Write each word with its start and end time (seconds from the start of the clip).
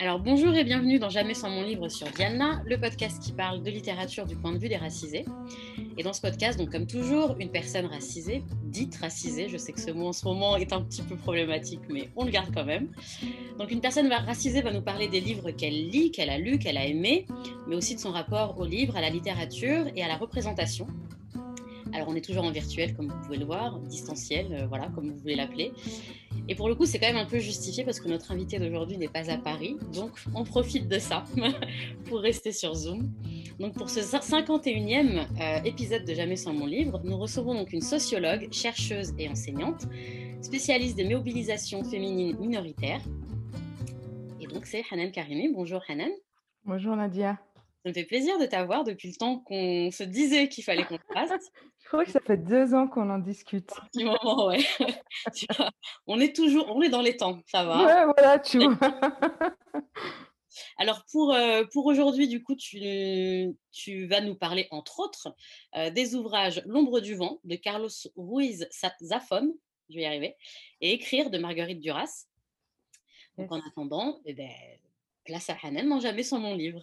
Alors 0.00 0.20
bonjour 0.20 0.54
et 0.54 0.62
bienvenue 0.62 1.00
dans 1.00 1.08
Jamais 1.08 1.34
sans 1.34 1.50
mon 1.50 1.64
livre 1.64 1.88
sur 1.88 2.06
Diana, 2.06 2.62
le 2.64 2.78
podcast 2.78 3.20
qui 3.20 3.32
parle 3.32 3.64
de 3.64 3.68
littérature 3.68 4.26
du 4.26 4.36
point 4.36 4.52
de 4.52 4.58
vue 4.58 4.68
des 4.68 4.76
racisés. 4.76 5.24
Et 5.96 6.04
dans 6.04 6.12
ce 6.12 6.20
podcast, 6.20 6.56
donc 6.56 6.70
comme 6.70 6.86
toujours, 6.86 7.34
une 7.40 7.50
personne 7.50 7.86
racisée, 7.86 8.44
dite 8.62 8.94
racisée, 8.94 9.48
je 9.48 9.56
sais 9.56 9.72
que 9.72 9.80
ce 9.80 9.90
mot 9.90 10.06
en 10.06 10.12
ce 10.12 10.24
moment 10.24 10.56
est 10.56 10.72
un 10.72 10.82
petit 10.82 11.02
peu 11.02 11.16
problématique, 11.16 11.80
mais 11.88 12.10
on 12.14 12.24
le 12.24 12.30
garde 12.30 12.54
quand 12.54 12.64
même. 12.64 12.92
Donc 13.58 13.72
une 13.72 13.80
personne 13.80 14.08
racisée 14.08 14.62
va 14.62 14.72
nous 14.72 14.82
parler 14.82 15.08
des 15.08 15.18
livres 15.18 15.50
qu'elle 15.50 15.90
lit, 15.90 16.12
qu'elle 16.12 16.30
a 16.30 16.38
lus, 16.38 16.60
qu'elle 16.60 16.76
a 16.76 16.86
aimés, 16.86 17.26
mais 17.66 17.74
aussi 17.74 17.96
de 17.96 18.00
son 18.00 18.12
rapport 18.12 18.56
au 18.56 18.64
livre, 18.64 18.96
à 18.96 19.00
la 19.00 19.10
littérature 19.10 19.86
et 19.96 20.04
à 20.04 20.06
la 20.06 20.16
représentation. 20.16 20.86
Alors 21.92 22.06
on 22.08 22.14
est 22.14 22.24
toujours 22.24 22.44
en 22.44 22.52
virtuel, 22.52 22.94
comme 22.94 23.08
vous 23.08 23.20
pouvez 23.24 23.38
le 23.38 23.46
voir, 23.46 23.80
distanciel, 23.80 24.46
euh, 24.52 24.66
voilà, 24.68 24.90
comme 24.94 25.10
vous 25.10 25.18
voulez 25.18 25.34
l'appeler. 25.34 25.72
Et 26.48 26.54
pour 26.54 26.68
le 26.68 26.74
coup, 26.74 26.86
c'est 26.86 26.98
quand 26.98 27.08
même 27.08 27.16
un 27.16 27.26
peu 27.26 27.38
justifié 27.38 27.84
parce 27.84 28.00
que 28.00 28.08
notre 28.08 28.32
invité 28.32 28.58
d'aujourd'hui 28.58 28.96
n'est 28.96 29.08
pas 29.08 29.30
à 29.30 29.36
Paris, 29.36 29.76
donc 29.92 30.12
on 30.34 30.44
profite 30.44 30.88
de 30.88 30.98
ça 30.98 31.24
pour 32.06 32.20
rester 32.20 32.52
sur 32.52 32.74
Zoom. 32.74 33.12
Donc 33.58 33.74
pour 33.74 33.90
ce 33.90 34.00
51e 34.00 35.26
euh, 35.40 35.62
épisode 35.64 36.06
de 36.06 36.14
Jamais 36.14 36.36
sans 36.36 36.54
mon 36.54 36.64
livre, 36.64 37.02
nous 37.04 37.18
recevons 37.18 37.54
donc 37.54 37.72
une 37.74 37.82
sociologue, 37.82 38.48
chercheuse 38.50 39.12
et 39.18 39.28
enseignante, 39.28 39.86
spécialiste 40.40 40.96
des 40.96 41.04
mobilisations 41.04 41.84
féminines 41.84 42.38
minoritaires. 42.38 43.02
Et 44.40 44.46
donc 44.46 44.64
c'est 44.64 44.82
Hanan 44.90 45.10
Karimi. 45.12 45.52
Bonjour 45.52 45.82
Hanan. 45.86 46.10
Bonjour 46.64 46.96
Nadia. 46.96 47.38
Ça 47.82 47.90
me 47.90 47.94
fait 47.94 48.04
plaisir 48.04 48.38
de 48.38 48.46
t'avoir 48.46 48.84
depuis 48.84 49.08
le 49.08 49.14
temps 49.14 49.38
qu'on 49.38 49.90
se 49.90 50.02
disait 50.02 50.48
qu'il 50.48 50.64
fallait 50.64 50.84
qu'on 50.84 50.98
fasse. 51.14 51.50
Je 51.80 51.86
crois 51.88 52.04
que 52.04 52.10
ça 52.10 52.20
fait 52.20 52.36
deux 52.36 52.74
ans 52.74 52.88
qu'on 52.88 53.08
en 53.08 53.18
discute. 53.18 53.70
Du 53.94 54.04
moment, 54.04 54.46
ouais. 54.46 54.64
on 56.06 56.20
est 56.20 56.34
toujours, 56.34 56.74
on 56.74 56.82
est 56.82 56.88
dans 56.88 57.02
les 57.02 57.16
temps, 57.16 57.40
ça 57.46 57.64
va. 57.64 57.84
Ouais, 57.84 58.12
voilà, 58.16 58.38
tu 58.38 58.58
vois. 58.58 58.78
Alors 60.76 61.04
pour, 61.10 61.32
euh, 61.32 61.64
pour 61.72 61.86
aujourd'hui, 61.86 62.26
du 62.26 62.42
coup, 62.42 62.56
tu, 62.56 62.78
tu, 63.70 64.06
vas 64.06 64.20
nous 64.20 64.34
parler, 64.34 64.66
entre 64.70 65.00
autres, 65.00 65.34
euh, 65.76 65.90
des 65.90 66.14
ouvrages 66.14 66.62
L'ombre 66.66 67.00
du 67.00 67.14
vent 67.14 67.38
de 67.44 67.54
Carlos 67.54 67.88
Ruiz 68.16 68.68
Zafón, 69.02 69.54
je 69.88 69.94
vais 69.94 70.02
y 70.02 70.06
arriver, 70.06 70.36
et 70.80 70.92
Écrire 70.92 71.30
de 71.30 71.38
Marguerite 71.38 71.80
Duras. 71.80 72.26
Donc 73.36 73.52
en 73.52 73.60
attendant, 73.66 74.20
eh 74.24 74.34
ben, 74.34 74.50
place 75.24 75.48
à 75.48 75.56
Hanan, 75.62 75.86
non 75.88 76.00
jamais 76.00 76.24
sans 76.24 76.40
mon 76.40 76.54
livre 76.54 76.82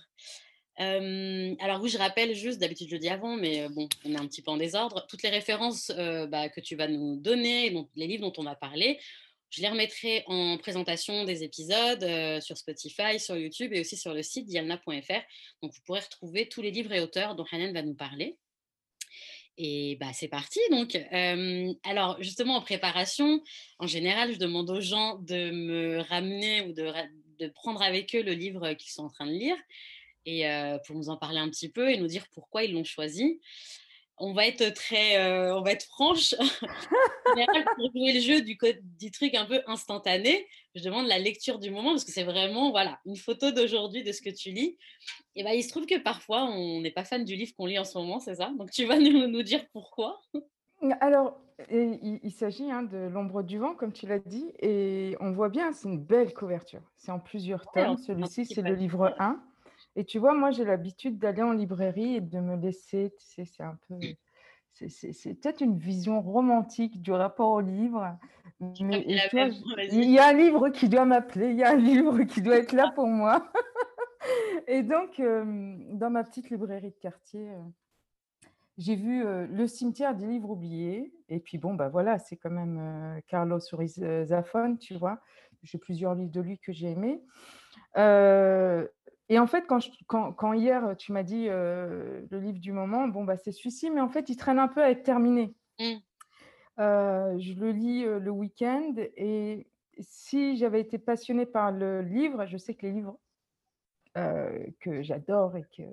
alors 0.77 1.81
oui, 1.81 1.89
je 1.89 1.97
rappelle 1.97 2.33
juste, 2.35 2.59
d'habitude 2.59 2.89
je 2.89 2.95
le 2.95 2.99
dis 2.99 3.09
avant, 3.09 3.35
mais 3.35 3.67
bon, 3.69 3.87
on 4.03 4.13
est 4.13 4.19
un 4.19 4.27
petit 4.27 4.41
peu 4.41 4.51
en 4.51 4.57
désordre. 4.57 5.05
Toutes 5.07 5.23
les 5.23 5.29
références 5.29 5.91
bah, 6.29 6.49
que 6.49 6.59
tu 6.59 6.75
vas 6.75 6.87
nous 6.87 7.15
donner, 7.15 7.69
donc 7.71 7.89
les 7.95 8.07
livres 8.07 8.29
dont 8.29 8.33
on 8.37 8.43
va 8.43 8.55
parler, 8.55 8.99
je 9.51 9.61
les 9.61 9.69
remettrai 9.69 10.23
en 10.27 10.57
présentation 10.57 11.23
des 11.23 11.43
épisodes 11.43 12.05
sur 12.41 12.57
Spotify, 12.57 13.19
sur 13.19 13.37
YouTube 13.37 13.71
et 13.71 13.79
aussi 13.79 13.95
sur 13.95 14.13
le 14.13 14.21
site 14.21 14.47
dialna.fr. 14.47 15.21
Donc 15.61 15.71
vous 15.73 15.81
pourrez 15.85 16.01
retrouver 16.01 16.49
tous 16.49 16.61
les 16.61 16.71
livres 16.71 16.91
et 16.91 16.99
auteurs 16.99 17.35
dont 17.35 17.45
Hanan 17.51 17.71
va 17.73 17.81
nous 17.81 17.95
parler. 17.95 18.37
Et 19.57 19.95
bah, 20.01 20.11
c'est 20.11 20.27
parti. 20.27 20.59
Donc, 20.71 20.99
alors 21.83 22.21
justement 22.21 22.57
en 22.57 22.61
préparation, 22.61 23.41
en 23.79 23.87
général, 23.87 24.33
je 24.33 24.39
demande 24.39 24.69
aux 24.69 24.81
gens 24.81 25.19
de 25.19 25.51
me 25.51 26.01
ramener 26.01 26.63
ou 26.63 26.73
de 26.73 27.47
prendre 27.53 27.81
avec 27.81 28.13
eux 28.13 28.23
le 28.23 28.33
livre 28.33 28.73
qu'ils 28.73 28.91
sont 28.91 29.05
en 29.05 29.09
train 29.09 29.27
de 29.27 29.31
lire 29.31 29.55
et 30.25 30.45
pour 30.85 30.95
nous 30.95 31.09
en 31.09 31.17
parler 31.17 31.39
un 31.39 31.49
petit 31.49 31.69
peu 31.69 31.91
et 31.91 31.97
nous 31.97 32.07
dire 32.07 32.25
pourquoi 32.33 32.63
ils 32.63 32.73
l'ont 32.73 32.83
choisi. 32.83 33.39
On 34.17 34.33
va 34.33 34.47
être 34.47 34.73
très, 34.73 35.51
on 35.51 35.61
va 35.61 35.71
être 35.71 35.85
franche. 35.85 36.35
pour 37.75 37.91
jouer 37.93 38.13
le 38.13 38.19
jeu 38.21 38.41
du, 38.41 38.57
du 38.81 39.11
truc 39.11 39.35
un 39.35 39.45
peu 39.45 39.61
instantané, 39.67 40.47
je 40.73 40.83
demande 40.83 41.07
la 41.07 41.19
lecture 41.19 41.59
du 41.59 41.69
moment 41.69 41.91
parce 41.91 42.05
que 42.05 42.13
c'est 42.13 42.23
vraiment 42.23 42.71
voilà 42.71 42.99
une 43.05 43.17
photo 43.17 43.51
d'aujourd'hui 43.51 44.03
de 44.03 44.13
ce 44.13 44.21
que 44.21 44.29
tu 44.29 44.51
lis. 44.51 44.77
Et 45.35 45.43
ben 45.43 45.51
il 45.51 45.63
se 45.63 45.69
trouve 45.69 45.85
que 45.85 45.99
parfois 45.99 46.45
on 46.45 46.79
n'est 46.79 46.91
pas 46.91 47.03
fan 47.03 47.25
du 47.25 47.35
livre 47.35 47.53
qu'on 47.57 47.65
lit 47.65 47.77
en 47.77 47.83
ce 47.83 47.97
moment, 47.97 48.19
c'est 48.19 48.35
ça? 48.35 48.51
Donc 48.57 48.71
tu 48.71 48.85
vas 48.85 48.97
nous, 48.99 49.27
nous 49.27 49.43
dire 49.43 49.65
pourquoi? 49.73 50.21
Alors, 51.01 51.39
il, 51.71 52.19
il 52.21 52.31
s'agit 52.31 52.69
hein, 52.69 52.83
de 52.83 52.97
L'ombre 52.97 53.43
du 53.43 53.57
vent, 53.57 53.75
comme 53.75 53.93
tu 53.93 54.07
l'as 54.07 54.19
dit, 54.19 54.51
et 54.59 55.15
on 55.19 55.31
voit 55.31 55.49
bien, 55.49 55.71
c'est 55.71 55.87
une 55.87 55.99
belle 55.99 56.33
couverture. 56.33 56.81
C'est 56.97 57.11
en 57.11 57.19
plusieurs 57.19 57.65
tomes. 57.71 57.97
Celui-ci, 57.97 58.45
c'est 58.45 58.61
le 58.61 58.73
livre 58.75 59.15
1. 59.19 59.41
Et 59.95 60.03
tu 60.05 60.19
vois, 60.19 60.33
moi, 60.33 60.51
j'ai 60.51 60.65
l'habitude 60.65 61.17
d'aller 61.17 61.41
en 61.41 61.53
librairie 61.53 62.15
et 62.15 62.21
de 62.21 62.39
me 62.39 62.55
laisser, 62.55 63.13
tu 63.17 63.25
sais, 63.25 63.45
c'est 63.45 63.63
un 63.63 63.77
peu. 63.87 63.97
C'est 64.89 65.33
peut-être 65.35 65.61
une 65.61 65.77
vision 65.77 66.21
romantique 66.21 67.01
du 67.01 67.13
rapport 67.13 67.51
au 67.51 67.61
livre. 67.61 68.17
Mais, 68.59 69.05
il 69.07 70.11
y 70.11 70.19
a 70.19 70.27
un 70.27 70.33
livre 70.33 70.69
qui 70.69 70.89
doit 70.89 71.05
m'appeler, 71.05 71.51
il 71.51 71.57
y 71.57 71.63
a 71.63 71.71
un 71.71 71.77
livre 71.77 72.23
qui 72.23 72.41
doit 72.41 72.57
être 72.57 72.73
là 72.73 72.91
pour 72.93 73.07
moi. 73.07 73.49
et 74.67 74.83
donc, 74.83 75.19
euh, 75.19 75.75
dans 75.93 76.09
ma 76.09 76.25
petite 76.25 76.49
librairie 76.49 76.91
de 76.91 76.97
quartier, 76.99 77.51
euh, 77.51 77.61
j'ai 78.77 78.95
vu 78.95 79.25
euh, 79.25 79.47
Le 79.47 79.65
cimetière 79.65 80.13
des 80.13 80.25
livres 80.25 80.49
oubliés. 80.49 81.13
Et 81.29 81.39
puis, 81.39 81.57
bon, 81.57 81.73
bah 81.73 81.87
voilà, 81.87 82.19
c'est 82.19 82.35
quand 82.35 82.51
même 82.51 83.21
Carlos 83.27 83.59
Ruiz 83.71 84.03
Zafón, 84.25 84.75
tu 84.75 84.95
vois. 84.95 85.21
J'ai 85.63 85.77
plusieurs 85.77 86.15
livres 86.15 86.31
de 86.31 86.41
lui 86.41 86.59
que 86.59 86.73
j'ai 86.73 86.91
aimés. 86.91 87.21
Et 89.29 89.39
en 89.39 89.47
fait, 89.47 89.65
quand, 89.67 89.79
quand, 90.33 90.53
hier, 90.53 90.95
tu 90.97 91.11
m'as 91.11 91.23
dit 91.23 91.47
le 91.47 92.27
livre 92.31 92.59
du 92.59 92.71
moment, 92.71 93.07
bon, 93.07 93.23
bah, 93.23 93.37
c'est 93.37 93.51
celui-ci, 93.51 93.89
mais 93.89 94.01
en 94.01 94.09
fait, 94.09 94.29
il 94.29 94.37
traîne 94.37 94.59
un 94.59 94.67
peu 94.67 94.83
à 94.83 94.91
être 94.91 95.03
terminé. 95.03 95.55
Mmh. 95.79 95.95
je 96.77 97.59
le 97.59 97.71
lis 97.71 98.03
le 98.03 98.31
week-end 98.31 98.93
et 98.97 99.67
si 99.99 100.57
j'avais 100.57 100.81
été 100.81 100.97
passionnée 100.97 101.45
par 101.45 101.71
le 101.71 102.01
livre, 102.01 102.45
je 102.45 102.57
sais 102.57 102.73
que 102.73 102.85
les 102.85 102.91
livres 102.91 103.17
que 104.15 105.03
j'adore 105.03 105.57
et, 105.57 105.65
que, 105.75 105.83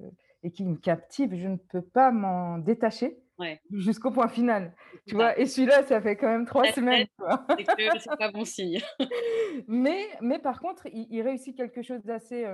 et 0.43 0.51
qui 0.53 0.65
me 0.65 0.77
captivent, 0.77 1.37
je 1.37 1.49
ne 1.49 1.57
peux 1.57 1.83
pas 1.83 2.13
m'en 2.13 2.59
détacher 2.59 3.23
jusqu'au 3.71 4.11
point 4.11 4.29
final. 4.29 4.73
Tu 5.07 5.15
vois, 5.15 5.39
et 5.39 5.47
celui-là, 5.47 5.83
ça 5.83 6.01
fait 6.01 6.17
quand 6.17 6.29
même 6.29 6.47
trois 6.47 6.67
semaines. 6.73 7.07
C'est 7.99 8.19
pas 8.19 8.31
bon 8.31 8.45
signe. 8.45 8.81
mais, 9.69 10.09
mais 10.21 10.39
par 10.39 10.61
contre, 10.61 10.87
il, 10.93 11.23
réussit 11.23 11.57
quelque 11.57 11.83
chose 11.83 12.05
d'assez 12.05 12.47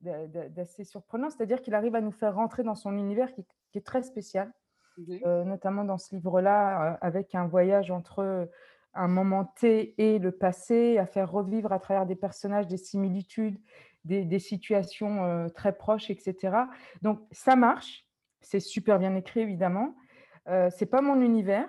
d'assez 0.00 0.84
surprenant, 0.84 1.30
c'est-à-dire 1.30 1.60
qu'il 1.62 1.74
arrive 1.74 1.94
à 1.94 2.00
nous 2.00 2.10
faire 2.10 2.34
rentrer 2.34 2.62
dans 2.62 2.74
son 2.74 2.96
univers 2.96 3.32
qui, 3.32 3.44
est 3.74 3.86
très 3.86 4.02
spécial, 4.02 4.52
mmh 4.98 5.16
euh, 5.24 5.44
notamment 5.44 5.84
dans 5.84 5.98
ce 5.98 6.14
livre-là, 6.14 6.94
euh, 6.94 6.96
avec 7.00 7.34
un 7.34 7.46
voyage 7.46 7.90
entre 7.90 8.48
un 8.94 9.08
moment 9.08 9.44
T 9.44 9.94
et 9.96 10.18
le 10.18 10.32
passé, 10.32 10.98
à 10.98 11.06
faire 11.06 11.30
revivre 11.30 11.72
à 11.72 11.78
travers 11.78 12.04
des 12.04 12.16
personnages 12.16 12.66
des 12.66 12.76
similitudes, 12.76 13.58
des, 14.04 14.24
des 14.24 14.38
situations 14.38 15.24
euh, 15.24 15.48
très 15.48 15.76
proches, 15.76 16.10
etc. 16.10 16.56
Donc 17.02 17.20
ça 17.30 17.56
marche, 17.56 18.06
c'est 18.40 18.60
super 18.60 18.98
bien 18.98 19.14
écrit, 19.14 19.40
évidemment. 19.40 19.94
Euh, 20.48 20.68
c'est 20.76 20.86
pas 20.86 21.00
mon 21.00 21.20
univers. 21.20 21.68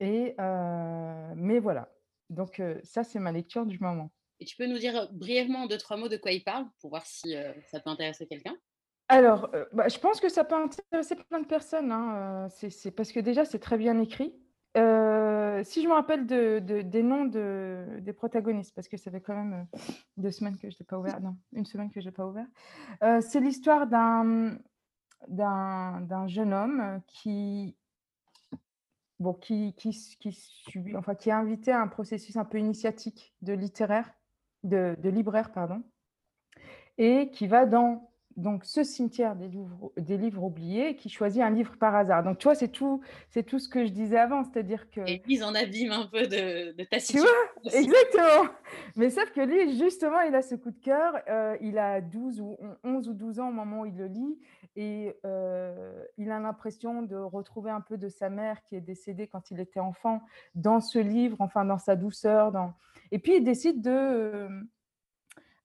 Et, 0.00 0.34
euh, 0.40 1.32
mais 1.36 1.58
voilà. 1.58 1.88
Donc, 2.30 2.60
euh, 2.60 2.78
ça, 2.82 3.04
c'est 3.04 3.18
ma 3.18 3.32
lecture 3.32 3.66
du 3.66 3.78
moment. 3.78 4.10
Et 4.40 4.44
tu 4.44 4.56
peux 4.56 4.66
nous 4.66 4.78
dire 4.78 5.08
brièvement 5.12 5.66
deux, 5.66 5.78
trois 5.78 5.96
mots 5.96 6.08
de 6.08 6.16
quoi 6.16 6.32
il 6.32 6.42
parle 6.42 6.66
pour 6.80 6.90
voir 6.90 7.06
si 7.06 7.36
ça 7.70 7.78
peut 7.78 7.90
intéresser 7.90 8.26
quelqu'un? 8.26 8.56
Alors, 9.08 9.52
bah, 9.72 9.86
je 9.88 9.98
pense 9.98 10.20
que 10.20 10.28
ça 10.28 10.42
peut 10.42 10.56
intéresser 10.56 11.14
plein 11.14 11.40
de 11.40 11.46
personnes. 11.46 11.92
Hein. 11.92 12.48
C'est 12.48 12.90
parce 12.90 13.12
que 13.12 13.20
déjà, 13.20 13.44
c'est 13.44 13.60
très 13.60 13.78
bien 13.78 14.00
écrit. 14.00 14.34
Si 15.62 15.82
je 15.82 15.88
me 15.88 15.94
rappelle 15.94 16.26
de, 16.26 16.58
des 16.60 17.02
noms 17.02 17.24
de, 17.24 17.98
des 18.00 18.12
protagonistes, 18.12 18.74
parce 18.74 18.88
que 18.88 18.96
ça 18.96 19.10
fait 19.10 19.20
quand 19.20 19.34
même 19.34 19.66
deux 20.16 20.30
semaines 20.30 20.56
que 20.56 20.70
je 20.70 20.76
n'ai 20.78 20.86
pas 20.86 20.98
ouvert, 20.98 21.20
non, 21.20 21.36
une 21.52 21.66
semaine 21.66 21.90
que 21.90 22.00
je 22.00 22.06
n'ai 22.06 22.12
pas 22.12 22.26
ouvert, 22.26 22.46
c'est 23.20 23.40
l'histoire 23.40 23.86
d'un 23.86 24.58
d'un 25.28 26.26
jeune 26.26 26.52
homme 26.52 27.00
qui, 27.06 27.76
bon, 29.20 29.34
qui, 29.34 29.72
qui, 29.74 29.96
enfin, 30.96 31.14
qui 31.14 31.28
est 31.28 31.32
invité 31.32 31.70
à 31.70 31.80
un 31.80 31.88
processus 31.88 32.36
un 32.36 32.44
peu 32.44 32.58
initiatique 32.58 33.32
de 33.40 33.52
littéraire, 33.52 34.12
de 34.64 35.08
libraire, 35.08 35.52
pardon, 35.52 35.82
et 36.98 37.30
qui 37.30 37.46
va 37.46 37.66
dans 37.66 38.11
donc 38.36 38.64
ce 38.64 38.82
cimetière 38.84 39.36
des 39.36 39.48
livres, 39.48 39.92
des 39.96 40.16
livres 40.16 40.42
oubliés 40.42 40.96
qui 40.96 41.08
choisit 41.08 41.42
un 41.42 41.50
livre 41.50 41.76
par 41.78 41.94
hasard. 41.94 42.22
Donc 42.22 42.38
tu 42.38 42.44
vois, 42.44 42.54
c'est 42.54 42.68
tout, 42.68 43.00
c'est 43.30 43.42
tout 43.42 43.58
ce 43.58 43.68
que 43.68 43.84
je 43.84 43.90
disais 43.90 44.18
avant, 44.18 44.44
c'est-à-dire 44.44 44.88
que 44.90 45.00
et 45.08 45.22
mise 45.26 45.42
en 45.42 45.54
abîme 45.54 45.92
un 45.92 46.06
peu 46.06 46.22
de, 46.22 46.72
de 46.72 46.84
ta 46.84 46.98
situation. 46.98 47.28
Tu 47.62 47.70
vois, 47.70 47.80
exactement. 47.80 48.50
Mais 48.96 49.10
sauf 49.10 49.30
que 49.32 49.40
lui, 49.40 49.76
justement, 49.78 50.20
il 50.20 50.34
a 50.34 50.42
ce 50.42 50.54
coup 50.54 50.70
de 50.70 50.80
cœur. 50.80 51.14
Euh, 51.28 51.56
il 51.60 51.78
a 51.78 52.00
12 52.00 52.40
ou 52.40 52.56
11 52.84 53.08
ou 53.08 53.14
12 53.14 53.40
ans 53.40 53.48
au 53.48 53.52
moment 53.52 53.82
où 53.82 53.86
il 53.86 53.96
le 53.96 54.06
lit, 54.06 54.38
et 54.76 55.14
euh, 55.24 56.04
il 56.18 56.30
a 56.30 56.38
l'impression 56.38 57.02
de 57.02 57.16
retrouver 57.16 57.70
un 57.70 57.80
peu 57.80 57.96
de 57.96 58.08
sa 58.08 58.30
mère 58.30 58.62
qui 58.62 58.76
est 58.76 58.80
décédée 58.80 59.26
quand 59.26 59.50
il 59.50 59.60
était 59.60 59.80
enfant 59.80 60.22
dans 60.54 60.80
ce 60.80 60.98
livre, 60.98 61.36
enfin 61.40 61.64
dans 61.64 61.78
sa 61.78 61.96
douceur. 61.96 62.52
Dans... 62.52 62.72
Et 63.10 63.18
puis 63.18 63.36
il 63.36 63.44
décide 63.44 63.82
de 63.82 64.48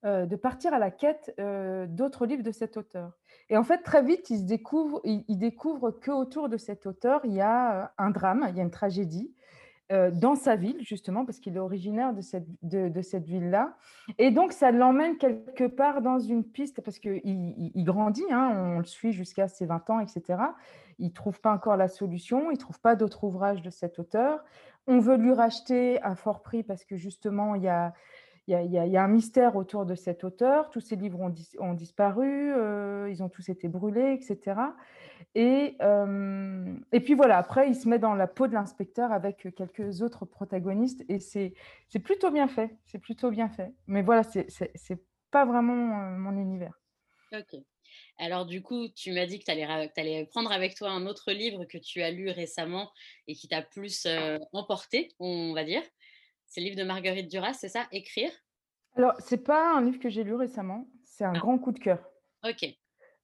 euh, 0.04 0.26
de 0.26 0.36
partir 0.36 0.72
à 0.72 0.78
la 0.78 0.92
quête 0.92 1.34
euh, 1.40 1.84
d'autres 1.88 2.24
livres 2.24 2.44
de 2.44 2.52
cet 2.52 2.76
auteur. 2.76 3.18
Et 3.50 3.56
en 3.56 3.64
fait, 3.64 3.78
très 3.78 4.00
vite, 4.00 4.30
il, 4.30 4.46
découvre, 4.46 5.00
il, 5.02 5.52
qu'autour 5.56 6.48
de 6.48 6.56
cet 6.56 6.86
auteur, 6.86 7.20
il 7.24 7.32
y 7.32 7.40
a 7.40 7.82
euh, 7.82 7.86
un 7.98 8.10
drame, 8.10 8.46
il 8.48 8.56
y 8.56 8.60
a 8.60 8.62
une 8.62 8.70
tragédie. 8.70 9.34
dans 9.90 10.36
sa 10.36 10.54
ville, 10.54 10.76
justement, 10.82 11.24
parce 11.24 11.40
qu'il 11.40 11.56
est 11.56 11.58
originaire 11.58 12.12
de 12.12 12.20
cette, 12.20 12.46
de, 12.62 13.02
cette 13.02 13.24
ville-là. 13.24 13.76
Et 14.18 14.30
donc, 14.30 14.52
ça 14.52 14.70
l'emmène 14.70 15.16
quelque 15.16 15.66
part 15.66 16.00
dans 16.00 16.20
une 16.20 16.44
piste, 16.44 16.80
parce 16.80 17.00
qu'il 17.00 17.20
il, 17.74 17.84
grandit, 17.84 18.30
hein, 18.30 18.52
on 18.76 18.78
le 18.78 18.84
suit 18.84 19.12
jusqu'à 19.12 19.48
ses 19.48 19.66
20 19.66 19.90
ans, 19.90 19.98
etc. 19.98 20.22
Il 21.00 21.06
ne 21.06 21.12
trouve 21.12 21.40
pas 21.40 21.52
encore 21.52 21.76
la 21.76 21.88
solution, 21.88 22.52
il 22.52 22.54
ne 22.54 22.60
trouve 22.60 22.78
pas 22.80 22.94
d'autres 22.94 23.24
ouvrages 23.24 23.62
de 23.62 23.70
cet 23.70 23.98
auteur. 23.98 24.44
On 24.86 25.00
veut 25.00 25.16
lui 25.16 25.32
racheter 25.32 26.00
à 26.02 26.14
fort 26.14 26.42
prix 26.42 26.62
parce 26.62 26.84
que 26.84 26.96
justement, 26.96 27.54
il 27.56 27.62
y 27.62 27.68
a, 27.68 27.92
il 28.48 28.72
y, 28.72 28.96
a, 28.96 29.02
un 29.02 29.08
mystère 29.08 29.56
autour 29.56 29.84
de 29.84 29.94
cet 29.94 30.24
auteur. 30.24 30.70
Tous 30.70 30.80
ses 30.80 30.96
livres 30.96 31.20
ont, 31.20 31.74
disparu, 31.74 32.54
euh, 32.54 33.10
ils 33.10 33.22
ont 33.22 33.28
tous 33.28 33.50
été 33.50 33.68
brûlés, 33.68 34.14
etc. 34.14 34.58
Et, 35.34 35.76
euh, 35.82 36.74
et 36.92 37.00
puis 37.00 37.12
voilà, 37.12 37.36
après, 37.36 37.68
il 37.68 37.74
se 37.74 37.86
met 37.86 37.98
dans 37.98 38.14
la 38.14 38.26
peau 38.26 38.46
de 38.46 38.54
l'inspecteur 38.54 39.12
avec 39.12 39.54
quelques 39.54 40.00
autres 40.00 40.24
protagonistes 40.24 41.04
et 41.10 41.18
c'est 41.20 41.52
plutôt 42.02 42.30
bien 42.30 42.48
fait. 42.48 42.74
C'est 42.86 42.98
plutôt 42.98 43.30
bien 43.30 43.50
fait. 43.50 43.70
Mais 43.86 44.00
voilà, 44.00 44.22
c'est 44.22 45.04
pas 45.30 45.44
vraiment 45.44 46.00
euh, 46.00 46.16
mon 46.16 46.32
univers. 46.38 46.80
Ok. 47.32 47.60
Alors 48.16 48.46
du 48.46 48.62
coup, 48.62 48.88
tu 48.88 49.12
m'as 49.12 49.26
dit 49.26 49.38
que 49.38 49.44
tu 49.44 49.50
allais, 49.50 50.26
prendre 50.30 50.50
avec 50.52 50.74
toi 50.74 50.90
un 50.90 51.06
autre 51.06 51.32
livre 51.32 51.66
que 51.66 51.76
tu 51.76 52.00
as 52.00 52.10
lu 52.10 52.30
récemment 52.30 52.90
et 53.26 53.34
qui 53.34 53.46
t'a 53.46 53.60
plus 53.60 54.08
emporté, 54.52 55.10
on 55.18 55.52
va 55.52 55.64
dire. 55.64 55.82
C'est 56.48 56.60
le 56.60 56.66
livre 56.66 56.78
de 56.78 56.84
Marguerite 56.84 57.30
Duras, 57.30 57.54
c'est 57.54 57.68
ça? 57.68 57.86
Écrire? 57.92 58.30
Alors, 58.96 59.14
c'est 59.18 59.44
pas 59.44 59.76
un 59.76 59.82
livre 59.82 59.98
que 59.98 60.08
j'ai 60.08 60.24
lu 60.24 60.34
récemment, 60.34 60.88
c'est 61.04 61.24
un 61.24 61.34
ah. 61.34 61.38
grand 61.38 61.58
coup 61.58 61.72
de 61.72 61.78
cœur. 61.78 61.98
Ok. 62.44 62.66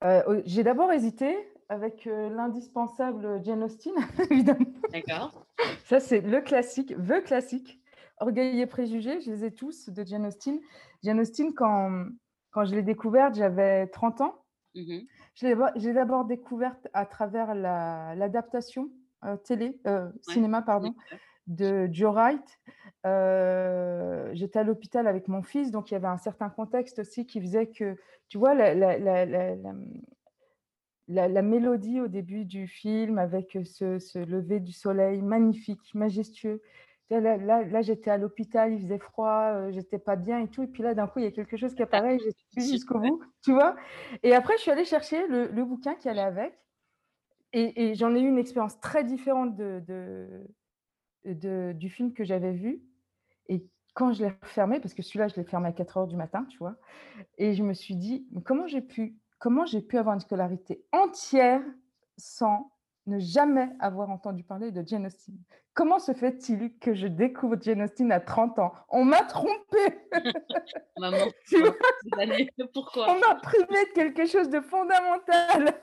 Euh, 0.05 0.43
j'ai 0.45 0.63
d'abord 0.63 0.93
hésité 0.93 1.37
avec 1.71 2.07
euh, 2.07 2.29
l'indispensable 2.29 3.43
Jane 3.43 3.63
Austen, 3.63 3.95
évidemment. 4.31 4.67
D'accord. 4.93 5.47
Ça, 5.87 6.01
c'est 6.01 6.21
le 6.21 6.41
classique, 6.43 6.95
the 6.97 7.25
classique. 7.25 7.81
Orgueil 8.19 8.61
et 8.61 8.67
préjugés, 8.67 9.21
je 9.23 9.31
les 9.31 9.45
ai 9.47 9.51
tous 9.53 9.89
de 9.89 10.05
Jane 10.05 10.27
Austen. 10.27 10.61
Jane 11.03 11.19
Austen, 11.19 11.55
quand, 11.55 12.05
quand 12.51 12.65
je 12.65 12.75
l'ai 12.75 12.83
découverte, 12.83 13.35
j'avais 13.35 13.87
30 13.89 14.21
ans. 14.21 14.45
Mmh 14.75 15.01
je 15.37 15.49
l'ai 15.49 15.93
d'abord 15.93 16.25
découverte 16.27 16.87
à 16.93 17.07
travers 17.07 17.57
l'adaptation 17.57 18.89
euh, 19.25 19.37
télé, 19.37 19.81
cinéma, 20.21 20.63
pardon, 20.63 20.95
de 21.49 21.89
Joe 21.91 22.13
Wright. 22.13 22.61
Euh, 23.07 24.31
j'étais 24.33 24.59
à 24.59 24.65
l'hôpital 24.65 25.07
avec 25.07 25.29
mon 25.29 25.43
fils, 25.43 25.71
donc 25.71 25.91
il 25.91 25.95
y 25.95 25.97
avait 25.97 26.07
un 26.07 26.17
certain 26.17 26.49
contexte 26.49 27.01
aussi 27.01 27.27
qui 27.27 27.41
faisait 27.41 27.67
que, 27.67 27.97
tu 28.29 28.39
vois, 28.39 28.55
la, 28.55 28.75
la, 31.09 31.43
mélodie 31.43 32.01
au 32.01 32.09
début 32.09 32.47
du 32.47 32.67
film 32.67 33.19
avec 33.19 33.59
ce, 33.65 34.25
lever 34.25 34.61
du 34.61 34.73
soleil 34.73 35.21
magnifique, 35.21 35.95
majestueux. 35.95 36.63
Là, 37.11 37.37
là, 37.37 37.83
j'étais 37.83 38.11
à 38.11 38.17
l'hôpital, 38.17 38.73
il 38.73 38.81
faisait 38.81 38.99
froid, 38.99 39.53
euh, 39.53 39.71
j'étais 39.71 39.99
pas 39.99 40.17
bien 40.17 40.41
et 40.41 40.49
tout. 40.49 40.63
Et 40.63 40.67
puis 40.67 40.83
là, 40.83 40.95
d'un 40.95 41.07
coup, 41.07 41.19
il 41.19 41.27
y 41.27 41.29
a 41.29 41.31
quelque 41.31 41.59
chose 41.59 41.75
qui 41.75 41.83
apparaît, 42.09 42.19
j'ai 42.19 42.33
suivi 42.33 42.73
jusqu'au 42.73 42.99
bout, 42.99 43.23
tu 43.43 43.53
vois. 43.53 43.77
Et 44.23 44.35
après, 44.35 44.57
je 44.57 44.63
suis 44.63 44.71
allée 44.71 44.87
chercher 44.87 45.29
le, 45.29 45.65
bouquin 45.65 45.95
qui 45.95 46.09
allait 46.09 46.23
avec. 46.23 46.59
Et, 47.53 47.95
j'en 47.95 48.15
ai 48.17 48.21
eu 48.21 48.29
une 48.29 48.39
expérience 48.39 48.81
très 48.81 49.05
différente 49.05 49.55
de, 49.55 49.85
de, 51.27 51.73
du 51.73 51.91
film 51.91 52.15
que 52.15 52.25
j'avais 52.25 52.53
vu. 52.53 52.83
Et 53.49 53.67
quand 53.95 54.13
je 54.13 54.25
l'ai 54.25 54.35
refermé, 54.43 54.81
parce 54.81 54.95
que 54.95 55.03
celui-là, 55.03 55.29
je 55.29 55.37
l'ai 55.37 55.45
fermé 55.45 55.69
à 55.69 55.73
4 55.73 55.97
heures 55.97 56.07
du 56.07 56.17
matin, 56.17 56.47
tu 56.51 56.59
vois, 56.59 56.77
et 57.39 57.55
je 57.55 57.63
me 57.63 57.75
suis 57.75 57.97
dit, 57.97 58.27
comment 58.45 58.67
j'ai 58.67 58.81
pu, 58.81 59.17
comment 59.39 59.67
j'ai 59.67 59.81
pu 59.81 59.99
avoir 59.99 60.15
une 60.15 60.21
scolarité 60.21 60.85
entière 60.93 61.63
sans 62.17 62.71
ne 63.07 63.19
jamais 63.19 63.69
avoir 63.81 64.11
entendu 64.11 64.43
parler 64.43 64.71
de 64.71 64.87
Jane 64.87 65.07
Austen? 65.07 65.37
Comment 65.75 65.99
se 65.99 66.13
fait-il 66.13 66.79
que 66.79 66.95
je 66.95 67.07
découvre 67.07 67.57
Jane 67.61 67.83
Austen 67.83 68.11
à 68.13 68.21
30 68.21 68.59
ans? 68.61 68.73
On 68.89 69.05
m'a 69.05 69.23
trompé! 69.23 69.79
Maman, 70.99 71.27
pourquoi? 72.75 73.11
On 73.11 73.21
m'a 73.21 73.35
privé 73.37 73.67
de 73.67 73.93
quelque 73.93 74.27
chose 74.27 74.49
de 74.49 74.61
fondamental 74.61 75.75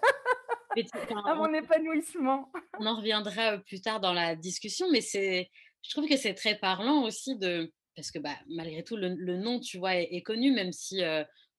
à 1.25 1.35
mon 1.35 1.53
épanouissement. 1.53 2.51
On 2.79 2.85
en 2.85 2.95
reviendra 2.95 3.57
plus 3.57 3.81
tard 3.81 3.99
dans 3.99 4.13
la 4.13 4.35
discussion, 4.35 4.87
mais 4.91 5.01
c'est, 5.01 5.49
je 5.83 5.89
trouve 5.91 6.07
que 6.07 6.17
c'est 6.17 6.33
très 6.33 6.55
parlant 6.55 7.03
aussi 7.03 7.37
de, 7.37 7.71
parce 7.95 8.11
que 8.11 8.19
bah, 8.19 8.37
malgré 8.47 8.83
tout, 8.83 8.95
le, 8.95 9.37
nom, 9.37 9.59
tu 9.59 9.77
vois, 9.77 9.95
est, 9.95 10.21
connu, 10.21 10.51
même 10.51 10.71
si 10.71 11.01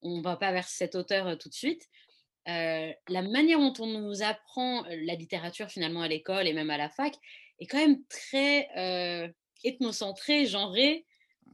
on 0.03 0.19
ne 0.19 0.23
va 0.23 0.37
pas 0.37 0.53
vers 0.53 0.69
cet 0.69 0.95
auteur 0.95 1.37
tout 1.39 1.49
de 1.49 1.55
suite. 1.55 1.89
la 2.47 3.23
manière 3.23 3.59
dont 3.59 3.75
on 3.79 3.87
nous 3.87 4.23
apprend 4.23 4.85
la 4.89 5.15
littérature 5.15 5.69
finalement 5.69 6.03
à 6.03 6.09
l'école 6.09 6.47
et 6.47 6.53
même 6.53 6.71
à 6.71 6.79
la 6.79 6.89
fac 6.89 7.15
est 7.59 7.67
quand 7.67 7.79
même 7.79 8.03
très 8.09 8.69
ethnocentrée, 9.65 10.47
genrée 10.47 11.07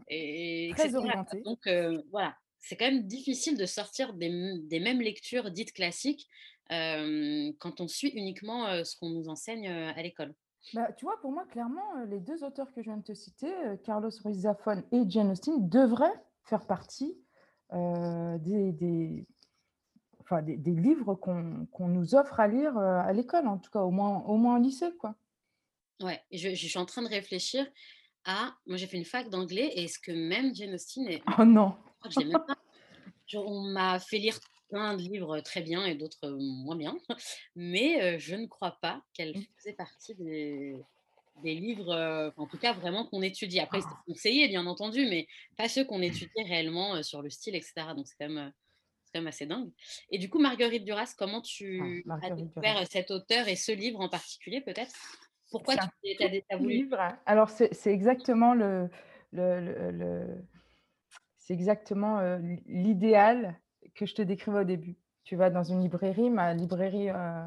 et 0.09 0.71
très 0.76 0.94
orientée. 0.94 1.43
Donc 1.43 1.69
voilà, 2.11 2.37
c'est 2.59 2.76
quand 2.76 2.91
même 2.91 3.06
difficile 3.06 3.56
de 3.56 3.67
sortir 3.67 4.14
des, 4.14 4.31
des, 4.62 4.81
mêmes 4.81 5.00
lectures 5.00 5.50
dites 5.50 5.73
classiques 5.73 6.26
quand 6.71 7.81
on 7.81 7.88
suit 7.88 8.11
uniquement 8.11 8.85
ce 8.85 8.97
qu'on 8.97 9.11
nous 9.11 9.29
enseigne 9.29 9.69
à 9.69 10.03
l'école. 10.03 10.35
Bah, 10.75 10.93
tu 10.93 11.05
vois, 11.05 11.20
pour 11.20 11.32
moi, 11.32 11.44
clairement, 11.46 12.05
les 12.08 12.20
deux 12.20 12.44
auteurs 12.44 12.72
que 12.72 12.82
je 12.82 12.90
viens 12.90 12.99
de 12.99 13.02
te 13.02 13.14
citer, 13.14 13.52
Carlos 13.84 14.10
Ruiz 14.25 14.40
Zafón 14.40 14.82
et 14.93 15.08
Jane 15.08 15.31
Austen, 15.31 15.69
devraient 15.69 16.22
faire 16.44 16.66
partie 16.66 17.16
des, 17.72 18.72
des, 18.72 19.26
enfin, 20.20 20.43
des, 20.43 20.72
livres 20.72 21.14
qu'on 21.14 21.88
nous 21.88 22.14
offre 22.14 22.40
à 22.40 22.49
lire 22.49 22.76
à 22.76 23.12
l'école, 23.12 23.46
en 23.46 23.58
tout 23.58 23.70
cas, 23.70 23.81
au 23.81 23.90
moins, 23.90 24.19
au 24.25 24.37
moins 24.37 24.56
en 24.56 24.58
lycée. 24.58 24.93
Quoi. 24.99 25.14
Ouais, 26.02 26.20
je, 26.31 26.50
je 26.50 26.66
suis 26.66 26.78
en 26.78 26.87
train 26.87 27.02
de 27.02 27.08
réfléchir 27.08 27.66
à. 28.25 28.54
Moi, 28.66 28.76
j'ai 28.76 28.87
fait 28.87 28.99
une 28.99 29.04
fac 29.04 29.28
d'anglais 29.31 29.72
et 29.75 29.84
est-ce 29.84 29.99
que 29.99 30.12
même 30.12 30.54
Jane 30.54 30.75
Austen 30.75 31.08
est. 31.08 31.22
Oh 31.38 31.44
non! 31.44 31.75
Je 32.08 32.20
même 32.20 32.32
pas. 32.46 32.56
on 33.34 33.62
m'a 33.72 33.99
fait 33.99 34.19
lire 34.19 34.38
plein 34.69 34.94
de 34.94 35.03
livres 35.03 35.41
très 35.41 35.62
bien 35.62 35.85
et 35.85 35.94
d'autres 35.94 36.29
moins 36.31 36.76
bien, 36.76 36.97
mais 37.56 38.19
je 38.19 38.35
ne 38.35 38.47
crois 38.47 38.79
pas 38.81 39.03
qu'elle 39.15 39.37
mmh. 39.37 39.44
faisait 39.56 39.73
partie 39.73 40.15
des, 40.15 40.76
des 41.43 41.55
livres, 41.55 42.32
en 42.37 42.47
tout 42.47 42.59
cas 42.59 42.73
vraiment 42.73 43.05
qu'on 43.05 43.23
étudie. 43.23 43.61
Après, 43.61 43.81
c'est 43.81 43.87
ah. 43.91 44.03
conseillé, 44.06 44.49
bien 44.49 44.67
entendu, 44.67 45.06
mais 45.09 45.26
pas 45.56 45.69
ceux 45.69 45.85
qu'on 45.85 46.03
étudie 46.03 46.43
réellement 46.47 47.03
sur 47.03 47.23
le 47.23 47.31
style, 47.31 47.55
etc. 47.55 47.75
Donc, 47.97 48.06
c'est 48.06 48.17
quand, 48.19 48.29
même, 48.29 48.53
quand 49.12 49.20
même 49.20 49.26
assez 49.26 49.47
dingue. 49.47 49.70
Et 50.11 50.19
du 50.19 50.29
coup, 50.29 50.38
Marguerite 50.38 50.85
Duras, 50.85 51.14
comment 51.17 51.41
tu 51.41 52.05
ah, 52.09 52.19
as 52.23 52.31
découvert 52.31 52.87
cet 52.88 53.11
auteur 53.11 53.49
et 53.49 53.56
ce 53.56 53.73
livre 53.73 54.00
en 54.00 54.09
particulier, 54.09 54.61
peut-être? 54.61 54.94
Pourquoi 55.50 55.76
tu 55.76 55.82
as, 56.50 56.56
voulu 56.56 56.75
livre. 56.75 56.99
Alors, 57.25 57.49
c'est 57.49 57.73
exactement 57.87 58.55
le, 58.55 58.88
le, 59.32 59.91
le 59.91 60.44
c'est 61.38 61.55
exactement 61.55 62.21
l'idéal 62.66 63.59
que 63.95 64.07
je 64.07 64.14
te 64.14 64.23
décrivais 64.23 64.61
au 64.61 64.64
début. 64.64 64.97
Tu 65.25 65.37
vas 65.37 65.50
dans 65.50 65.62
une 65.62 65.80
librairie, 65.80 66.30
ma 66.30 66.54
librairie 66.54 67.11
euh, 67.11 67.42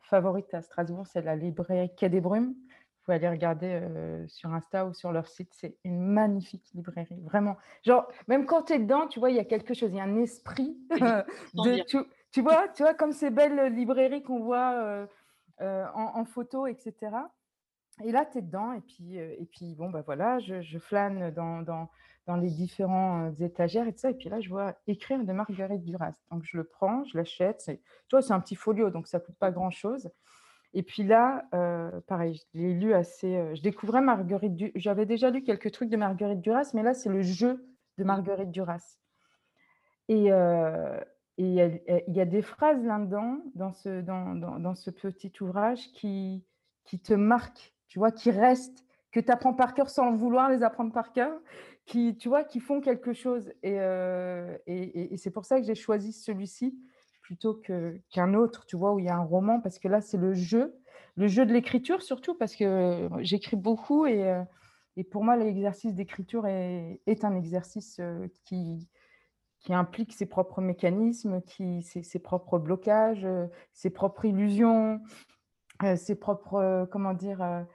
favorite 0.00 0.52
à 0.54 0.62
Strasbourg, 0.62 1.06
c'est 1.06 1.22
la 1.22 1.36
librairie 1.36 1.94
Quai 1.94 2.08
des 2.08 2.20
Brumes. 2.20 2.54
Vous 2.54 3.04
pouvez 3.04 3.16
aller 3.16 3.28
regarder 3.28 3.68
euh, 3.82 4.26
sur 4.26 4.52
Insta 4.52 4.86
ou 4.86 4.94
sur 4.94 5.12
leur 5.12 5.28
site. 5.28 5.52
C'est 5.52 5.76
une 5.84 6.00
magnifique 6.00 6.64
librairie, 6.74 7.20
vraiment. 7.20 7.56
Genre, 7.84 8.08
même 8.26 8.46
quand 8.46 8.62
tu 8.62 8.72
es 8.72 8.78
dedans, 8.78 9.06
tu 9.06 9.20
vois, 9.20 9.30
il 9.30 9.36
y 9.36 9.38
a 9.40 9.44
quelque 9.44 9.74
chose, 9.74 9.92
il 9.92 9.96
y 9.96 10.00
a 10.00 10.04
un 10.04 10.16
esprit. 10.16 10.78
de, 10.90 11.84
tu, 12.32 12.40
vois, 12.40 12.68
tu 12.68 12.82
vois, 12.82 12.94
comme 12.94 13.12
ces 13.12 13.30
belles 13.30 13.72
librairies 13.72 14.22
qu'on 14.22 14.40
voit 14.40 15.06
euh, 15.60 15.86
en, 15.94 16.24
photo, 16.24 16.66
etc. 16.66 16.94
Et 18.02 18.12
là, 18.12 18.24
tu 18.24 18.38
es 18.38 18.42
dedans, 18.42 18.72
et 18.72 18.80
puis, 18.80 19.16
et 19.16 19.46
puis 19.52 19.74
bon, 19.74 19.90
bah 19.90 20.02
voilà, 20.04 20.38
je, 20.40 20.62
je 20.62 20.78
flâne 20.78 21.30
dans, 21.32 21.62
dans, 21.62 21.88
dans 22.26 22.36
les 22.36 22.50
différentes 22.50 23.40
étagères 23.40 23.86
et 23.86 23.92
tout 23.92 24.00
ça. 24.00 24.10
Et 24.10 24.14
puis 24.14 24.28
là, 24.28 24.40
je 24.40 24.48
vois 24.48 24.74
écrire 24.86 25.22
de 25.24 25.32
Marguerite 25.32 25.84
Duras. 25.84 26.14
Donc, 26.30 26.42
je 26.44 26.56
le 26.56 26.64
prends, 26.64 27.04
je 27.04 27.16
l'achète. 27.16 27.62
Tu 27.66 27.80
vois, 28.10 28.22
c'est 28.22 28.32
un 28.32 28.40
petit 28.40 28.56
folio, 28.56 28.90
donc 28.90 29.06
ça 29.06 29.18
ne 29.18 29.22
coûte 29.24 29.36
pas 29.36 29.50
grand-chose. 29.50 30.10
Et 30.74 30.82
puis 30.82 31.04
là, 31.04 31.44
euh, 31.54 32.00
pareil, 32.06 32.34
je 32.34 32.58
l'ai 32.58 32.74
lu 32.74 32.94
assez. 32.94 33.54
je 33.54 33.62
découvrais 33.62 34.00
Marguerite 34.00 34.54
Duras. 34.54 34.72
J'avais 34.74 35.06
déjà 35.06 35.30
lu 35.30 35.42
quelques 35.42 35.70
trucs 35.70 35.88
de 35.88 35.96
Marguerite 35.96 36.40
Duras, 36.40 36.70
mais 36.74 36.82
là, 36.82 36.94
c'est 36.94 37.08
le 37.08 37.22
jeu 37.22 37.64
de 37.98 38.04
Marguerite 38.04 38.50
Duras. 38.50 38.98
Et 40.08 40.30
il 41.38 41.52
y, 42.08 42.20
a 42.20 42.24
des 42.24 42.42
phrases 42.42 42.84
là-dedans, 42.84 43.38
dans 43.54 43.72
ce, 43.72 44.00
dans, 44.00 44.34
dans, 44.34 44.58
dans, 44.58 44.74
ce 44.74 44.90
petit 44.90 45.32
ouvrage, 45.40 45.92
qui, 45.92 46.44
qui 46.84 46.98
te 46.98 47.12
marquent, 47.12 47.74
tu 47.88 47.98
vois, 47.98 48.10
qui 48.10 48.30
restent, 48.30 48.84
que 49.12 49.20
tu 49.20 49.30
apprends 49.30 49.54
par 49.54 49.74
cœur 49.74 49.90
sans 49.90 50.12
vouloir 50.12 50.50
les 50.50 50.62
apprendre 50.62 50.92
par 50.92 51.12
cœur, 51.12 51.32
qui, 51.86 52.16
tu 52.16 52.28
vois, 52.28 52.44
qui 52.44 52.60
font 52.60 52.80
quelque 52.80 53.12
chose. 53.12 53.52
Euh, 53.64 54.58
et, 54.66 55.14
et, 55.14 55.16
c'est 55.16 55.30
pour 55.30 55.44
ça 55.44 55.60
que 55.60 55.66
j'ai 55.66 55.74
choisi 55.74 56.12
celui-ci 56.12 56.76
plutôt 57.22 57.54
que, 57.54 58.00
qu'un 58.10 58.34
autre, 58.34 58.66
tu 58.66 58.76
vois, 58.76 58.92
où 58.92 58.98
il 58.98 59.06
y 59.06 59.08
a 59.08 59.16
un 59.16 59.24
roman, 59.24 59.60
parce 59.60 59.78
que 59.78 59.88
là, 59.88 60.00
c'est 60.00 60.16
le 60.16 60.34
jeu, 60.34 60.76
le 61.16 61.28
jeu 61.28 61.46
de 61.46 61.52
l'écriture 61.52 62.02
surtout, 62.02 62.34
parce 62.34 62.54
que 62.54 63.08
j'écris 63.20 63.56
beaucoup 63.56 64.06
et, 64.06 64.28
euh, 64.28 64.42
et 64.96 65.04
pour 65.04 65.24
moi, 65.24 65.36
l'exercice 65.36 65.94
d'écriture 65.94 66.46
est, 66.46 67.00
est 67.06 67.24
un 67.24 67.34
exercice 67.34 67.98
euh, 68.00 68.28
qui, 68.44 68.88
qui 69.60 69.72
implique 69.74 70.12
ses 70.12 70.26
propres 70.26 70.60
mécanismes, 70.60 71.40
qui, 71.42 71.82
ses, 71.82 72.02
ses 72.02 72.18
propres 72.18 72.58
blocages, 72.58 73.26
ses 73.72 73.90
propres 73.90 74.24
illusions, 74.24 75.00
ses 75.96 76.14
propres, 76.14 76.88
comment 76.90 77.12
dire, 77.12 77.66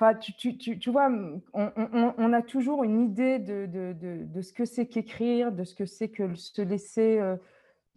Enfin, 0.00 0.14
tu 0.14 0.32
tu 0.34 0.56
tu 0.56 0.78
tu 0.78 0.90
vois, 0.90 1.08
mmh, 1.08 1.42
on 1.54 1.72
on 1.76 2.14
on 2.16 2.32
a 2.32 2.40
toujours 2.42 2.84
une 2.84 3.00
idée 3.00 3.40
de 3.40 3.66
de 3.66 3.92
de 3.94 4.24
de 4.24 4.42
ce 4.42 4.52
que 4.52 4.64
c'est 4.64 4.86
qu'écrire, 4.86 5.50
de 5.50 5.64
ce 5.64 5.74
que 5.74 5.86
c'est 5.86 6.08
que 6.08 6.34
se 6.36 6.62
laisser, 6.62 7.18
heu, 7.18 7.40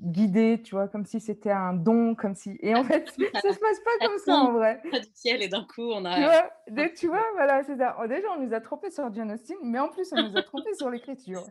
guider, 0.02 0.62
tu 0.64 0.74
vois? 0.76 0.88
Comme 0.88 1.06
si 1.06 1.20
c'était 1.20 1.52
un 1.52 1.74
don, 1.74 2.16
comme 2.16 2.34
si 2.36 2.58
et 2.62 2.74
en 2.76 2.84
fait, 2.84 3.08
ça 3.36 3.54
se 3.54 3.60
passe 3.60 3.80
pas 3.82 4.08
comme 4.08 4.18
ça 4.18 4.36
en 4.36 4.54
vrai. 4.54 4.82
du 4.84 5.10
ciel 5.14 5.44
et 5.44 5.48
d'un 5.48 5.64
coup 5.66 5.92
on 5.92 6.04
Tu 6.06 6.08
a 6.08 6.20
vois? 6.24 6.52
De 6.70 6.96
tu 6.96 7.08
vois? 7.08 7.24
Voilà, 7.36 7.64
c'est 7.64 7.78
ça. 7.78 7.98
Oh 8.02 8.08
déjà, 8.08 8.28
on 8.36 8.42
nous 8.44 8.54
a 8.54 8.62
trompés 8.62 8.90
sur 8.92 9.14
Jane 9.14 9.32
Austen, 9.32 9.58
mais 9.64 9.80
en 9.80 9.90
plus, 9.90 10.12
on 10.12 10.18
nous 10.18 10.36
a 10.36 10.42
trompés 10.42 10.74
sur 10.74 10.90
l'écriture. 10.90 11.44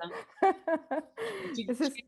tu 1.54 1.66
tu 1.75 2.04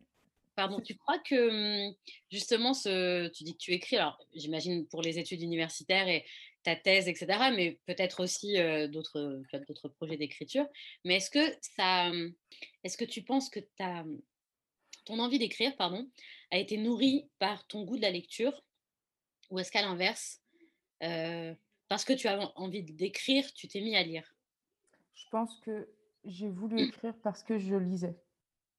pardon, 0.55 0.81
tu 0.81 0.97
crois 0.97 1.19
que, 1.19 1.89
mmh, 1.91 1.95
justement 2.31 2.75
ce 2.75 3.29
tu 3.29 3.45
dis 3.45 3.55
que 3.55 3.59
tu 3.59 3.73
écris, 3.73 3.97
alors 3.97 4.19
j'imagine 4.35 4.87
pour 4.89 5.03
les 5.03 5.19
études 5.19 5.43
universitaires 5.43 6.09
et 6.09 6.25
ta 6.63 6.77
thèse 6.77 7.09
et 7.09 7.15
cetera, 7.15 7.51
mais 7.51 7.81
peut-être 7.87 8.23
aussi, 8.23 8.55
d'autres, 8.89 9.43
as 9.53 9.89
projets 9.97 10.17
d'écriture. 10.17 10.67
Mais 11.05 11.17
est-ce 11.17 11.31
que 11.31 11.57
ça, 11.77 12.11
mmh, 12.11 12.35
est-ce 12.85 12.97
que 12.97 13.05
tu 13.05 13.23
penses 13.23 13.51
que 13.51 13.61
ta, 13.77 14.05
mmh, 14.05 14.21
ton 15.05 15.19
envie 15.19 15.39
d'écrire, 15.39 15.77
pardon, 15.77 16.09
a 16.51 16.59
été 16.59 16.77
nourrie 16.77 17.29
par 17.39 17.67
ton 17.67 17.85
goût 17.85 17.97
de 17.97 18.03
la 18.03 18.11
lecture? 18.11 18.65
Ou 19.51 19.59
est-ce 19.59 19.73
qu'à 19.73 19.83
l'inverse, 19.83 20.41
parce 21.89 22.05
que 22.05 22.13
tu 22.13 22.29
avais 22.29 22.45
envie 22.57 22.83
d'écrire, 22.83 23.53
tu 23.55 23.69
t'es 23.69 23.81
mis 23.81 23.97
à 23.97 24.03
lire? 24.03 24.33
je 25.15 25.29
pense 25.31 25.55
que 25.61 25.89
j'ai 26.25 26.49
voulu 26.49 26.81
écrire 26.81 27.15
parce 27.23 27.43
que 27.43 27.59
je 27.59 27.75
lisais. 27.77 28.17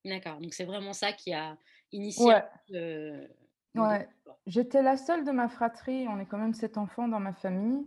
D'accord, 0.06 0.40
donc 0.40 0.54
c'est 0.54 0.66
vraiment 0.66 0.94
ça 0.94 1.14
qui 1.14 1.34
a 1.34 1.58
initié 1.92 2.26
ouais. 2.26 4.08
J'étais 4.46 4.82
la 4.82 4.96
seule 4.96 5.26
de 5.26 5.32
ma 5.32 5.50
fratrie, 5.50 6.08
on 6.08 6.18
est 6.18 6.26
quand 6.26 6.38
même 6.38 6.54
7 6.54 6.78
enfants 6.78 7.10
dans 7.10 7.20
ma 7.20 7.34
famille. 7.34 7.86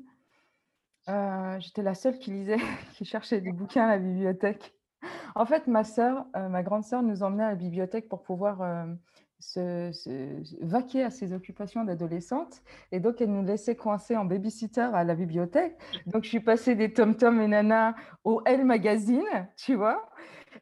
Heu, 1.09 1.61
j'étais 1.61 1.83
la 1.83 1.95
seule 1.95 2.19
qui 2.19 2.31
lisait, 2.33 2.57
qui 2.95 3.05
cherchait 3.05 3.41
des 3.41 3.53
bouquins 3.53 3.85
à 3.85 3.89
la 3.91 3.99
bibliothèque. 3.99 4.75
En 5.37 5.47
fait, 5.47 5.67
ma 5.69 5.85
sœur, 5.85 6.27
heu, 6.37 6.49
ma 6.49 6.63
grande 6.63 6.85
sœur 6.85 7.03
nous 7.03 7.23
emmenait 7.23 7.45
à 7.45 7.51
la 7.51 7.55
bibliothèque 7.57 8.09
pour 8.09 8.23
pouvoir, 8.23 8.63
hem, 8.65 8.99
se 9.41 9.93
vaquer 10.65 11.05
à 11.05 11.11
ses 11.11 11.33
occupations 11.35 11.85
d'adolescente 11.85 12.63
et 12.93 13.01
donc 13.01 13.21
elle 13.21 13.33
nous 13.33 13.45
laissait 13.45 13.77
coincés 13.77 14.17
en 14.17 14.25
baby-sitter 14.25 14.81
à 14.83 15.05
la 15.05 15.15
bibliothèque. 15.15 15.79
Donc 16.07 16.25
je 16.25 16.31
suis 16.31 16.41
passée 16.41 16.75
des 16.77 16.93
Tom 16.93 17.17
Tom 17.17 17.41
et 17.41 17.49
Nana 17.49 17.95
au 18.25 18.43
Elle 18.47 18.65
Magazine, 18.65 19.49
tu 19.57 19.75
vois? 19.77 20.11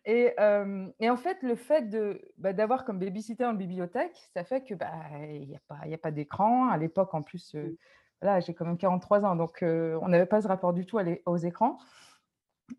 Et 0.06 0.34
hem 0.38 0.92
et 1.00 1.08
en 1.10 1.16
fait, 1.16 1.42
le 1.42 1.54
fait 1.56 1.88
de, 1.88 2.20
bah, 2.38 2.52
d'avoir 2.52 2.84
comme 2.84 2.98
baby-sitter 2.98 3.44
une 3.44 3.56
bibliothèque, 3.56 4.16
ça 4.34 4.44
fait 4.44 4.62
que, 4.62 4.74
bah, 4.74 4.92
il 5.30 5.44
y 5.50 5.56
a 5.56 5.60
pas 5.66 5.86
y 5.86 5.94
a 5.94 5.98
pas 5.98 6.10
d'écran. 6.10 6.68
À 6.68 6.76
l'époque, 6.76 7.14
en 7.14 7.22
plus, 7.22 7.54
Mmh. 7.62 7.70
heu, 7.70 7.74
voilà, 8.20 8.40
j'ai 8.40 8.54
quand 8.54 8.66
même 8.66 8.76
43 8.78 9.24
ans, 9.24 9.34
donc 9.36 9.62
heu, 9.62 9.98
on 10.02 10.08
n'avait 10.08 10.26
pas 10.26 10.42
ce 10.42 10.48
rapport 10.48 10.72
du 10.74 10.84
tout 10.86 10.98
aux 11.26 11.36
écrans 11.38 11.78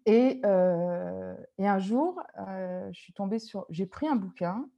et 0.06 0.42
heu 0.46 1.36
et 1.58 1.68
un 1.68 1.80
jour, 1.80 2.22
je 2.38 3.00
suis 3.00 3.14
tombée 3.14 3.40
sur 3.40 3.66
j'ai 3.70 3.86
pris 3.86 4.08
un 4.08 4.16
bouquin 4.16 4.70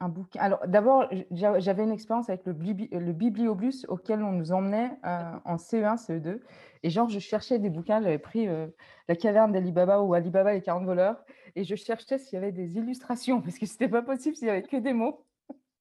un 0.00 0.08
bouquin 0.08 0.40
alors 0.40 0.66
d'abord, 0.66 1.08
j'avais 1.30 1.82
une 1.84 1.90
expérience 1.92 2.28
avec 2.28 2.44
le 2.46 2.52
blibi 2.52 2.88
le 2.92 3.12
bibliobus 3.12 3.86
auquel 3.88 4.22
on 4.22 4.32
nous 4.32 4.52
emmenait, 4.52 4.92
heu, 5.04 5.40
en 5.44 5.58
CE1, 5.58 5.96
CE2 5.96 6.40
et 6.82 6.90
genre 6.90 7.08
je 7.08 7.18
cherchais 7.18 7.58
des 7.58 7.70
bouquins, 7.70 8.02
j'avais 8.02 8.18
pris, 8.18 8.46
heu, 8.48 8.74
La 9.08 9.16
caverne 9.16 9.52
d'Ali 9.52 9.72
Baba 9.72 10.00
ou 10.02 10.14
Ali 10.14 10.30
Baba 10.30 10.52
et 10.52 10.56
les 10.56 10.62
40 10.62 10.84
voleurs 10.84 11.24
et 11.56 11.64
je 11.64 11.74
cherchais 11.76 12.18
s'il 12.18 12.34
y 12.34 12.36
avait 12.38 12.52
des 12.52 12.76
illustrations 12.76 13.40
parce 13.42 13.58
que 13.58 13.66
c'était 13.66 13.88
pas 13.88 14.02
possible 14.02 14.36
s'il 14.36 14.48
y 14.48 14.50
avait 14.50 14.62
que 14.62 14.76
des 14.76 14.92
mots, 14.92 15.24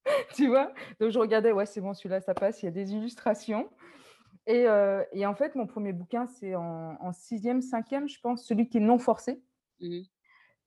tu 0.36 0.48
vois? 0.50 0.74
Donc 1.02 1.12
je 1.12 1.20
regardais, 1.20 1.52
ouais, 1.54 1.66
c'est 1.68 1.82
bon 1.82 1.94
celui-là 1.94 2.22
ça 2.22 2.36
passe, 2.36 2.64
il 2.64 2.68
y 2.68 2.70
a 2.70 2.72
des 2.72 2.94
illustrations 2.94 3.70
et 4.48 4.66
et 5.14 5.26
en 5.28 5.36
fait 5.36 5.56
mon 5.56 5.68
premier 5.68 5.94
bouquin 5.94 6.28
c'est 6.28 6.56
en 6.56 7.12
6e, 7.14 7.62
5 7.62 8.08
je 8.08 8.20
pense, 8.22 8.46
celui 8.46 8.70
qui 8.70 8.78
est 8.78 8.82
non 8.82 9.00
forcé. 9.00 9.44
Mmh 9.80 9.90
mh. 10.00 10.06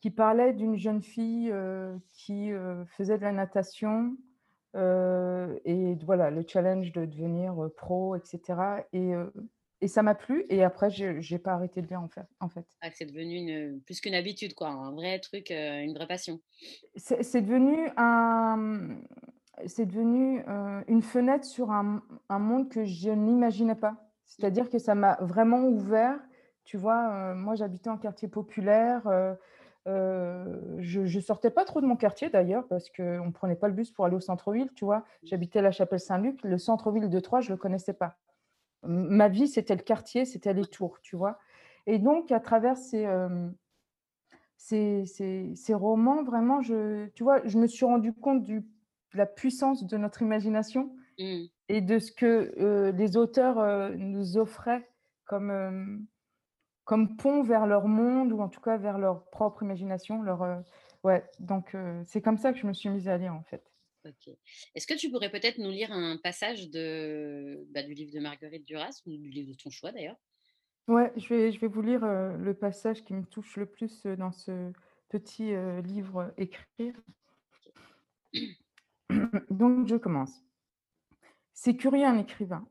Qui 0.02 0.10
parlait 0.12 0.52
d'une 0.52 0.76
jeune 0.76 1.02
fille, 1.02 1.50
heu, 1.50 2.00
qui, 2.12 2.50
heu, 2.52 2.84
faisait 2.86 3.18
de 3.18 3.22
la 3.24 3.32
natation, 3.32 4.16
heu 4.76 5.60
et 5.64 5.96
voilà, 6.04 6.30
le 6.30 6.44
challenge 6.46 6.92
de 6.92 7.04
devenir, 7.04 7.54
pro 7.76 8.14
et 8.16 8.20
cetera 8.24 8.84
et 8.92 9.12
et 9.80 9.88
ça 9.88 10.02
m'a 10.04 10.14
plu 10.14 10.44
et 10.50 10.62
après 10.64 10.90
je 10.90 11.20
j'ai 11.20 11.38
pas 11.38 11.52
arrêté 11.54 11.82
de 11.82 11.88
lire 11.88 12.00
en 12.02 12.08
fait 12.08 12.26
en 12.40 12.48
fait. 12.48 12.78
Ah, 12.80 12.90
c'est 12.94 13.06
devenu 13.06 13.36
une, 13.36 13.80
plus 13.82 14.00
qu'une 14.00 14.14
habitude 14.14 14.54
quoi, 14.54 14.68
un 14.68 14.92
vrai 14.92 15.18
truc, 15.18 15.50
une 15.50 15.94
vraie 15.94 16.06
passion. 16.06 16.40
C'est 16.96 17.42
devenu 17.42 17.90
un, 17.96 18.96
c'est 19.66 19.86
devenu, 19.86 20.42
une 20.88 21.02
fenêtre 21.02 21.44
sur 21.44 21.70
un 21.70 22.02
un 22.28 22.38
monde 22.38 22.68
que 22.68 22.84
je 22.84 23.10
n'imaginais 23.10 23.74
pas. 23.74 24.10
C'est-à-dire 24.26 24.68
que 24.70 24.78
ça 24.78 24.94
m'a 24.94 25.16
vraiment 25.20 25.60
ouvert, 25.64 26.18
tu 26.64 26.76
vois? 26.76 27.34
Moi 27.34 27.54
j'habitais 27.54 27.90
en 27.90 27.98
quartier 27.98 28.28
populaire, 28.28 29.02
heu, 29.88 30.76
je 30.80 31.06
je 31.06 31.20
sortais 31.20 31.50
pas 31.50 31.64
trop 31.64 31.80
de 31.80 31.86
mon 31.86 31.96
quartier 31.96 32.30
d'ailleurs 32.30 32.66
parce 32.68 32.90
qu'on 32.90 33.26
ne 33.26 33.32
prenait 33.32 33.56
pas 33.56 33.68
le 33.68 33.74
bus 33.74 33.90
pour 33.92 34.04
aller 34.06 34.16
au 34.16 34.20
centre-ville, 34.20 34.70
tu 34.76 34.84
vois? 34.84 35.04
J'habitais 35.24 35.62
la 35.62 35.72
Chapelle-Saint-Luc, 35.72 36.42
le 36.44 36.58
centre-ville 36.58 37.10
de 37.10 37.20
Troyes, 37.20 37.40
je 37.42 37.50
le 37.50 37.56
connaissais 37.58 37.94
pas. 37.94 38.18
Ma 38.84 39.28
vie, 39.28 39.48
c'était 39.48 39.76
le 39.76 39.82
quartier, 39.82 40.24
c'était 40.26 40.54
les 40.54 40.66
tours, 40.66 41.00
tu 41.02 41.16
vois? 41.16 41.38
Et 41.86 41.98
donc 42.00 42.32
à 42.32 42.40
travers 42.40 42.76
ces, 42.78 43.02
hem 43.02 43.54
ces 44.56 45.04
ces 45.06 45.52
ces 45.54 45.74
romans, 45.74 46.22
vraiment, 46.24 46.60
je 46.60 47.06
tu 47.10 47.22
vois, 47.22 47.46
je 47.46 47.58
me 47.58 47.66
suis 47.66 47.84
rendu 47.84 48.12
compte 48.12 48.42
du 48.42 48.60
de 48.60 49.18
la 49.18 49.26
puissance 49.26 49.84
de 49.86 49.96
notre 49.96 50.22
imagination 50.22 50.94
Mmh. 51.18 51.48
et 51.68 51.80
de 51.82 51.98
ce 51.98 52.12
que, 52.12 52.54
heu, 52.58 52.90
les 52.92 53.16
auteurs, 53.16 53.92
nous 53.98 54.38
offraient 54.38 54.88
comme, 55.26 56.06
comme 56.88 57.18
pont 57.18 57.42
vers 57.42 57.66
leur 57.66 57.86
monde 57.86 58.32
ou 58.32 58.40
en 58.40 58.48
tout 58.48 58.62
cas 58.62 58.78
vers 58.78 58.96
leur 58.96 59.28
propre 59.28 59.62
imagination, 59.62 60.22
leur, 60.22 60.42
heu 60.42 60.56
ouais, 61.04 61.22
donc 61.38 61.74
heu, 61.74 62.00
c'est 62.06 62.22
comme 62.22 62.38
ça 62.38 62.50
que 62.50 62.58
je 62.58 62.66
me 62.66 62.72
suis 62.72 62.88
mise 62.88 63.08
à 63.10 63.18
lire, 63.18 63.34
en 63.34 63.42
fait. 63.42 63.62
OK. 64.06 64.30
Est-ce 64.74 64.86
que 64.86 64.94
tu 64.94 65.10
pourrais 65.10 65.30
peut-être 65.30 65.58
nous 65.58 65.70
lire 65.70 65.92
un 65.92 66.16
passage 66.16 66.70
de, 66.70 67.66
bah, 67.74 67.82
du 67.82 67.92
livre 67.92 68.10
de 68.10 68.20
Marguerite 68.20 68.64
Duras 68.64 69.02
ou 69.04 69.10
du 69.10 69.28
livre 69.28 69.50
de 69.50 69.54
ton 69.54 69.68
choix 69.68 69.92
d'ailleurs? 69.92 70.16
Ouais, 70.88 71.12
je 71.18 71.28
vais 71.28 71.52
je 71.52 71.60
vais 71.60 71.66
vous 71.66 71.82
lire, 71.82 72.02
heu, 72.04 72.38
le 72.38 72.54
passage 72.54 73.04
qui 73.04 73.12
me 73.12 73.22
touche 73.26 73.58
le 73.58 73.66
plus, 73.66 74.06
dans 74.06 74.32
ce 74.32 74.72
petit, 75.10 75.52
livre, 75.84 76.32
«Écrire». 76.38 76.94
Donc 79.50 79.86
je 79.86 79.96
commence. 79.96 80.42
C'est 81.52 81.76
curieux 81.76 82.06
un 82.06 82.16
écrivain. 82.16 82.66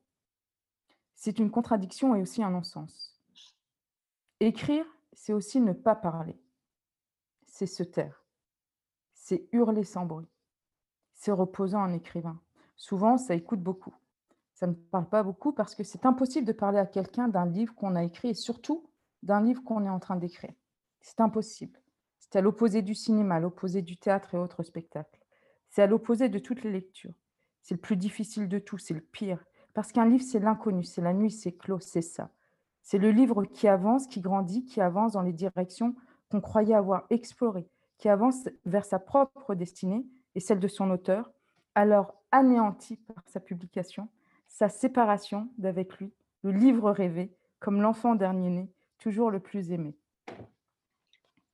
C'est 1.16 1.40
une 1.40 1.52
contradiction 1.52 2.16
et 2.16 2.22
aussi 2.22 2.42
un 2.42 2.52
non-sens. 2.52 3.17
Écrire, 4.40 4.86
c'est 5.14 5.34
aussi 5.34 5.60
ne 5.60 5.74
pas 5.74 5.96
parler, 5.96 6.40
c'est 7.48 7.66
se 7.66 7.82
taire, 7.82 8.24
c'est 9.14 9.50
hurler 9.52 9.84
sans 9.84 10.06
bruit, 10.06 10.30
c'est 11.14 11.32
reposant 11.32 11.82
en 11.82 11.92
écrivain. 11.92 12.40
Souvent, 12.76 13.18
ça 13.18 13.34
écoute 13.34 13.62
beaucoup. 13.62 13.96
Ça 14.54 14.68
ne 14.68 14.74
parle 14.74 15.10
pas 15.10 15.24
beaucoup 15.24 15.54
parce 15.54 15.74
que 15.74 15.84
c'est 15.84 16.06
impossible 16.06 16.46
de 16.46 16.52
parler 16.52 16.78
à 16.78 16.86
quelqu'un 16.86 17.28
d'un 17.28 17.48
livre 17.48 17.74
qu'on 17.74 17.96
a 17.96 18.04
écrit 18.04 18.30
et 18.30 18.34
surtout 18.36 18.90
d'un 19.24 19.42
livre 19.42 19.64
qu'on 19.64 19.86
est 19.86 19.90
en 19.90 20.00
train 20.00 20.18
d'écrire. 20.18 20.54
C'est 21.02 21.20
impossible. 21.20 21.80
C'est 22.20 22.36
à 22.36 22.42
l'opposé 22.42 22.84
du 22.84 22.94
cinéma, 22.94 23.36
à 23.36 23.40
l'opposé 23.40 23.82
du 23.82 23.98
théâtre 23.98 24.36
et 24.36 24.38
autres 24.38 24.62
spectacles. 24.62 25.20
C'est 25.70 25.82
à 25.82 25.88
l'opposé 25.88 26.30
de 26.30 26.38
toutes 26.38 26.64
les 26.64 26.72
lectures. 26.72 27.14
C'est 27.64 27.76
le 27.76 27.82
plus 27.82 27.98
difficile 27.98 28.48
de 28.48 28.60
tout, 28.60 28.78
c'est 28.78 28.94
le 28.94 29.02
pire. 29.02 29.44
Parce 29.74 29.92
qu'un 29.92 30.06
livre, 30.06 30.24
c'est 30.24 30.40
l'inconnu, 30.40 30.84
c'est 30.84 31.02
la 31.02 31.14
nuit, 31.14 31.32
c'est 31.32 31.54
clos, 31.54 31.80
c'est 31.80 32.02
ça. 32.02 32.32
C'est 32.90 33.00
le 33.00 33.12
livre 33.12 33.44
qui 33.44 33.68
avance, 33.68 34.08
qui 34.08 34.22
grandit, 34.22 34.64
qui 34.64 34.80
avance 34.80 35.12
dans 35.12 35.22
les 35.22 35.34
directions 35.34 35.94
qu'on 36.32 36.40
croyait 36.40 36.74
avoir 36.74 37.06
explorées, 37.10 37.68
qui 37.98 38.08
avance 38.08 38.48
vers 38.66 38.86
sa 38.86 38.98
propre 38.98 39.56
destinée 39.56 40.06
et 40.36 40.40
celle 40.40 40.62
de 40.62 40.70
son 40.70 40.90
auteur, 40.90 41.30
alors 41.76 42.16
anéanti 42.32 42.96
par 42.96 43.22
sa 43.28 43.42
publication, 43.42 44.08
sa 44.48 44.70
séparation 44.70 45.50
d'avec 45.58 45.98
lui, 45.98 46.14
le 46.44 46.54
livre 46.54 46.90
rêvé, 46.90 47.36
comme 47.60 47.82
l'enfant 47.82 48.16
dernier-né, 48.16 48.72
toujours 49.00 49.32
le 49.32 49.42
plus 49.42 49.74
aimé. 49.74 49.94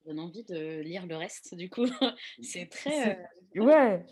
Donne 0.05 0.19
envie 0.19 0.43
de 0.43 0.81
lire 0.81 1.07
le 1.07 1.15
reste 1.15 1.55
du 1.55 1.67
coup. 1.67 1.87
C'est 2.43 2.69
très, 2.69 3.27
C'est 3.55 3.59
ouais, 3.59 4.05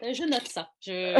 je 0.00 0.22
note 0.22 0.46
ça. 0.46 0.70
Je 0.80 1.18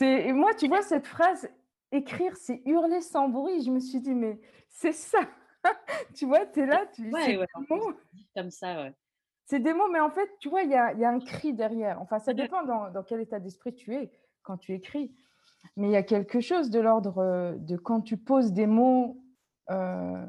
et 0.02 0.32
moi, 0.32 0.54
tu 0.54 0.66
vois, 0.66 0.80
cette 0.80 1.06
phrase: 1.06 1.50
«Écrire, 1.92 2.36
c'est 2.36 2.62
hurler 2.66 3.00
sans 3.00 3.28
bruit», 3.28 3.62
je 3.64 3.70
me 3.70 3.80
suis 3.80 4.00
dit: 4.00 4.14
«Mais 4.14 4.40
c'est 4.68 4.92
ça!» 4.92 5.20
tu 6.14 6.26
vois? 6.26 6.46
Tu 6.46 6.60
es 6.60 6.66
là, 6.66 6.86
tu 6.86 7.14
c'est 7.14 7.32
ouais, 7.32 7.36
des 7.36 7.38
ouais, 7.38 7.46
plus 7.68 7.80
mots 7.80 7.94
comme 8.34 8.50
ça, 8.50 8.82
ouais. 8.84 8.94
c'est 9.44 9.60
des 9.60 9.74
mots, 9.74 9.88
mais 9.90 10.00
en 10.00 10.10
fait, 10.10 10.28
tu 10.38 10.48
vois, 10.48 10.62
il 10.62 10.70
y 10.70 10.74
a 10.74 10.92
il 10.92 11.00
y 11.00 11.04
a 11.04 11.10
un 11.10 11.20
cri 11.20 11.54
derrière. 11.54 12.00
Enfin, 12.00 12.18
ça 12.20 12.32
Mmh 12.32 12.34
dépend 12.34 12.62
dans 12.64 12.90
dans 12.90 13.02
quel 13.02 13.20
état 13.20 13.40
d'esprit 13.40 13.74
tu 13.74 13.94
es 13.94 14.12
quand 14.42 14.56
tu 14.58 14.72
écris, 14.74 15.14
mais 15.76 15.88
il 15.88 15.92
y 15.92 15.96
a 15.96 16.02
quelque 16.04 16.40
chose 16.40 16.70
de 16.70 16.80
l'ordre, 16.80 17.18
heu, 17.22 17.58
de 17.60 17.76
quand 17.76 18.02
tu 18.02 18.18
poses 18.18 18.52
des 18.52 18.66
mots, 18.66 19.24
heu 19.70 20.26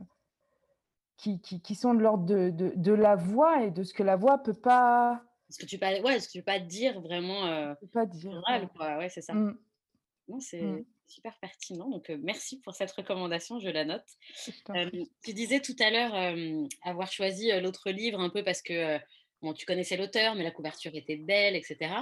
Qui 1.16 1.40
qui 1.40 1.62
qui 1.62 1.76
sont 1.76 1.94
de 1.94 2.02
l'ordre 2.02 2.26
de 2.26 2.50
de 2.50 2.74
de 2.76 2.92
la 2.92 3.16
voix 3.16 3.64
et 3.64 3.72
de 3.72 3.82
ce 3.84 3.94
que 3.94 4.04
la 4.04 4.18
voix 4.18 4.40
peut 4.40 4.54
pas 4.60 5.24
Est-ce 5.50 5.60
que 5.60 5.66
tu 5.66 5.78
peux 5.78 5.86
ouais, 5.86 6.18
que 6.20 6.32
tu 6.32 6.40
peux 6.40 6.44
pas 6.46 6.60
dire 6.60 7.02
vraiment, 7.02 7.76
peut 7.80 7.88
pas 7.88 8.06
dire, 8.06 8.44
oral 8.46 8.46
ouais. 8.50 8.70
quoi, 8.76 8.98
ouais, 8.98 9.10
c'est 9.10 9.22
ça. 9.22 9.36
Mmh, 9.36 9.52
Non, 10.30 10.40
mmh. 10.60 10.78
c'est 10.80 10.86
super 11.12 11.38
pertinent. 11.40 11.90
Donc, 11.90 12.10
merci 12.22 12.60
pour 12.62 12.74
cette 12.74 12.92
recommandation, 12.92 13.60
je 13.60 13.70
la 13.70 13.86
note. 13.86 14.06
tu 15.24 15.34
disais 15.34 15.60
tout 15.60 15.76
à 15.80 15.90
l'heure 15.90 16.14
avoir 16.84 17.12
choisi 17.12 17.52
l'autre 17.60 17.92
livre 17.92 18.20
un 18.20 18.30
peu 18.30 18.44
parce 18.44 18.62
que 18.62 18.98
bon, 19.42 19.54
tu 19.54 19.66
connaissais 19.66 19.98
l'auteur, 19.98 20.36
mais 20.36 20.44
la 20.44 20.52
couverture 20.52 20.96
était 20.96 21.18
belle, 21.18 21.56
etc. 21.56 21.94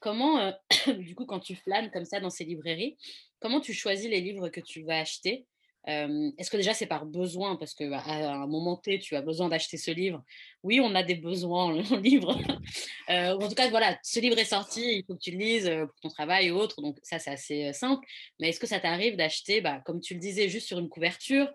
Comment, 0.00 0.52
du 0.98 1.14
coup, 1.14 1.26
quand 1.26 1.40
tu 1.40 1.56
flânes 1.56 1.90
comme 1.90 2.04
ça 2.04 2.20
dans 2.20 2.30
ces 2.30 2.44
librairies, 2.44 2.96
comment 3.40 3.60
tu 3.60 3.72
choisis 3.72 4.08
les 4.08 4.20
livres 4.20 4.48
que 4.48 4.60
tu 4.60 4.82
vas 4.82 4.98
acheter? 4.98 5.46
Est-ce 5.86 6.50
que 6.50 6.56
déjà 6.56 6.74
c'est 6.74 6.86
par 6.86 7.06
besoin? 7.06 7.56
Parce 7.56 7.74
qu'à 7.74 7.88
bah, 7.88 8.02
un 8.06 8.46
moment 8.46 8.76
T, 8.76 8.98
tu 8.98 9.16
as 9.16 9.22
besoin 9.22 9.48
d'acheter 9.48 9.76
ce 9.76 9.90
livre. 9.90 10.22
Oui, 10.62 10.80
on 10.80 10.94
a 10.94 11.02
des 11.02 11.16
besoins 11.16 11.64
en 11.64 11.96
livre. 11.96 12.36
en 13.08 13.48
tout 13.48 13.54
cas, 13.54 13.68
voilà, 13.68 13.98
ce 14.02 14.20
livre 14.20 14.38
est 14.38 14.44
sorti, 14.44 14.98
il 14.98 15.04
faut 15.04 15.14
que 15.14 15.20
tu 15.20 15.32
le 15.32 15.38
lises 15.38 15.70
pour 15.88 16.00
ton 16.00 16.08
travail 16.08 16.50
ou 16.50 16.56
autre. 16.56 16.80
Donc 16.82 16.98
ça, 17.02 17.18
c'est 17.18 17.30
assez 17.30 17.72
simple. 17.72 18.06
Mais 18.38 18.50
est-ce 18.50 18.60
que 18.60 18.66
ça 18.66 18.80
t'arrive 18.80 19.16
d'acheter, 19.16 19.60
bah, 19.60 19.80
comme 19.84 20.00
tu 20.00 20.14
le 20.14 20.20
disais, 20.20 20.48
juste 20.48 20.68
sur 20.68 20.78
une 20.78 20.88
couverture, 20.88 21.48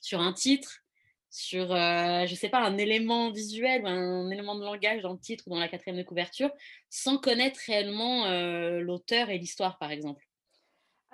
sur 0.00 0.20
un 0.20 0.32
titre, 0.32 0.80
sur, 1.30 1.68
je 1.68 2.30
ne 2.30 2.36
sais 2.36 2.48
pas, 2.48 2.60
un 2.60 2.78
élément 2.78 3.30
visuel 3.30 3.82
ou 3.82 3.88
un 3.88 4.30
élément 4.30 4.54
de 4.54 4.64
langage 4.64 5.02
dans 5.02 5.12
le 5.12 5.18
titre 5.18 5.44
ou 5.46 5.50
dans 5.50 5.58
la 5.58 5.68
quatrième 5.68 5.98
de 5.98 6.02
couverture, 6.02 6.50
sans 6.88 7.18
connaître 7.18 7.60
réellement 7.66 8.26
l'auteur 8.80 9.28
et 9.28 9.36
l'histoire, 9.36 9.76
par 9.76 9.90
exemple? 9.90 10.24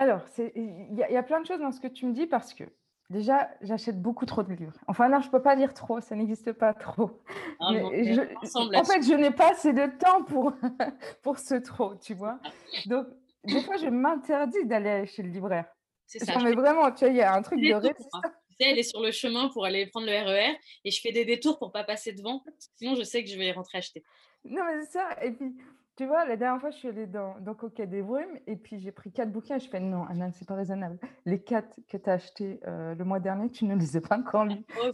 Alors, 0.02 0.22
il 0.38 0.96
y, 0.96 1.16
a 1.16 1.22
plein 1.22 1.40
de 1.40 1.46
choses 1.46 1.60
dans 1.60 1.70
ce 1.70 1.80
que 1.80 1.86
tu 1.86 2.06
me 2.06 2.12
dis 2.12 2.26
parce 2.26 2.54
que 2.54 2.64
déjà, 3.08 3.48
j'achète 3.60 4.02
beaucoup 4.02 4.26
trop 4.26 4.42
de 4.42 4.52
livres. 4.52 4.76
Enfin, 4.88 5.08
non, 5.08 5.20
je 5.20 5.26
ne 5.28 5.30
peux 5.30 5.42
pas 5.42 5.54
lire 5.54 5.74
trop, 5.74 6.00
ça 6.00 6.16
n'existe 6.16 6.52
pas 6.52 6.74
trop. 6.74 7.22
Ah, 7.60 7.70
en 7.70 8.84
fait, 8.84 9.02
je 9.02 9.14
n'ai 9.14 9.30
pas 9.30 9.52
assez 9.52 9.72
de 9.72 9.86
temps 9.98 10.24
pour, 10.24 10.52
pour 11.22 11.38
ce 11.38 11.54
trop, 11.54 11.94
tu 11.94 12.14
vois. 12.14 12.40
Donc, 12.86 13.06
des 13.44 13.60
fois, 13.60 13.76
je 13.76 13.86
m'interdis 13.86 14.64
d'aller 14.64 15.06
chez 15.06 15.22
le 15.22 15.28
libraire. 15.28 15.66
C'est 16.06 16.18
ça. 16.18 16.38
mais 16.42 16.54
vraiment, 16.54 16.90
tu 16.90 17.04
vois, 17.04 17.08
il 17.08 17.16
y 17.16 17.22
a 17.22 17.32
un 17.32 17.42
truc 17.42 17.60
de 17.60 17.74
résistance. 17.74 18.22
Tu 18.50 18.64
sais, 18.64 18.70
elle 18.70 18.78
est 18.78 18.82
sur 18.82 19.00
le 19.00 19.12
chemin 19.12 19.48
pour 19.48 19.64
aller 19.64 19.86
prendre 19.86 20.06
le 20.06 20.12
RER 20.12 20.52
e 20.52 20.56
et 20.84 20.90
je 20.90 21.00
fais 21.00 21.12
des 21.12 21.24
détours 21.24 21.58
pour 21.58 21.72
pas 21.72 21.84
passer 21.84 22.12
devant. 22.12 22.42
Sinon, 22.76 22.96
je 22.96 23.02
sais 23.02 23.22
que 23.24 23.30
je 23.30 23.38
vais 23.38 23.52
rentrer 23.52 23.78
acheter. 23.78 24.02
Non, 24.44 24.62
mais 24.64 24.82
c'est 24.82 24.92
ça. 24.92 25.24
Et 25.24 25.30
puis, 25.30 25.54
tu 25.96 26.06
vois, 26.06 26.24
la 26.24 26.36
dernière 26.36 26.60
fois, 26.60 26.70
je 26.70 26.76
suis 26.78 26.88
allée 26.88 27.06
dans, 27.06 27.38
dans 27.40 27.54
Coquet 27.54 27.86
des 27.86 28.02
Brumes 28.02 28.38
et 28.46 28.56
puis 28.56 28.78
j'ai 28.78 28.92
pris 28.92 29.12
quatre 29.12 29.30
bouquins. 29.30 29.58
je 29.58 29.68
fais 29.68 29.80
non, 29.80 30.04
Anna, 30.04 30.32
c'est 30.32 30.48
pas 30.48 30.54
raisonnable. 30.54 30.98
Les 31.26 31.42
quatre 31.42 31.80
que 31.88 31.98
tu 31.98 32.08
as 32.08 32.14
achetés 32.14 32.60
euh, 32.66 32.94
le 32.94 33.04
mois 33.04 33.20
dernier, 33.20 33.50
tu 33.50 33.66
ne 33.66 33.76
les 33.76 33.96
as 33.96 34.00
pas 34.00 34.18
encore 34.18 34.46
lus. 34.46 34.64
Oh, 34.82 34.90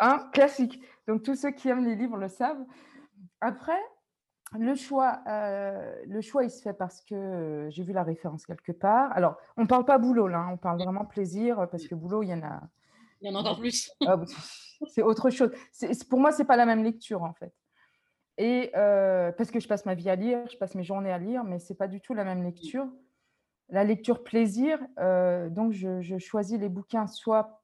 un 0.00 0.18
classique. 0.32 0.80
Donc, 1.06 1.22
tous 1.22 1.36
ceux 1.36 1.52
qui 1.52 1.68
aiment 1.68 1.84
les 1.84 1.94
livres 1.94 2.16
le 2.16 2.28
savent. 2.28 2.64
Après, 3.40 3.80
le 4.58 4.74
choix, 4.74 5.20
euh, 5.28 5.94
le 6.06 6.20
choix, 6.20 6.42
il 6.42 6.50
se 6.50 6.60
fait 6.60 6.72
parce 6.72 7.02
que 7.02 7.14
euh, 7.14 7.70
j'ai 7.70 7.84
vu 7.84 7.92
la 7.92 8.02
référence 8.02 8.46
quelque 8.46 8.72
part. 8.72 9.12
Alors, 9.12 9.36
on 9.56 9.62
ne 9.62 9.66
parle 9.66 9.84
pas 9.84 9.98
boulot 9.98 10.26
là, 10.26 10.38
hein, 10.38 10.50
on 10.52 10.56
parle 10.56 10.82
vraiment 10.82 11.04
plaisir 11.04 11.68
parce 11.70 11.86
que 11.86 11.94
boulot, 11.94 12.24
il 12.24 12.30
y 12.30 12.34
en 12.34 12.42
a. 12.42 12.62
Il 13.20 13.30
y 13.30 13.34
en 13.34 13.38
a 13.38 13.40
encore 13.40 13.58
plus. 13.58 13.92
Ah, 14.06 14.20
c'est 14.88 15.02
autre 15.02 15.30
chose. 15.30 15.50
Pour 16.10 16.18
moi, 16.18 16.32
c'est 16.32 16.44
pas 16.44 16.56
la 16.56 16.66
même 16.66 16.82
lecture 16.82 17.22
en 17.22 17.32
fait. 17.32 17.52
Et 18.38 18.70
euh, 18.76 19.32
parce 19.32 19.50
que 19.50 19.60
je 19.60 19.68
passe 19.68 19.86
ma 19.86 19.94
vie 19.94 20.10
à 20.10 20.16
lire, 20.16 20.46
je 20.50 20.56
passe 20.56 20.74
mes 20.74 20.84
journées 20.84 21.12
à 21.12 21.18
lire, 21.18 21.44
mais 21.44 21.58
ce 21.58 21.72
n'est 21.72 21.76
pas 21.76 21.88
du 21.88 22.00
tout 22.00 22.14
la 22.14 22.24
même 22.24 22.42
lecture. 22.42 22.86
La 23.68 23.82
lecture 23.82 24.22
plaisir, 24.22 24.78
euh, 24.98 25.48
donc 25.48 25.72
je, 25.72 26.18
choisis 26.18 26.58
les 26.58 26.68
bouquins 26.68 27.06
soit, 27.06 27.62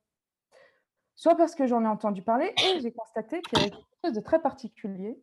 soit 1.14 1.36
parce 1.36 1.54
que 1.54 1.66
j'en 1.66 1.84
ai 1.84 1.88
entendu 1.88 2.22
parler, 2.22 2.52
et 2.64 2.80
j'ai 2.80 2.90
constaté 2.90 3.40
qu'il 3.42 3.58
y 3.58 3.60
avait 3.62 3.70
quelque 3.70 3.86
chose 4.04 4.14
de 4.14 4.20
très 4.20 4.40
particulier. 4.40 5.20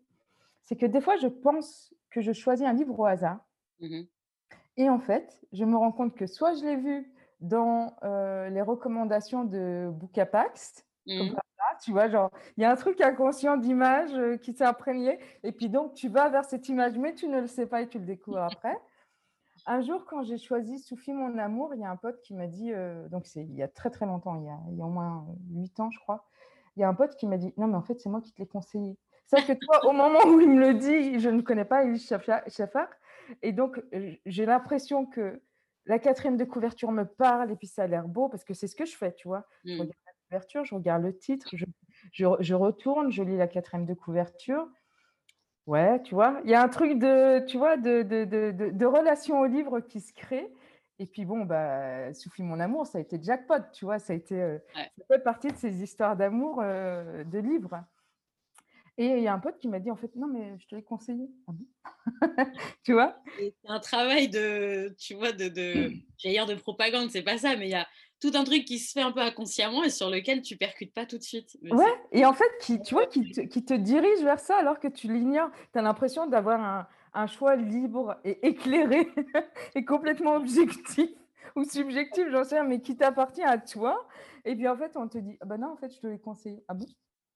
C'est 0.63 0.77
que 0.77 0.85
des 0.85 1.01
fois, 1.01 1.17
je 1.17 1.27
pense 1.27 1.93
que 2.11 2.21
je 2.21 2.31
choisis 2.31 2.65
un 2.65 2.73
livre 2.73 2.97
au 2.97 3.05
hasard. 3.05 3.39
Mmh 3.79 4.03
et 4.77 4.89
en 4.89 4.99
fait, 4.99 5.41
je 5.51 5.65
me 5.65 5.75
rends 5.75 5.91
compte 5.91 6.15
que 6.15 6.25
soit 6.25 6.53
je 6.53 6.63
l'ai 6.63 6.77
vu 6.77 7.13
dans 7.41 7.97
euh, 8.03 8.49
les 8.49 8.61
recommandations 8.61 9.43
de 9.43 9.89
Bookapax, 9.91 10.85
comme 11.05 11.31
mmh 11.31 11.35
tu 11.81 11.91
vois, 11.91 12.09
genre, 12.09 12.31
il 12.57 12.61
y 12.61 12.65
a 12.65 12.71
un 12.71 12.75
truc 12.75 13.01
inconscient 13.01 13.57
d'image 13.57 14.13
euh, 14.13 14.37
qui 14.37 14.53
s'est 14.53 14.65
imprégné, 14.65 15.19
et 15.43 15.51
puis 15.51 15.69
donc 15.69 15.93
tu 15.93 16.09
vas 16.09 16.29
vers 16.29 16.45
cette 16.45 16.69
image, 16.69 16.97
mais 16.97 17.13
tu 17.13 17.27
ne 17.27 17.41
le 17.41 17.47
sais 17.47 17.65
pas 17.65 17.81
et 17.81 17.87
tu 17.87 17.99
le 17.99 18.05
découvres 18.05 18.43
après. 18.59 18.77
Un 19.65 19.81
jour, 19.81 20.05
quand 20.05 20.23
j'ai 20.23 20.37
choisi 20.37 20.79
Soufi 20.79 21.11
mon 21.11 21.37
amour, 21.37 21.73
il 21.75 21.81
y 21.81 21.83
a 21.83 21.89
un 21.89 21.97
pote 21.97 22.21
qui 22.21 22.33
m'a 22.33 22.47
dit, 22.47 22.71
euh, 22.73 23.07
donc 23.09 23.25
c'est 23.25 23.43
il 23.43 23.55
y 23.55 23.63
a 23.63 23.67
très 23.67 23.89
très 23.89 24.05
longtemps, 24.05 24.35
il 24.35 24.45
y 24.45 24.49
a, 24.49 24.57
il 24.71 24.77
y 24.77 24.81
a 24.81 24.85
au 24.85 24.89
moins 24.89 25.27
huit 25.51 25.79
ans, 25.79 25.89
je 25.91 25.99
crois, 25.99 26.25
il 26.75 26.81
y 26.81 26.83
a 26.83 26.87
un 26.87 26.93
pote 26.93 27.15
qui 27.15 27.27
m'a 27.27 27.37
dit, 27.37 27.53
non, 27.57 27.67
mais 27.67 27.75
en 27.75 27.81
fait, 27.81 27.99
c'est 27.99 28.09
moi 28.09 28.21
qui 28.21 28.31
te 28.31 28.39
l'ai 28.39 28.47
conseillé. 28.47 28.97
Sauf 29.27 29.45
que 29.45 29.53
toi, 29.53 29.85
au 29.85 29.91
moment 29.91 30.19
où 30.25 30.39
il 30.39 30.49
me 30.49 30.59
le 30.59 30.73
dit, 30.73 31.19
je 31.19 31.29
ne 31.29 31.41
connais 31.41 31.65
pas 31.65 31.83
Elie 31.83 31.99
Schaffer, 31.99 32.85
et 33.41 33.51
donc 33.51 33.81
j'ai 34.25 34.45
l'impression 34.45 35.05
que 35.05 35.41
la 35.85 35.99
quatrième 35.99 36.37
de 36.37 36.45
couverture 36.45 36.91
me 36.91 37.03
parle, 37.03 37.51
et 37.51 37.55
puis 37.55 37.67
ça 37.67 37.83
a 37.83 37.87
l'air 37.87 38.07
beau, 38.07 38.29
parce 38.29 38.43
que 38.43 38.53
c'est 38.53 38.67
ce 38.67 38.75
que 38.75 38.85
je 38.85 38.95
fais, 38.95 39.13
tu 39.13 39.27
vois. 39.27 39.45
Mmh 39.65 39.89
couverture, 40.29 40.63
je 40.63 40.75
regarde 40.75 41.03
le 41.03 41.17
titre, 41.17 41.49
je, 41.53 41.65
je, 42.11 42.53
retourne, 42.53 43.11
je 43.11 43.23
lis 43.23 43.37
la 43.37 43.47
quatrième 43.47 43.85
de 43.85 43.93
couverture. 43.95 44.67
Ouais, 45.65 46.01
tu 46.03 46.15
vois, 46.15 46.39
il 46.43 46.49
y 46.49 46.55
a 46.55 46.61
un 46.61 46.69
truc 46.69 46.97
de, 46.99 47.45
tu 47.45 47.57
vois, 47.57 47.77
de, 47.77 48.03
de, 48.03 48.25
de, 48.25 48.69
de 48.71 48.85
relation 48.85 49.39
au 49.39 49.45
livre 49.45 49.79
qui 49.79 50.01
se 50.01 50.13
crée. 50.13 50.51
Et 50.99 51.05
puis 51.05 51.25
bon, 51.25 51.45
bah, 51.45 52.13
Souffle 52.13 52.43
mon 52.43 52.59
amour, 52.59 52.85
ça 52.85 52.97
a 52.97 53.01
été 53.01 53.19
jackpot, 53.21 53.71
tu 53.73 53.85
vois, 53.85 53.99
ça 53.99 54.13
a 54.13 54.15
été, 54.15 54.39
euh, 54.41 54.57
ça 54.75 55.05
fait 55.07 55.23
partie 55.23 55.47
de 55.47 55.55
ces 55.57 55.81
histoires 55.81 56.15
d'amour 56.15 56.59
euh, 56.61 57.23
de 57.23 57.39
livres. 57.39 57.83
Et 58.97 59.05
il 59.05 59.23
y 59.23 59.27
a 59.27 59.33
un 59.33 59.39
pote 59.39 59.57
qui 59.59 59.69
m'a 59.69 59.79
dit 59.79 59.89
en 59.89 59.95
fait 59.95 60.13
non 60.17 60.27
mais 60.27 60.59
je 60.59 60.67
te 60.67 60.75
l'ai 60.75 60.83
conseillé. 60.83 61.29
Ah 61.47 61.53
tu 62.83 62.91
vois? 62.91 63.15
C'est 63.37 63.53
un 63.63 63.79
travail 63.79 64.27
de 64.27 64.93
tu 64.99 65.13
vois 65.13 65.31
de, 65.31 65.47
de 65.47 65.93
dire 66.19 66.45
de 66.45 66.55
propagande, 66.55 67.09
c'est 67.09 67.23
pas 67.23 67.37
ça, 67.37 67.55
mais 67.55 67.67
il 67.67 67.71
y 67.71 67.75
a 67.75 67.87
tout 68.19 68.31
un 68.35 68.43
truc 68.43 68.65
qui 68.65 68.79
se 68.79 68.91
fait 68.91 69.01
un 69.01 69.11
peu 69.11 69.21
inconsciemment 69.21 69.83
et 69.83 69.89
sur 69.89 70.09
lequel 70.09 70.41
tu 70.41 70.57
percutes 70.57 70.93
pas 70.93 71.05
tout 71.05 71.17
de 71.17 71.23
suite. 71.23 71.57
ouais, 71.71 71.85
et 72.11 72.25
en 72.25 72.33
fait, 72.33 72.49
qui, 72.61 72.81
tu 72.81 72.93
vois, 72.93 73.05
qui 73.05 73.31
te, 73.31 73.41
qui 73.41 73.63
te, 73.63 73.73
dirige 73.73 74.23
vers 74.23 74.39
ça 74.39 74.57
alors 74.57 74.79
que 74.79 74.87
tu 74.87 75.11
l'ignores. 75.11 75.49
Tu 75.71 75.79
as 75.79 75.81
l'impression 75.81 76.27
d'avoir 76.27 76.61
un, 76.61 76.87
un, 77.13 77.27
choix 77.27 77.55
libre 77.55 78.17
et 78.23 78.47
éclairé 78.47 79.07
et 79.75 79.85
complètement 79.85 80.35
objectif 80.35 81.09
ou 81.55 81.63
subjectif, 81.63 82.25
j'en 82.29 82.43
sais 82.43 82.59
rien, 82.59 82.67
mais 82.67 82.81
qui 82.81 82.97
t'appartient 82.97 83.43
à 83.43 83.57
toi. 83.57 84.07
Et 84.45 84.55
puis 84.55 84.67
en 84.67 84.75
fait, 84.75 84.95
on 84.95 85.07
te 85.07 85.17
dit, 85.17 85.37
ah 85.41 85.45
ben 85.45 85.57
non, 85.57 85.71
en 85.73 85.77
fait, 85.77 85.93
je 85.93 85.99
te 85.99 86.07
l'ai 86.07 86.19
conseillé. 86.19 86.63
Ah 86.67 86.73
bon? 86.73 86.85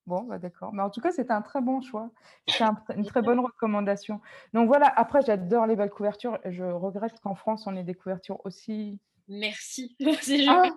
Bon, 0.05 0.23
bah 0.23 0.37
d'accord. 0.37 0.73
Mais 0.73 0.83
en 0.83 0.89
tout 0.89 0.99
cas, 0.99 1.11
c'est 1.11 1.31
un 1.31 1.41
très 1.41 1.61
bon 1.61 1.79
choix. 1.79 2.11
C'est 2.47 2.65
une 2.95 3.05
très 3.05 3.21
bonne 3.21 3.39
recommandation. 3.39 4.19
Donc 4.53 4.67
voilà, 4.67 4.91
après, 4.97 5.21
j'adore 5.21 5.65
les 5.65 5.77
belles 5.77 5.89
couvertures. 5.89 6.39
Je 6.43 6.63
regrette 6.65 7.21
qu'en 7.21 7.35
France, 7.35 7.67
on 7.67 7.75
ait 7.77 7.83
des 7.83 7.93
couvertures 7.93 8.45
aussi 8.45 8.99
merci. 9.27 9.95
ah, 10.47 10.69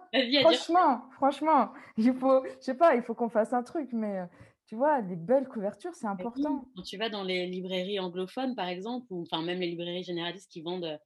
franchement, 0.42 1.02
franchement, 1.12 1.72
il 1.96 2.14
faut, 2.14 2.44
je 2.44 2.64
sais 2.64 2.74
pas, 2.74 2.94
il 2.94 3.02
faut 3.02 3.14
qu'on 3.14 3.28
fasse 3.28 3.52
un 3.52 3.62
truc, 3.62 3.90
mais 3.92 4.18
euh, 4.18 4.26
tu 4.66 4.76
vois, 4.76 5.00
les 5.00 5.16
belles 5.16 5.48
couvertures, 5.48 5.94
c'est 5.94 6.06
important. 6.06 6.64
Quand 6.74 6.82
tu 6.82 6.96
vas 6.96 7.09
dans 7.09 7.22
les 7.24 7.46
librairies 7.46 7.98
anglophones, 8.00 8.54
par 8.54 8.68
exemple, 8.68 9.06
ou 9.11 9.22
enfin 9.22 9.42
même 9.42 9.61
les 9.61 9.68
librairies 9.68 10.04
généralistes 10.04 10.50
qui 10.50 10.62
vendent 10.62 10.85
euh, 10.85 10.98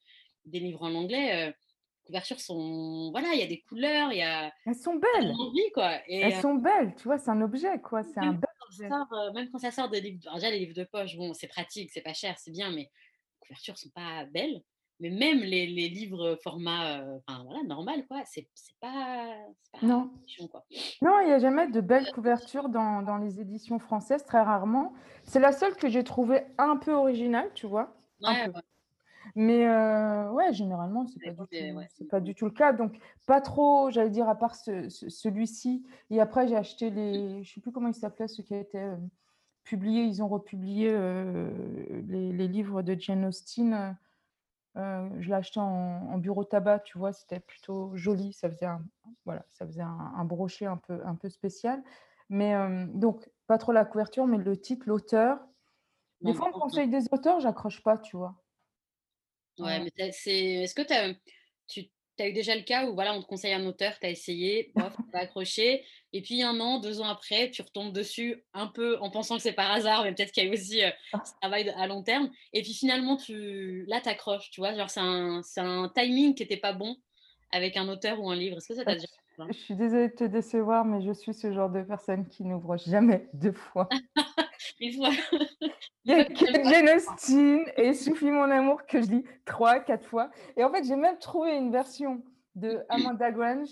des 0.45 0.61
livres 0.61 0.83
en 0.83 0.95
anglais, 0.95 1.49
euh, 1.49 1.53
les 1.53 2.07
couvertures 2.07 2.41
sont, 2.41 3.11
voilà, 3.11 3.29
il 3.35 3.41
y 3.41 3.43
a 3.43 3.47
des 3.47 3.61
couleurs, 3.61 4.13
il 4.13 4.19
y 4.19 4.23
a. 4.23 4.53
Elles 4.67 4.75
sont 4.75 4.97
belles. 4.97 5.31
Envie, 5.31 5.71
quoi. 5.75 5.93
Elles 6.09 6.41
sont 6.41 6.55
belles, 6.55 6.95
tu 6.97 7.05
vois, 7.05 7.19
c'est 7.19 7.31
un 7.31 7.43
objet, 7.43 7.81
quoi. 7.81 8.03
C'est 8.03 8.21
un 8.21 8.33
bel 8.33 8.51
objet. 8.69 8.89
même 9.35 9.51
quand 9.51 9.59
ça 9.59 9.71
sort 9.71 9.89
des 9.89 10.01
livres, 10.01 10.33
déjà 10.35 10.51
les 10.51 10.61
livres 10.61 10.75
de 10.75 10.85
poche, 10.85 11.17
bon, 11.17 11.35
c'est 11.35 11.49
pratique, 11.49 11.91
c'est 11.93 12.03
pas 12.03 12.15
cher, 12.15 12.39
c'est 12.39 12.53
bien, 12.53 12.71
mais 12.71 12.83
les 12.83 13.47
couvertures 13.47 13.79
sont 13.79 13.91
pas 13.91 14.25
belles 14.27 14.63
mais 15.01 15.11
même 15.11 15.41
les, 15.41 15.67
les 15.67 15.89
livres 15.89 16.39
format 16.43 17.03
enfin, 17.17 17.43
voilà, 17.45 17.63
normal, 17.65 18.07
quoi, 18.07 18.23
c'est 18.25 18.47
pas, 18.81 19.35
pas 19.73 19.87
non. 19.87 20.11
Il 21.03 21.27
n'y 21.27 21.33
a 21.33 21.39
jamais 21.39 21.69
de 21.69 21.81
belles 21.81 22.11
couvertures 22.13 22.69
dans, 22.69 23.03
dans, 23.03 23.17
les 23.17 23.41
éditions 23.41 23.79
françaises, 23.79 24.25
très 24.25 24.41
rarement. 24.43 24.93
C'est 25.25 25.41
la 25.41 25.53
seule 25.53 25.75
que 25.77 25.89
j'ai 25.89 26.05
trouvée 26.05 26.43
un 26.59 26.77
peu 26.77 26.93
originale, 26.93 27.51
tu 27.55 27.67
vois. 27.67 27.95
Ouais, 28.23 28.51
Mais 29.35 29.67
euh, 29.67 30.31
ouais, 30.33 30.53
généralement, 30.53 31.07
ce 31.07 31.19
n'est 31.19 31.35
pas, 31.35 31.47
du 31.51 32.07
pas 32.07 32.21
du 32.21 32.35
tout 32.35 32.47
le 32.47 32.51
cas. 32.51 32.73
Donc, 32.73 32.99
pas 33.27 33.41
trop, 33.41 33.91
j'allais 33.91 34.11
dire, 34.11 34.29
à 34.29 34.35
part 34.35 34.55
ce, 34.55 34.89
celui-ci. 34.89 35.85
Et 36.11 36.21
après, 36.21 36.49
j'ai 36.49 36.57
acheté 36.57 36.91
les. 36.91 37.15
Je 37.45 37.51
ne 37.51 37.55
sais 37.55 37.61
plus 37.61 37.73
comment 37.73 37.89
il 37.89 37.95
s'appelait, 37.95 38.29
ce 38.29 38.43
qui 38.43 38.55
été 38.55 38.79
euh, 38.79 38.97
publié. 39.65 40.03
Ils 40.03 40.23
ont 40.23 40.29
republié 40.29 40.91
euh, 40.91 41.51
les, 42.09 42.33
les, 42.33 42.49
livres 42.49 42.83
de 42.83 42.97
Jane 42.99 43.25
Austen 43.25 43.97
je 44.77 45.29
l'ai 45.29 45.35
acheté 45.35 45.61
en, 45.61 46.19
bureau 46.19 46.45
tabac, 46.45 46.81
tu 46.81 46.99
vois, 46.99 47.13
c'était 47.13 47.41
plutôt 47.41 47.91
joli. 47.95 48.33
Ça 48.33 48.49
faisait 48.51 48.67
un, 48.67 48.83
voilà, 49.25 49.45
ça 49.51 49.67
faisait 49.67 49.83
un, 49.83 50.25
brochet 50.25 50.67
un 50.67 50.77
peu, 50.77 51.01
un 51.05 51.15
peu 51.15 51.29
spécial. 51.29 51.83
Mais 52.29 52.55
donc, 52.89 53.29
pas 53.47 53.59
trop 53.59 53.73
la 53.73 53.85
couverture, 53.85 54.27
mais 54.27 54.39
le 54.39 54.57
titre, 54.57 54.85
l'auteur. 54.87 55.39
Des 56.21 56.35
fois, 56.35 56.51
on 56.55 56.59
conseille 56.59 56.89
des 56.89 57.05
auteurs, 57.11 57.41
j'accroche 57.41 57.83
pas, 57.83 57.99
tu 57.99 58.17
vois. 58.17 58.37
Ouais, 59.59 59.81
mais 59.81 60.13
c'est. 60.13 60.63
Est-ce 60.63 60.75
que 60.75 60.83
as, 60.93 61.15
tu 62.21 62.27
as 62.27 62.29
eu 62.29 62.33
déjà 62.35 62.55
le 62.55 62.63
cas 62.63 62.87
où 62.87 62.95
voilà, 62.95 63.15
on 63.15 63.23
te 63.23 63.27
conseille 63.27 63.55
un 63.55 63.65
auteur, 63.65 63.93
tu 63.99 64.07
as 64.07 64.11
essayé, 64.11 64.73
bof, 64.75 64.95
tu 65.13 65.19
accroché, 65.19 65.85
et 66.13 66.21
puis 66.21 66.43
un 66.43 66.61
an, 66.61 66.79
deux 66.79 67.01
ans 67.01 67.09
après, 67.09 67.51
tu 67.51 67.63
retombes 67.63 67.93
dessus 67.93 68.45
un 68.53 68.67
peu 68.67 68.99
en 68.99 69.11
pensant 69.11 69.37
que 69.37 69.43
c'est 69.43 69.55
par 69.55 69.71
hasard, 69.71 70.05
mais 70.05 70.13
peut-être 70.13 70.33
qu'il 70.33 70.45
y 70.45 70.49
a 70.49 70.53
aussi 70.53 70.85
euh, 70.85 70.91
ah. 71.15 71.23
ce 71.25 71.33
travail 71.41 71.71
à 71.71 71.87
long 71.87 72.03
terme, 72.03 72.31
et 72.53 72.63
puis 72.63 72.75
finalement, 72.75 73.17
tu 73.17 73.87
là, 73.87 74.01
tu 74.03 74.11
accroches, 74.11 74.51
tu 74.51 74.61
vois, 74.61 74.75
genre 74.75 74.91
c'est 74.91 75.01
un, 75.01 75.41
un, 75.57 75.89
timing 75.89 76.35
qui 76.35 76.43
n'était 76.43 76.59
pas 76.59 76.75
bon. 76.75 76.97
avec 77.53 77.77
un 77.77 77.89
auteur 77.89 78.21
ou 78.21 78.31
un 78.31 78.37
livre? 78.37 78.59
Est-ce 78.59 78.69
que 78.69 78.75
ça 78.75 78.85
t'a 78.85 78.95
déjà 78.95 79.07
Je 79.49 79.57
suis 79.57 79.75
désolée 79.75 80.09
de 80.09 80.15
te 80.15 80.25
décevoir, 80.25 80.85
mais 80.85 81.01
je 81.01 81.13
suis 81.13 81.33
ce 81.33 81.53
genre 81.53 81.71
de 81.71 81.83
personne 81.83 82.29
qui 82.29 82.45
n'ouvre 82.45 82.77
jamais 82.77 83.29
deux 83.33 83.53
fois. 83.53 83.89
Il 84.81 85.13
y 86.07 86.15
a 86.15 86.25
Jane 86.33 86.89
Austen 86.97 87.65
et 87.77 87.93
Sophie 87.93 88.31
Mon 88.31 88.51
Amour 88.51 88.87
que 88.87 89.03
je 89.03 89.11
lis 89.11 89.25
trois, 89.45 89.79
quatre 89.79 90.07
fois. 90.07 90.31
Et 90.57 90.65
en 90.65 90.73
fait, 90.73 90.85
j'ai 90.85 90.97
même 90.97 91.19
trouvé 91.19 91.55
une 91.55 91.71
version 91.71 92.23
de 92.55 92.79
Amanda 92.89 93.31
Grange 93.31 93.69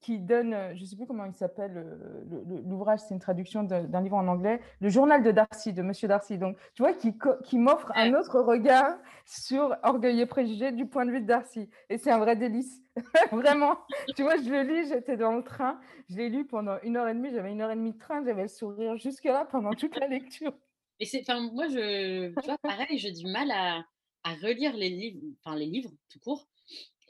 qui 0.00 0.18
donne, 0.18 0.54
euh, 0.54 0.74
je 0.74 0.80
ne 0.80 0.86
sais 0.86 0.96
plus 0.96 1.06
comment 1.06 1.24
il 1.24 1.34
s'appelle, 1.34 1.72
euh, 1.76 2.62
l'ouvrage, 2.66 3.00
c'est 3.00 3.14
une 3.14 3.20
traduction 3.20 3.62
d'un 3.62 4.00
livre 4.00 4.16
en 4.16 4.26
anglais, 4.28 4.60
Le 4.80 4.88
journal 4.88 5.22
de 5.22 5.30
Darcy, 5.30 5.72
de 5.72 5.82
Monsieur 5.82 6.08
Darcy. 6.08 6.38
Donc, 6.38 6.56
tu 6.74 6.82
vois, 6.82 6.92
qui, 6.92 7.14
qui 7.44 7.58
m'offre 7.58 7.92
un 7.94 8.14
autre 8.14 8.40
regard 8.40 8.96
sur 9.24 9.76
Orgueil 9.82 10.20
et 10.20 10.26
Préjugé 10.26 10.72
du 10.72 10.86
point 10.86 11.06
de 11.06 11.10
vue 11.10 11.20
de 11.20 11.26
Darcy. 11.26 11.68
Et 11.88 11.98
c'est 11.98 12.10
un 12.10 12.18
vrai 12.18 12.36
délice. 12.36 12.82
Vraiment. 13.32 13.78
tu 14.16 14.22
vois, 14.22 14.36
je 14.36 14.48
le 14.48 14.62
lis, 14.62 14.88
j'étais 14.88 15.16
dans 15.16 15.32
le 15.32 15.42
train, 15.42 15.80
je 16.08 16.16
l'ai 16.16 16.28
lu 16.28 16.46
pendant 16.46 16.76
une 16.82 16.96
heure 16.96 17.08
et 17.08 17.14
demie, 17.14 17.30
j'avais 17.32 17.52
une 17.52 17.60
heure 17.60 17.70
et 17.70 17.76
demie 17.76 17.92
de 17.92 17.98
train, 17.98 18.24
j'avais 18.24 18.42
le 18.42 18.48
sourire 18.48 18.96
jusque-là 18.96 19.46
pendant 19.50 19.72
toute 19.72 19.98
la 19.98 20.08
lecture. 20.08 20.52
Et 20.98 21.06
c'est, 21.06 21.20
enfin, 21.20 21.40
moi, 21.52 21.68
je, 21.68 22.28
tu 22.40 22.46
vois, 22.46 22.58
pareil, 22.58 22.98
j'ai 22.98 23.12
du 23.12 23.26
mal 23.26 23.50
à, 23.50 23.84
à 24.24 24.34
relire 24.34 24.76
les 24.76 24.90
livres, 24.90 25.20
enfin, 25.42 25.56
les 25.56 25.66
livres 25.66 25.90
tout 26.10 26.18
court. 26.20 26.46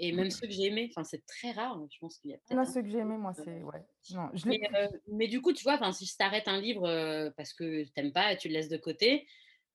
Et 0.02 0.12
même 0.12 0.30
ceux 0.30 0.46
que 0.46 0.52
j'ai 0.52 0.64
aimés, 0.64 0.90
enfin, 0.90 1.04
c'est 1.04 1.24
très 1.26 1.52
rare. 1.52 1.76
Hein, 1.76 1.86
je 1.92 1.98
pense 1.98 2.16
qu'il 2.18 2.30
y 2.30 2.34
a 2.34 2.38
Non, 2.54 2.64
ceux 2.64 2.80
que 2.80 2.88
j'ai 2.88 2.98
aimés, 2.98 3.18
moi, 3.18 3.34
c'est. 3.34 3.62
Ouais. 3.62 3.84
Non, 4.12 4.30
je 4.32 4.48
mais, 4.48 4.58
euh, 4.74 4.88
mais, 5.08 5.28
du 5.28 5.42
coup, 5.42 5.52
tu 5.52 5.62
vois, 5.62 5.78
si 5.92 6.06
je 6.06 6.16
t'arrête 6.16 6.48
un 6.48 6.58
livre 6.58 6.88
euh, 6.88 7.30
parce 7.36 7.52
que 7.52 7.84
tu 7.84 7.90
n'aimes 7.96 8.12
pas 8.12 8.32
et 8.32 8.38
tu 8.38 8.48
le 8.48 8.54
laisses 8.54 8.70
de 8.70 8.78
côté, 8.78 9.28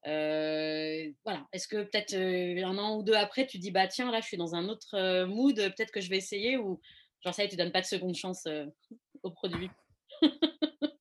euh, 0.08 1.08
voilà. 1.24 1.46
Est-ce 1.52 1.68
que 1.68 1.84
peut-être 1.84 2.14
un 2.16 2.76
an 2.76 2.96
ou 2.98 3.04
deux 3.04 3.14
après, 3.14 3.46
tu 3.46 3.58
dis, 3.58 3.70
bah 3.70 3.86
tiens, 3.86 4.10
là, 4.10 4.20
je 4.20 4.26
suis 4.26 4.36
dans 4.36 4.56
un 4.56 4.68
autre 4.68 5.24
mood, 5.26 5.54
peut-être 5.54 5.92
que 5.92 6.00
je 6.00 6.10
vais 6.10 6.16
essayer 6.18 6.56
ou 6.56 6.80
genre 7.20 7.32
ça, 7.32 7.46
tu 7.46 7.54
donnes 7.54 7.72
pas 7.72 7.80
de 7.80 7.86
seconde 7.86 8.16
chance 8.16 8.48
au 9.22 9.30
produit? 9.30 9.70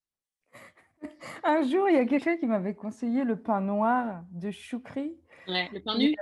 Un 1.43 1.63
jour, 1.63 1.89
il 1.89 1.95
y 1.95 1.99
a 1.99 2.05
quelqu'un 2.05 2.37
qui 2.37 2.45
m'avait 2.45 2.73
conseillé 2.73 3.23
le 3.23 3.39
pain 3.39 3.61
noir 3.61 4.23
de 4.31 4.51
Choukri. 4.51 5.15
Ouais, 5.47 5.69
le 5.73 5.79
pain 5.79 5.97
nu? 5.97 6.15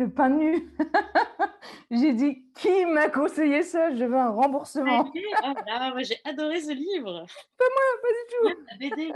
Le 0.00 0.10
pain 0.10 0.30
nu. 0.30 0.72
j'ai 1.90 2.12
dit, 2.14 2.44
qui 2.54 2.86
m'a 2.86 3.08
conseillé 3.08 3.62
ça? 3.62 3.94
Je 3.94 4.04
veux 4.04 4.16
un 4.16 4.30
remboursement. 4.30 5.12
Ah, 5.42 5.90
moi, 5.92 6.02
j'ai 6.02 6.18
adoré 6.24 6.60
ce 6.60 6.72
livre. 6.72 7.26
Pas 7.58 7.64
moi, 7.74 7.86
pas 8.02 8.08
du 8.08 8.24
tout. 8.30 8.64
La 8.70 8.76
BD, 8.76 9.12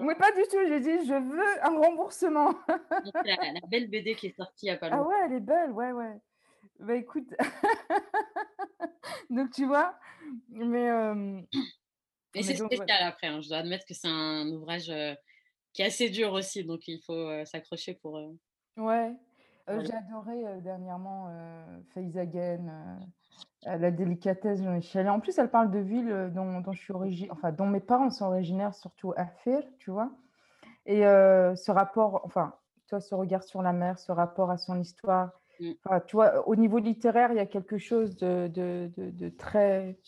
Mais 0.00 0.14
pas 0.14 0.32
du 0.32 0.42
tout. 0.42 0.58
J'ai 0.66 0.80
dit, 0.80 1.06
je 1.06 1.14
veux 1.14 1.64
un 1.64 1.78
remboursement. 1.78 2.54
la, 2.68 3.52
la, 3.52 3.60
belle 3.68 3.88
BD 3.88 4.14
qui 4.14 4.28
est 4.28 4.36
sortie 4.36 4.70
à 4.70 4.76
pas 4.76 4.88
Ah 4.90 5.02
ouais, 5.02 5.16
elle 5.26 5.34
est 5.34 5.40
belle, 5.40 5.70
ouais, 5.72 5.92
ouais. 5.92 6.16
Bah 6.80 6.96
écoute, 6.96 7.28
donc 9.30 9.50
tu 9.52 9.64
vois, 9.64 9.96
mais. 10.48 10.90
Euh... 10.90 11.40
Et 12.34 12.42
c'est 12.42 12.56
spécial 12.56 13.02
après, 13.02 13.28
hein. 13.28 13.40
je 13.40 13.48
dois 13.48 13.58
admettre 13.58 13.86
que 13.86 13.94
c'est 13.94 14.08
un 14.08 14.48
ouvrage 14.48 14.90
euh, 14.90 15.14
qui 15.72 15.82
est 15.82 15.86
assez 15.86 16.10
dur 16.10 16.32
aussi, 16.32 16.64
donc 16.64 16.88
il 16.88 17.00
faut 17.00 17.12
euh, 17.12 17.44
s'accrocher 17.44 17.94
pour. 17.94 18.20
Ouais, 18.76 19.12
euh, 19.70 19.80
j'ai 19.82 19.94
adoré 19.94 20.46
euh, 20.46 20.60
dernièrement 20.60 21.28
euh, 21.30 21.80
euh, 21.96 22.56
la 23.64 23.90
délicatesse 23.90 24.60
de 24.60 24.68
Michel. 24.68 25.08
En 25.08 25.20
plus, 25.20 25.38
elle 25.38 25.50
parle 25.50 25.70
de 25.70 25.78
villes 25.78 26.30
dont, 26.34 26.60
dont 26.60 26.72
je 26.72 26.80
suis 26.80 26.92
origine, 26.92 27.28
enfin 27.30 27.50
dont 27.50 27.66
mes 27.66 27.80
parents 27.80 28.10
sont 28.10 28.26
originaires, 28.26 28.74
surtout 28.74 29.14
Afir, 29.16 29.62
tu 29.78 29.90
vois. 29.90 30.10
Et 30.86 31.00
ce 31.00 31.70
rapport, 31.70 32.20
enfin, 32.24 32.52
toi, 32.88 33.00
ce 33.00 33.14
regard 33.14 33.42
sur 33.42 33.62
la 33.62 33.72
mer, 33.72 33.98
ce 33.98 34.12
rapport 34.12 34.50
à 34.50 34.58
son 34.58 34.78
histoire. 34.78 35.30
Enfin, 35.82 36.00
tu 36.00 36.16
vois, 36.16 36.46
au 36.46 36.56
niveau 36.56 36.78
littéraire, 36.78 37.30
il 37.32 37.36
y 37.36 37.40
a 37.40 37.46
quelque 37.46 37.78
chose 37.78 38.16
de, 38.16 38.48
de, 38.48 38.90
de, 38.96 39.28
très, 39.30 39.98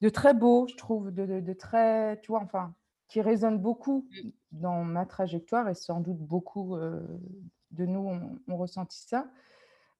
de 0.00 0.08
très 0.08 0.32
beau, 0.32 0.68
je 0.68 0.76
trouve, 0.76 1.10
de, 1.10 1.52
très, 1.54 2.20
tu 2.20 2.30
vois, 2.30 2.40
enfin, 2.40 2.72
qui 3.08 3.20
résonne 3.20 3.58
beaucoup 3.58 4.06
mmh. 4.12 4.28
dans 4.52 4.84
ma 4.84 5.06
trajectoire 5.06 5.68
et 5.68 5.74
sans 5.74 5.98
doute 5.98 6.18
beaucoup 6.18 6.76
de 7.72 7.86
nous 7.86 8.00
ont, 8.48 8.56
ressenti 8.56 8.98
ça. 9.06 9.26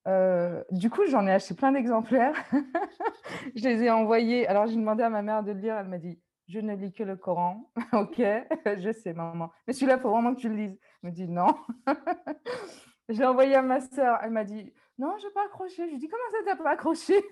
Euh, 0.08 0.62
du 0.70 0.90
coup, 0.90 1.02
j'en 1.06 1.26
ai 1.26 1.32
acheté 1.32 1.54
plein 1.54 1.72
d'exemplaires. 1.72 2.36
je 3.56 3.62
les 3.62 3.84
ai 3.84 3.90
envoyés. 3.90 4.46
Alors, 4.46 4.66
j'ai 4.66 4.76
demandé 4.76 5.02
à 5.02 5.10
ma 5.10 5.22
mère 5.22 5.42
de 5.42 5.52
le 5.52 5.60
lire. 5.60 5.76
Elle 5.76 5.88
m'a 5.88 5.98
dit 5.98 6.20
Je 6.48 6.60
ne 6.60 6.74
lis 6.74 6.92
que 6.92 7.02
le 7.02 7.16
Coran. 7.16 7.70
ok, 7.92 8.20
je 8.66 8.92
sais, 8.92 9.12
maman. 9.12 9.50
Mais 9.66 9.72
celui-là, 9.72 9.96
il 9.96 10.00
faut 10.00 10.10
vraiment 10.10 10.34
que 10.34 10.40
tu 10.40 10.48
le 10.48 10.56
lises. 10.56 10.78
Elle 11.02 11.10
me 11.10 11.14
dit 11.14 11.28
Non. 11.28 11.54
je 13.08 13.18
l'ai 13.18 13.24
envoyé 13.24 13.54
à 13.54 13.62
ma 13.62 13.80
soeur. 13.80 14.18
Elle 14.22 14.30
m'a 14.30 14.44
dit 14.44 14.72
Non, 14.98 15.16
je 15.18 15.26
n'ai 15.26 15.32
pas 15.32 15.44
accroché. 15.46 15.84
Je 15.84 15.88
lui 15.88 15.94
ai 15.94 15.98
dit 15.98 16.08
Comment 16.08 16.30
ça, 16.30 16.38
tu 16.40 16.46
n'as 16.46 16.56
pas 16.56 16.70
accroché? 16.70 17.22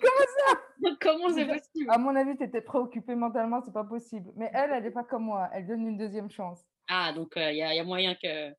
Comment 0.00 0.26
ça? 0.38 0.58
Comment 1.00 1.28
c'est 1.32 1.46
possible? 1.46 1.90
À 1.90 1.98
mon 1.98 2.14
avis, 2.16 2.36
tu 2.36 2.44
étais 2.44 2.60
préoccupée 2.60 3.14
mentalement, 3.14 3.62
c'est 3.62 3.72
pas 3.72 3.84
possible. 3.84 4.30
Mais 4.36 4.50
elle, 4.52 4.72
elle 4.72 4.82
n'est 4.82 4.90
pas 4.90 5.04
comme 5.04 5.24
moi. 5.24 5.48
Elle 5.52 5.66
donne 5.66 5.86
une 5.86 5.96
deuxième 5.96 6.30
chance. 6.30 6.64
Ah, 6.88 7.12
donc 7.12 7.32
il 7.36 7.56
y, 7.56 7.62
a 7.62 7.84
moyen 7.84 8.14
que. 8.14 8.50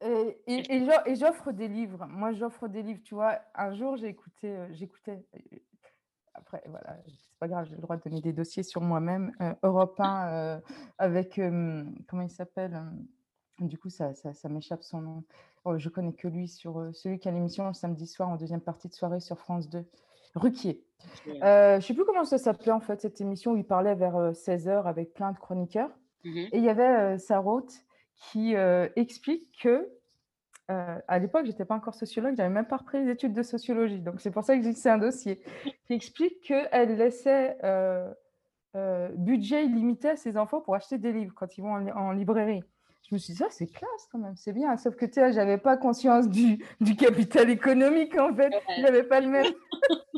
Et, 0.00 0.38
et, 0.46 0.82
et 1.06 1.14
j'offre 1.14 1.52
des 1.52 1.68
livres. 1.68 2.06
Moi, 2.08 2.32
j'offre 2.32 2.68
des 2.68 2.82
livres. 2.82 3.00
Tu 3.04 3.14
vois, 3.14 3.38
un 3.54 3.72
jour, 3.74 3.96
j'ai 3.96 4.08
écouté, 4.08 4.56
j'écoutais. 4.72 5.24
Après, 6.34 6.62
voilà, 6.66 6.96
c'est 7.06 7.38
pas 7.38 7.46
grave, 7.48 7.66
j'ai 7.66 7.76
le 7.76 7.80
droit 7.80 7.96
de 7.96 8.02
donner 8.02 8.20
des 8.20 8.32
dossiers 8.32 8.64
sur 8.64 8.80
moi-même. 8.80 9.32
Europe 9.62 9.94
1 10.00 10.60
avec. 10.98 11.36
comment 11.36 12.22
il 12.22 12.30
s'appelle 12.30 12.82
Du 13.60 13.78
coup, 13.78 13.88
ça, 13.88 14.14
ça, 14.14 14.34
ça 14.34 14.48
m'échappe 14.48 14.82
son 14.82 15.00
nom. 15.00 15.24
Oh, 15.64 15.78
je 15.78 15.88
connais 15.88 16.12
que 16.12 16.28
lui 16.28 16.48
sur 16.48 16.90
celui 16.92 17.18
qui 17.18 17.28
a 17.28 17.30
l'émission 17.30 17.72
samedi 17.72 18.06
soir 18.06 18.28
en 18.28 18.36
deuxième 18.36 18.60
partie 18.60 18.88
de 18.88 18.94
soirée 18.94 19.20
sur 19.20 19.38
France 19.38 19.68
2. 19.70 19.86
Ruquier. 20.34 20.84
Euh, 21.42 21.80
je 21.80 21.86
sais 21.86 21.94
plus 21.94 22.04
comment 22.04 22.24
ça 22.24 22.38
s'appelait 22.38 22.72
en 22.72 22.80
fait, 22.80 23.00
cette 23.00 23.20
émission 23.20 23.52
où 23.52 23.56
il 23.56 23.64
parlait 23.64 23.94
vers 23.94 24.32
16h 24.32 24.84
avec 24.84 25.14
plein 25.14 25.32
de 25.32 25.38
chroniqueurs. 25.38 25.90
Mmh 26.24 26.38
et 26.38 26.58
il 26.58 26.64
y 26.64 26.68
avait 26.68 27.18
Sarraute 27.18 27.72
qui 28.16 28.54
explique 28.96 29.48
que, 29.62 29.88
euh, 30.70 30.98
à 31.06 31.18
l'époque, 31.18 31.44
je 31.44 31.50
n'étais 31.50 31.64
pas 31.64 31.74
encore 31.74 31.94
sociologue, 31.94 32.32
je 32.32 32.38
n'avais 32.38 32.54
même 32.54 32.66
pas 32.66 32.78
repris 32.78 33.04
les 33.04 33.10
études 33.10 33.34
de 33.34 33.42
sociologie. 33.42 34.00
Donc, 34.00 34.20
c'est 34.20 34.30
pour 34.30 34.44
ça 34.44 34.56
que 34.56 34.62
j'ai 34.62 34.72
c'est 34.72 34.90
un 34.90 34.98
dossier. 34.98 35.42
Qui 35.86 35.92
explique 35.92 36.40
qu'elle 36.42 36.96
laissait 36.96 37.56
budget 39.16 39.66
illimité 39.66 40.10
à 40.10 40.16
ses 40.16 40.36
enfants 40.36 40.60
pour 40.60 40.74
acheter 40.74 40.98
des 40.98 41.12
livres 41.12 41.32
quand 41.34 41.56
ils 41.56 41.62
vont 41.62 41.74
en, 41.74 42.12
librairie. 42.12 42.62
Je 43.08 43.14
me 43.14 43.18
suis 43.18 43.34
dit, 43.34 43.38
ça, 43.38 43.48
c'est 43.50 43.66
classe 43.66 44.08
quand 44.10 44.18
même, 44.18 44.34
c'est 44.36 44.52
bien. 44.52 44.76
Sauf 44.78 44.96
que, 44.96 45.04
tu 45.04 45.14
sais, 45.14 45.32
je 45.32 45.36
n'avais 45.36 45.58
pas 45.58 45.76
conscience 45.76 46.26
du, 46.26 46.64
du, 46.80 46.96
capital 46.96 47.50
économique, 47.50 48.18
en 48.18 48.34
fait. 48.34 48.50
Je 48.76 48.82
n'avais 48.82 49.02
pas 49.02 49.20
le 49.20 49.28
même. 49.28 49.52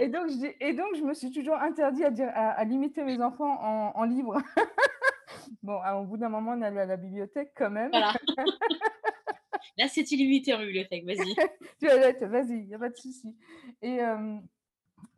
Et 0.00 0.08
donc, 0.08 0.30
et 0.60 0.72
donc, 0.72 0.94
je 0.96 1.02
me 1.02 1.14
suis 1.14 1.30
toujours 1.30 1.56
interdit 1.56 2.04
à, 2.04 2.10
dire, 2.10 2.30
à, 2.34 2.64
limiter 2.64 3.02
mes 3.02 3.20
enfants 3.20 3.58
en, 3.60 3.92
en 3.94 4.04
livres. 4.04 4.40
bon, 5.62 5.78
au 6.00 6.04
bout 6.04 6.16
d'un 6.16 6.28
moment, 6.28 6.52
on 6.52 6.62
allait 6.62 6.82
à 6.82 6.86
la 6.86 6.96
bibliothèque 6.96 7.52
quand 7.56 7.70
même. 7.70 7.90
Voilà. 7.90 8.12
Là, 9.78 9.88
c'est 9.88 10.10
illimité 10.10 10.54
en 10.54 10.58
bibliothèque, 10.58 11.04
vas-y. 11.04 11.16
tu 11.78 11.86
vas 11.86 12.12
vas-y, 12.28 12.58
il 12.58 12.66
n'y 12.66 12.74
a 12.74 12.78
pas 12.78 12.90
de 12.90 12.96
souci. 12.96 13.34
Et, 13.80 14.02
euh, 14.02 14.38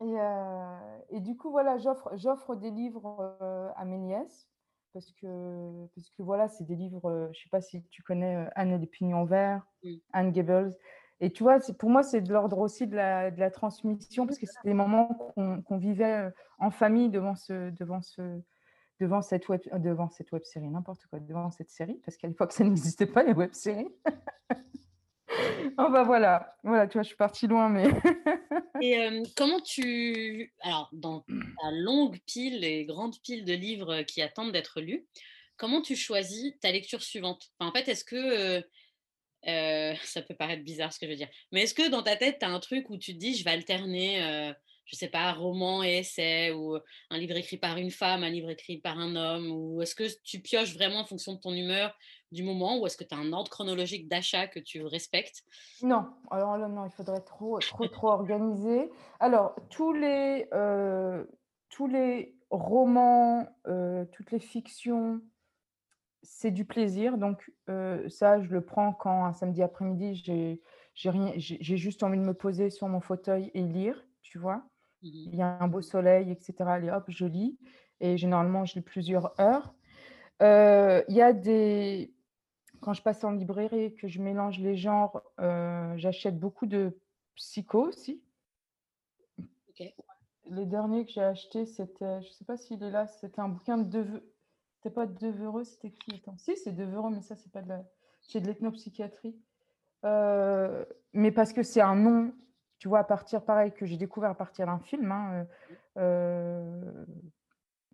et, 0.01 0.19
euh, 0.19 0.97
et, 1.09 1.19
du 1.19 1.35
coup, 1.35 1.51
voilà, 1.51 1.77
j'offre 1.77 2.55
des 2.55 2.71
livres 2.71 3.37
euh, 3.41 3.69
à 3.75 3.85
mes 3.85 3.97
nièces. 3.97 4.47
Parce 4.93 5.11
que, 5.11 5.87
parce 5.93 6.09
que 6.11 6.23
voilà, 6.23 6.47
c'est 6.47 6.63
des 6.63 6.75
livres, 6.75 7.29
je 7.33 7.37
ne 7.37 7.43
sais 7.43 7.49
pas 7.51 7.59
si 7.59 7.83
tu 7.89 8.01
connais 8.01 8.47
Anne 8.55 8.71
et 8.71 8.77
les 8.77 8.87
pignons 8.87 9.25
verts, 9.25 9.61
Anne 10.13 10.31
Gables. 10.31 10.73
Et 11.21 11.31
tu 11.31 11.43
vois, 11.43 11.59
pour 11.79 11.89
moi, 11.89 12.03
c'est 12.03 12.21
de 12.21 12.33
l'ordre 12.33 12.57
aussi 12.59 12.87
de 12.87 12.95
la, 12.95 13.51
transmission, 13.51 14.25
parce 14.25 14.37
que 14.37 14.45
c'est 14.45 14.63
des 14.65 14.73
moments 14.73 15.07
qu'on 15.35 15.77
vivait 15.77 16.25
euh, 16.25 16.29
en 16.59 16.71
famille 16.71 17.09
devant, 17.09 17.35
ce, 17.35 17.69
devant, 17.71 18.01
ce, 18.01 18.41
devant, 18.99 19.21
cette, 19.21 19.47
web, 19.47 19.61
euh, 19.71 19.79
devant 19.79 20.09
cette 20.09 20.31
web 20.33 20.43
série, 20.43 20.69
n'importe 20.69 21.05
quoi, 21.07 21.19
devant 21.19 21.51
cette 21.51 21.69
série, 21.69 22.01
parce 22.05 22.17
qu'à 22.17 22.27
l'époque, 22.27 22.51
ça 22.51 22.63
n'existait 22.65 23.05
pas, 23.05 23.23
les 23.23 23.31
web 23.31 23.53
séries. 23.53 23.87
enfin 25.77 26.03
voilà, 26.03 26.57
voilà, 26.63 26.85
tu 26.87 26.93
vois, 26.97 27.03
je 27.03 27.07
suis 27.07 27.17
partie 27.17 27.47
loin, 27.47 27.69
mais. 27.69 27.85
et 28.81 28.99
euh, 28.99 29.23
comment 29.37 29.61
tu. 29.61 30.53
Alors, 30.61 30.89
dans 30.91 31.21
ta 31.21 31.71
longue 31.71 32.19
pile 32.25 32.65
et 32.65 32.85
grande 32.85 33.15
pile 33.21 33.45
de 33.45 33.53
livres 33.53 34.01
qui 34.01 34.21
attendent 34.21 34.51
d'être 34.51 34.81
lus, 34.81 35.05
comment 35.55 35.81
tu 35.81 35.95
choisis 35.95 36.59
ta 36.59 36.73
lecture 36.73 37.01
suivante? 37.01 37.51
En 37.59 37.71
fait, 37.71 37.87
est-ce 37.87 38.03
que. 38.03 38.65
Euh, 39.47 39.93
ça 40.03 40.21
peut 40.21 40.35
paraître 40.35 40.63
bizarre 40.63 40.93
ce 40.93 40.99
que 40.99 41.05
je 41.05 41.11
veux 41.11 41.17
dire. 41.17 41.29
Mais 41.51 41.63
est-ce 41.63 41.73
que 41.73 41.89
dans 41.89 42.03
ta 42.03 42.15
tête, 42.15 42.39
tu 42.39 42.45
as 42.45 42.49
un 42.49 42.59
truc 42.59 42.89
où 42.89 42.97
tu 42.97 43.13
te 43.13 43.19
dis, 43.19 43.35
je 43.35 43.43
vais 43.43 43.51
alterner, 43.51 44.23
euh, 44.23 44.53
je 44.85 44.95
sais 44.95 45.07
pas, 45.07 45.31
roman 45.33 45.83
et 45.83 45.99
essai, 45.99 46.51
ou 46.51 46.77
un 47.09 47.17
livre 47.17 47.35
écrit 47.37 47.57
par 47.57 47.77
une 47.77 47.91
femme, 47.91 48.23
un 48.23 48.29
livre 48.29 48.49
écrit 48.49 48.77
par 48.79 48.97
un 48.99 49.15
homme, 49.15 49.51
ou 49.51 49.81
est-ce 49.81 49.95
que 49.95 50.05
tu 50.23 50.39
pioches 50.39 50.73
vraiment 50.73 50.99
en 50.99 51.05
fonction 51.05 51.33
de 51.33 51.39
ton 51.39 51.53
humeur 51.53 51.95
du 52.31 52.43
moment, 52.43 52.79
ou 52.79 52.85
est-ce 52.85 52.97
que 52.97 53.03
tu 53.03 53.15
as 53.15 53.17
un 53.17 53.33
ordre 53.33 53.49
chronologique 53.49 54.07
d'achat 54.07 54.47
que 54.47 54.59
tu 54.59 54.83
respectes? 54.83 55.43
Non, 55.81 56.05
alors 56.29 56.57
là, 56.57 56.67
non, 56.67 56.85
il 56.85 56.91
faudrait 56.91 57.21
trop, 57.21 57.59
trop, 57.59 57.87
trop 57.87 58.09
organiser. 58.09 58.89
Alors, 59.19 59.55
tous 59.69 59.93
les, 59.93 60.47
euh, 60.53 61.23
tous 61.69 61.87
les 61.87 62.35
romans, 62.49 63.47
toutes 64.11 64.31
les 64.31 64.39
fictions, 64.39 65.21
c'est 66.25 66.51
du 66.51 66.65
plaisir. 66.65 67.17
Donc, 67.17 67.51
ça, 68.07 68.41
je 68.41 68.49
le 68.49 68.61
prends 68.61 68.93
quand 68.93 69.25
un 69.25 69.33
samedi 69.33 69.61
après-midi, 69.63 70.15
j'ai 70.93 71.77
juste 71.77 72.03
envie 72.03 72.17
de 72.17 72.23
me 72.23 72.33
poser 72.33 72.69
sur 72.69 72.87
mon 72.87 72.99
fauteuil 72.99 73.51
et 73.53 73.61
lire, 73.61 74.05
tu 74.21 74.37
vois? 74.39 74.57
Mmh 75.01 75.09
Il 75.31 75.35
y 75.35 75.41
a 75.41 75.57
un 75.61 75.67
beau 75.67 75.81
soleil, 75.81 76.31
etc. 76.31 76.55
Allez, 76.67 76.89
hop, 76.89 77.05
je 77.07 77.25
lis. 77.25 77.57
Et 78.01 78.17
généralement, 78.17 78.65
je 78.65 78.75
lis 78.75 78.81
plusieurs 78.81 79.39
heures. 79.39 79.73
Euh, 80.41 81.03
il 81.07 81.15
y 81.15 81.21
a 81.21 81.33
des... 81.33 82.13
Quand 82.81 82.93
je 82.93 83.01
passe 83.01 83.23
en 83.23 83.31
librairie 83.31 83.85
et 83.85 83.93
que 83.93 84.07
je 84.07 84.21
mélange 84.21 84.59
les 84.59 84.75
genres, 84.75 85.21
euh, 85.39 85.93
j'achète 85.97 86.39
beaucoup 86.39 86.65
de 86.65 86.99
psycho 87.35 87.87
aussi. 87.87 88.21
Le 90.47 90.65
dernier 90.65 91.05
que 91.05 91.11
j'ai 91.11 91.23
acheté, 91.23 91.65
c'était, 91.65 92.21
je 92.21 92.27
ne 92.27 92.33
sais 92.33 92.45
pas 92.45 92.57
s'il 92.57 92.83
est 92.83 92.91
là, 92.91 93.07
c'était 93.07 93.39
un 93.39 93.49
bouquin 93.49 93.77
de. 93.77 94.23
C'était 94.85 94.93
pas 94.93 95.07
de 95.07 95.17
Devereux, 95.17 95.63
c'était 95.63 95.89
qui 95.89 96.21
Si, 96.37 96.55
c'est 96.57 96.71
Devereux, 96.71 97.09
mais 97.09 97.21
ça, 97.21 97.35
c'est 97.35 97.51
pas 97.51 97.63
de 97.63 97.69
la... 97.69 97.81
C'est 98.21 98.39
de 98.39 98.45
l'ethnopsychiatrie. 98.45 99.35
Euh, 100.03 100.85
mais 101.11 101.31
parce 101.31 101.53
que 101.53 101.63
c'est 101.63 101.81
un 101.81 101.95
nom, 101.95 102.35
tu 102.77 102.87
vois, 102.87 102.99
à 102.99 103.03
partir, 103.03 103.43
pareil, 103.43 103.71
que 103.73 103.87
j'ai 103.87 103.97
découvert 103.97 104.29
à 104.29 104.35
partir 104.35 104.67
d'un 104.67 104.77
film. 104.77 105.11
Hein, 105.11 105.47
euh, 105.97 107.03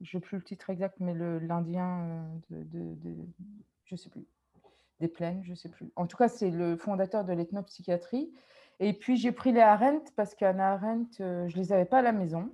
je 0.01 0.17
n'ai 0.17 0.21
plus 0.21 0.36
le 0.36 0.43
titre 0.43 0.69
exact, 0.69 0.97
mais 0.99 1.13
l'Indien 1.13 2.30
de, 2.49 2.97
je 3.86 3.95
sais 3.95 4.10
plus, 4.10 4.27
des 4.99 5.08
plaines, 5.08 5.45
je 5.45 5.54
sais 5.54 5.69
plus. 5.69 5.93
En 5.95 6.08
tout 6.08 6.17
cas, 6.17 6.27
c'est 6.27 6.51
le 6.51 6.75
fondateur 6.75 7.23
de 7.23 7.32
l'ethnopsychiatrie. 7.32 8.34
Et 8.82 8.91
puis, 8.91 9.15
j'ai 9.15 9.32
pris 9.32 9.54
les 9.54 9.62
Arendt 9.62 10.12
parce 10.17 10.36
qu'Anna 10.36 10.73
Arendt, 10.73 11.15
je 11.19 11.56
les 11.56 11.71
avais 11.71 11.86
pas 11.86 11.99
à 11.99 12.01
la 12.01 12.12
maison. 12.12 12.54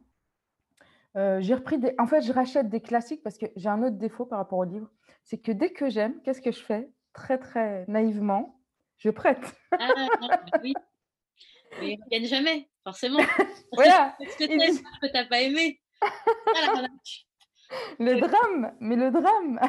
J'ai 1.39 1.53
repris 1.53 1.77
des... 1.79 1.93
En 1.97 2.07
fait, 2.07 2.21
je 2.21 2.31
rachète 2.31 2.69
des 2.69 2.81
classiques 2.81 3.23
parce 3.23 3.37
que 3.37 3.45
j'ai 3.55 3.69
un 3.69 3.81
autre 3.83 3.97
défaut 3.97 4.25
par 4.25 4.39
rapport 4.39 4.59
au 4.59 4.63
livre. 4.63 4.89
C'est 5.23 5.37
que 5.39 5.51
dès 5.51 5.71
que 5.71 5.89
j'aime, 5.89 6.21
qu'est-ce 6.23 6.41
que 6.41 6.51
je 6.51 6.59
fais 6.59 6.89
Très, 7.13 7.37
très 7.37 7.85
naïvement, 7.87 8.61
je 8.97 9.09
prête. 9.09 9.55
Ah, 9.71 9.89
oui. 10.63 10.73
Mais 11.79 11.97
ils 12.11 12.21
ne 12.21 12.27
jamais, 12.27 12.69
forcément. 12.83 13.19
voilà. 13.73 14.15
ce 14.19 14.37
que 14.37 14.45
tu 14.45 14.57
que 14.57 15.07
tu 15.07 15.13
n'as 15.13 15.25
pas 15.25 15.41
aimé. 15.41 15.81
le 17.99 18.19
drame, 18.19 18.75
mais 18.79 18.95
le 18.95 19.11
drame. 19.11 19.59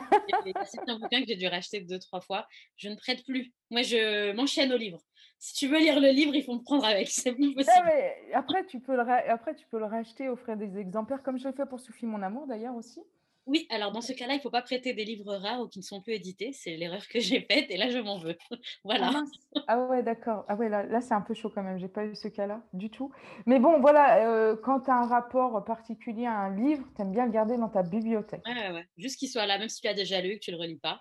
C'est 0.66 0.88
un 0.88 0.98
bouquin 0.98 1.20
que 1.20 1.26
j'ai 1.28 1.36
dû 1.36 1.46
racheter 1.46 1.80
deux, 1.80 1.98
trois 1.98 2.20
fois. 2.20 2.46
Je 2.76 2.88
ne 2.88 2.96
prête 2.96 3.24
plus. 3.24 3.52
Moi, 3.70 3.82
je 3.82 4.32
m'enchaîne 4.32 4.72
au 4.72 4.76
livre. 4.76 5.00
Si 5.38 5.54
tu 5.54 5.68
veux 5.68 5.78
lire 5.78 6.00
le 6.00 6.08
livre, 6.08 6.34
il 6.34 6.42
faut 6.42 6.54
me 6.54 6.62
prendre 6.62 6.84
avec. 6.84 7.08
C'est 7.08 7.32
plus 7.32 7.54
possible. 7.54 7.92
après, 8.34 8.66
tu 8.66 8.80
peux 8.80 8.96
le 8.96 9.02
après, 9.30 9.54
tu 9.54 9.66
peux 9.70 9.78
le 9.78 9.86
racheter, 9.86 10.28
offrir 10.28 10.56
des 10.56 10.78
exemplaires, 10.78 11.22
comme 11.22 11.38
je 11.38 11.46
le 11.46 11.54
fais 11.54 11.66
pour 11.66 11.80
Sophie 11.80 12.06
Mon 12.06 12.22
Amour 12.22 12.46
d'ailleurs 12.46 12.74
aussi. 12.74 13.00
Oui, 13.48 13.66
alors 13.70 13.92
dans 13.92 14.02
ce 14.02 14.12
cas-là, 14.12 14.34
il 14.34 14.36
ne 14.36 14.42
faut 14.42 14.50
pas 14.50 14.60
prêter 14.60 14.92
des 14.92 15.06
livres 15.06 15.34
rares 15.34 15.62
ou 15.62 15.68
qui 15.68 15.78
ne 15.78 15.84
sont 15.84 16.02
plus 16.02 16.12
édités. 16.12 16.52
C'est 16.52 16.76
l'erreur 16.76 17.08
que 17.08 17.18
j'ai 17.18 17.40
faite 17.40 17.70
et 17.70 17.78
là, 17.78 17.88
je 17.88 17.98
m'en 17.98 18.18
veux. 18.18 18.36
voilà. 18.84 19.10
Ah, 19.14 19.60
ah, 19.68 19.86
ouais, 19.86 20.02
d'accord. 20.02 20.44
Ah 20.48 20.54
ouais, 20.54 20.68
là, 20.68 20.82
là 20.82 21.00
c'est 21.00 21.14
un 21.14 21.22
peu 21.22 21.32
chaud 21.32 21.50
quand 21.54 21.62
même. 21.62 21.78
Je 21.78 21.84
n'ai 21.84 21.88
pas 21.88 22.04
eu 22.04 22.14
ce 22.14 22.28
cas-là 22.28 22.60
du 22.74 22.90
tout. 22.90 23.10
Mais 23.46 23.58
bon, 23.58 23.80
voilà, 23.80 24.28
euh, 24.28 24.54
quand 24.54 24.80
tu 24.80 24.90
as 24.90 24.96
un 24.96 25.06
rapport 25.06 25.64
particulier 25.64 26.26
à 26.26 26.36
un 26.36 26.54
livre, 26.54 26.84
tu 26.94 27.00
aimes 27.00 27.12
bien 27.12 27.24
le 27.24 27.32
garder 27.32 27.56
dans 27.56 27.70
ta 27.70 27.82
bibliothèque. 27.82 28.42
Ouais, 28.46 28.70
ouais, 28.70 28.86
Juste 28.98 29.18
qu'il 29.18 29.30
soit 29.30 29.46
là, 29.46 29.58
même 29.58 29.70
si 29.70 29.80
tu 29.80 29.86
l'as 29.86 29.94
déjà 29.94 30.20
lu, 30.20 30.34
que 30.34 30.44
tu 30.44 30.50
ne 30.50 30.56
le 30.56 30.62
relis 30.62 30.78
pas. 30.78 31.00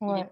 Ouais. 0.00 0.24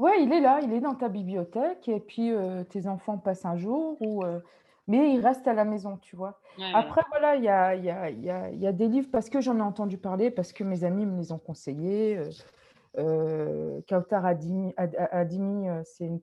Ouais, 0.00 0.22
il 0.22 0.32
est 0.32 0.40
là, 0.40 0.60
il 0.62 0.72
est 0.72 0.80
dans 0.80 0.94
ta 0.94 1.10
bibliothèque. 1.10 1.86
Et 1.88 2.00
puis, 2.00 2.32
euh, 2.32 2.64
tes 2.64 2.86
enfants 2.86 3.18
passent 3.18 3.44
un 3.44 3.58
jour 3.58 3.98
ou. 4.00 4.24
Euh, 4.24 4.40
mais 4.88 5.12
il 5.12 5.20
reste 5.20 5.46
à 5.46 5.52
la 5.52 5.66
maison, 5.66 5.98
tu 5.98 6.16
vois. 6.16 6.40
Après, 6.72 7.02
voilà, 7.10 7.36
il 7.36 7.44
y 7.44 7.48
a, 7.48 7.76
y, 7.76 7.90
a, 7.90 8.10
y, 8.10 8.30
a, 8.30 8.50
y 8.50 8.66
a, 8.66 8.72
des 8.72 8.88
livres 8.88 9.08
parce 9.12 9.28
que 9.28 9.42
j'en 9.42 9.58
ai 9.58 9.60
entendu 9.60 9.98
parler, 9.98 10.30
parce 10.30 10.54
que 10.54 10.64
mes 10.64 10.84
amis 10.84 11.04
me 11.04 11.18
les 11.18 11.32
ont 11.32 11.38
conseillés. 11.38 12.16
Euh, 12.16 12.30
euh 12.98 13.80
Kautar 13.86 14.24
Adimi, 14.24 14.74
c'est 15.84 16.06
une, 16.06 16.20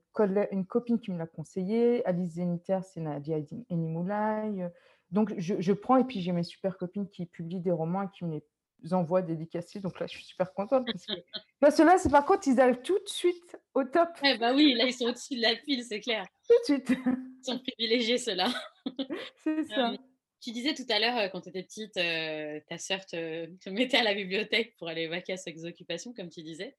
une, 0.50 0.66
copine 0.66 0.98
qui 0.98 1.12
me 1.12 1.18
l'a 1.18 1.26
conseillé. 1.28 2.04
Alice 2.04 2.32
Zeniter, 2.32 2.80
c'est 2.82 3.00
Nadia 3.00 3.38
Enimoulay. 3.70 4.70
Donc, 5.12 5.32
je, 5.38 5.54
je, 5.60 5.72
prends 5.72 5.96
et 5.96 6.04
puis 6.04 6.20
j'ai 6.20 6.32
mes 6.32 6.42
super 6.42 6.76
copines 6.76 7.08
qui 7.08 7.26
publient 7.26 7.60
des 7.60 7.70
romans 7.70 8.02
et 8.02 8.08
qui 8.12 8.24
me 8.24 8.32
les 8.32 8.44
envoient 8.92 9.22
dédicacés. 9.22 9.80
Donc 9.80 9.98
là, 10.00 10.06
je 10.06 10.12
suis 10.12 10.24
super 10.24 10.52
contente 10.52 10.86
parce 10.86 11.06
que, 11.06 11.12
là, 11.84 11.98
c'est 11.98 12.10
par 12.10 12.24
contre, 12.24 12.48
ils 12.48 12.60
arrivent 12.60 12.82
tout 12.82 12.98
de 12.98 13.08
suite 13.08 13.56
au 13.74 13.84
top. 13.84 14.08
Eh 14.22 14.38
bah 14.38 14.54
oui, 14.54 14.74
là, 14.74 14.84
ils 14.84 14.92
sont 14.92 15.06
au-dessus 15.06 15.36
de 15.36 15.42
la 15.42 15.56
pile, 15.56 15.84
c'est 15.84 16.00
clair. 16.00 16.26
Tout 16.48 16.74
de 16.74 16.78
suite. 16.78 16.98
Ils 16.98 17.44
sont 17.44 17.58
privilégiés, 17.58 18.18
ceux-là. 18.18 18.48
C'est 19.44 19.64
ça. 19.64 19.92
tu 20.40 20.50
disais 20.50 20.74
tout 20.74 20.86
à 20.88 20.98
l'heure, 20.98 21.30
quand 21.30 21.42
tu 21.42 21.50
étais 21.50 21.62
petite, 21.62 21.94
ta 21.94 22.78
sœur 22.78 23.04
te, 23.06 23.70
mettait 23.70 23.98
à 23.98 24.02
la 24.02 24.14
bibliothèque 24.14 24.74
pour 24.76 24.88
aller 24.88 25.06
vaquer 25.06 25.34
à 25.34 25.36
ses 25.36 25.64
occupations, 25.64 26.12
comme 26.12 26.30
tu 26.30 26.42
disais. 26.42 26.76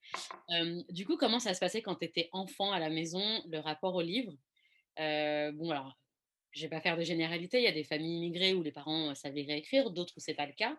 du 0.90 1.06
coup, 1.06 1.18
comment 1.18 1.40
ça 1.40 1.54
se 1.54 1.60
passait 1.60 1.82
quand 1.82 1.96
tu 1.96 2.06
étais 2.06 2.30
enfant 2.34 2.72
à 2.72 2.80
la 2.80 2.90
maison, 2.90 3.24
le 3.50 3.60
rapport 3.60 3.96
au 3.96 4.02
livre? 4.02 4.34
Bon, 4.98 5.70
alors, 5.70 5.98
je 6.52 6.62
vais 6.62 6.70
pas 6.70 6.82
faire 6.82 6.98
de 6.98 7.04
généralité. 7.04 7.60
Il 7.60 7.64
y 7.64 7.68
a 7.68 7.72
des 7.72 7.84
familles 7.84 8.18
immigrées 8.18 8.54
où 8.54 8.64
les 8.64 8.72
parents 8.72 9.14
savaient 9.16 9.42
écrire, 9.42 9.92
d'autres 9.92 10.14
où 10.18 10.20
c'est 10.20 10.34
pas 10.34 10.46
le 10.46 10.54
cas. 10.54 10.78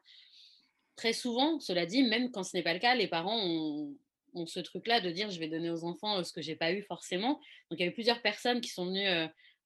Très 1.00 1.14
souvent, 1.14 1.58
cela 1.60 1.86
dit, 1.86 2.02
même 2.02 2.30
quand 2.30 2.44
ce 2.44 2.54
n'est 2.54 2.62
pas 2.62 2.74
le 2.74 2.78
cas, 2.78 2.94
les 2.94 3.08
parents 3.08 3.40
ont, 3.42 3.96
ont 4.34 4.44
ce 4.44 4.60
truc-là 4.60 5.00
de 5.00 5.10
dire 5.10 5.30
je 5.30 5.40
vais 5.40 5.48
donner 5.48 5.70
aux 5.70 5.84
enfants 5.84 6.22
ce 6.22 6.30
que 6.30 6.42
j'ai 6.42 6.56
pas 6.56 6.72
eu 6.72 6.82
forcément. 6.82 7.40
Donc 7.70 7.78
il 7.78 7.80
y 7.80 7.82
avait 7.84 7.94
plusieurs 7.94 8.20
personnes 8.20 8.60
qui 8.60 8.68
sont 8.68 8.84
venues 8.84 9.08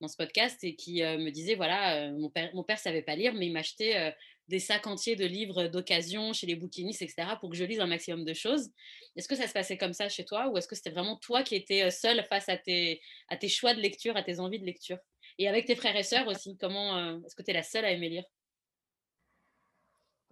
dans 0.01 0.07
ce 0.07 0.17
podcast 0.17 0.63
et 0.63 0.77
qui 0.77 1.03
me 1.03 1.31
disaient 1.31 1.57
voilà, 1.57 2.13
mon 2.13 2.31
père, 2.31 2.55
mon 2.55 2.63
père 2.63 2.79
savait 2.79 3.03
pas 3.03 3.17
lire, 3.17 3.35
mais 3.35 3.47
il 3.47 3.53
m'achetait 3.53 4.15
des 4.47 4.61
sacs 4.61 4.87
entiers 4.87 5.17
de 5.17 5.27
livres 5.27 5.67
d'occasion 5.67 6.33
chez 6.33 6.47
les 6.47 6.55
bouquinistes, 6.55 7.03
etc., 7.03 7.37
pour 7.41 7.51
que 7.51 7.57
je 7.57 7.65
lise 7.65 7.81
un 7.81 7.89
maximum 7.89 8.25
de 8.25 8.33
choses. 8.33 8.71
Est-ce 9.17 9.27
que 9.27 9.35
ça 9.35 9.49
se 9.49 9.53
passait 9.53 9.77
comme 9.77 9.93
ça 9.93 10.09
chez 10.09 10.25
toi 10.25 10.51
ou 10.51 10.57
est-ce 10.57 10.69
que 10.69 10.77
c'était 10.77 10.91
vraiment 10.91 11.17
toi 11.17 11.43
qui 11.43 11.57
étais 11.57 11.91
seule 11.91 12.25
face 12.29 12.49
à 12.49 12.57
tes, 12.57 13.01
à 13.29 13.37
tes 13.37 13.49
choix 13.49 13.75
de 13.75 13.81
lecture, 13.81 14.17
à 14.17 14.23
tes 14.23 14.39
envies 14.39 14.61
de 14.61 14.67
lecture? 14.67 14.99
Et 15.39 15.49
avec 15.49 15.67
tes 15.67 15.75
frères 15.75 15.97
et 15.97 16.05
sœurs 16.05 16.29
aussi, 16.29 16.57
comment 16.59 17.21
est-ce 17.25 17.35
que 17.35 17.43
tu 17.43 17.51
es 17.51 17.55
la 17.55 17.65
seule 17.65 17.87
à 17.87 17.91
aimer 17.91 18.09
lire? 18.09 18.25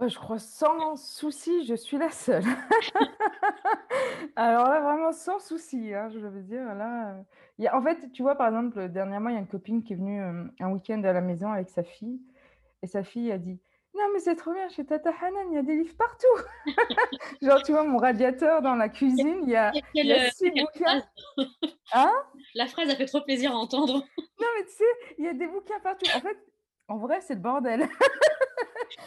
Je 0.00 0.18
crois 0.18 0.38
sans 0.38 0.96
souci, 0.96 1.64
je 1.64 1.74
suis 1.74 1.98
la 1.98 2.10
seule. 2.10 2.44
Alors 4.36 4.68
là, 4.68 4.80
vraiment 4.80 5.12
sans 5.12 5.38
souci, 5.38 5.94
hein, 5.94 6.08
je 6.10 6.18
veux 6.18 6.42
dire. 6.42 6.74
Là, 6.74 7.16
y 7.58 7.66
a, 7.66 7.76
en 7.76 7.82
fait, 7.82 8.10
tu 8.12 8.22
vois, 8.22 8.34
par 8.34 8.48
exemple, 8.48 8.88
dernièrement, 8.88 9.28
il 9.30 9.34
y 9.34 9.36
a 9.36 9.40
une 9.40 9.46
copine 9.46 9.82
qui 9.82 9.92
est 9.92 9.96
venue 9.96 10.20
un 10.20 10.70
week-end 10.70 11.02
à 11.04 11.12
la 11.12 11.20
maison 11.20 11.52
avec 11.52 11.68
sa 11.68 11.82
fille. 11.82 12.20
Et 12.82 12.86
sa 12.86 13.04
fille 13.04 13.30
a 13.30 13.38
dit 13.38 13.60
Non, 13.94 14.04
mais 14.12 14.18
c'est 14.18 14.34
trop 14.34 14.52
bien, 14.52 14.68
chez 14.68 14.84
Tata 14.84 15.10
Hanan, 15.20 15.46
il 15.50 15.54
y 15.54 15.58
a 15.58 15.62
des 15.62 15.76
livres 15.76 15.96
partout. 15.96 16.26
Genre, 17.42 17.62
tu 17.62 17.72
vois, 17.72 17.84
mon 17.84 17.98
radiateur 17.98 18.60
dans 18.60 18.74
la 18.74 18.88
cuisine, 18.88 19.42
il 19.44 19.50
y 19.50 19.56
a, 19.56 19.72
il 19.94 20.06
y 20.06 20.12
a 20.12 20.30
six 20.30 20.50
bouquins. 20.50 21.02
Hein? 21.92 22.12
La 22.54 22.66
phrase 22.66 22.90
a 22.90 22.96
fait 22.96 23.06
trop 23.06 23.20
plaisir 23.22 23.52
à 23.52 23.56
entendre. 23.56 23.94
non, 24.18 24.48
mais 24.58 24.64
tu 24.64 24.72
sais, 24.72 25.14
il 25.18 25.24
y 25.24 25.28
a 25.28 25.32
des 25.32 25.46
bouquins 25.46 25.80
partout. 25.80 26.06
En 26.14 26.20
fait, 26.20 26.36
en 26.88 26.98
vrai, 26.98 27.20
c'est 27.20 27.34
le 27.34 27.40
bordel. 27.40 27.88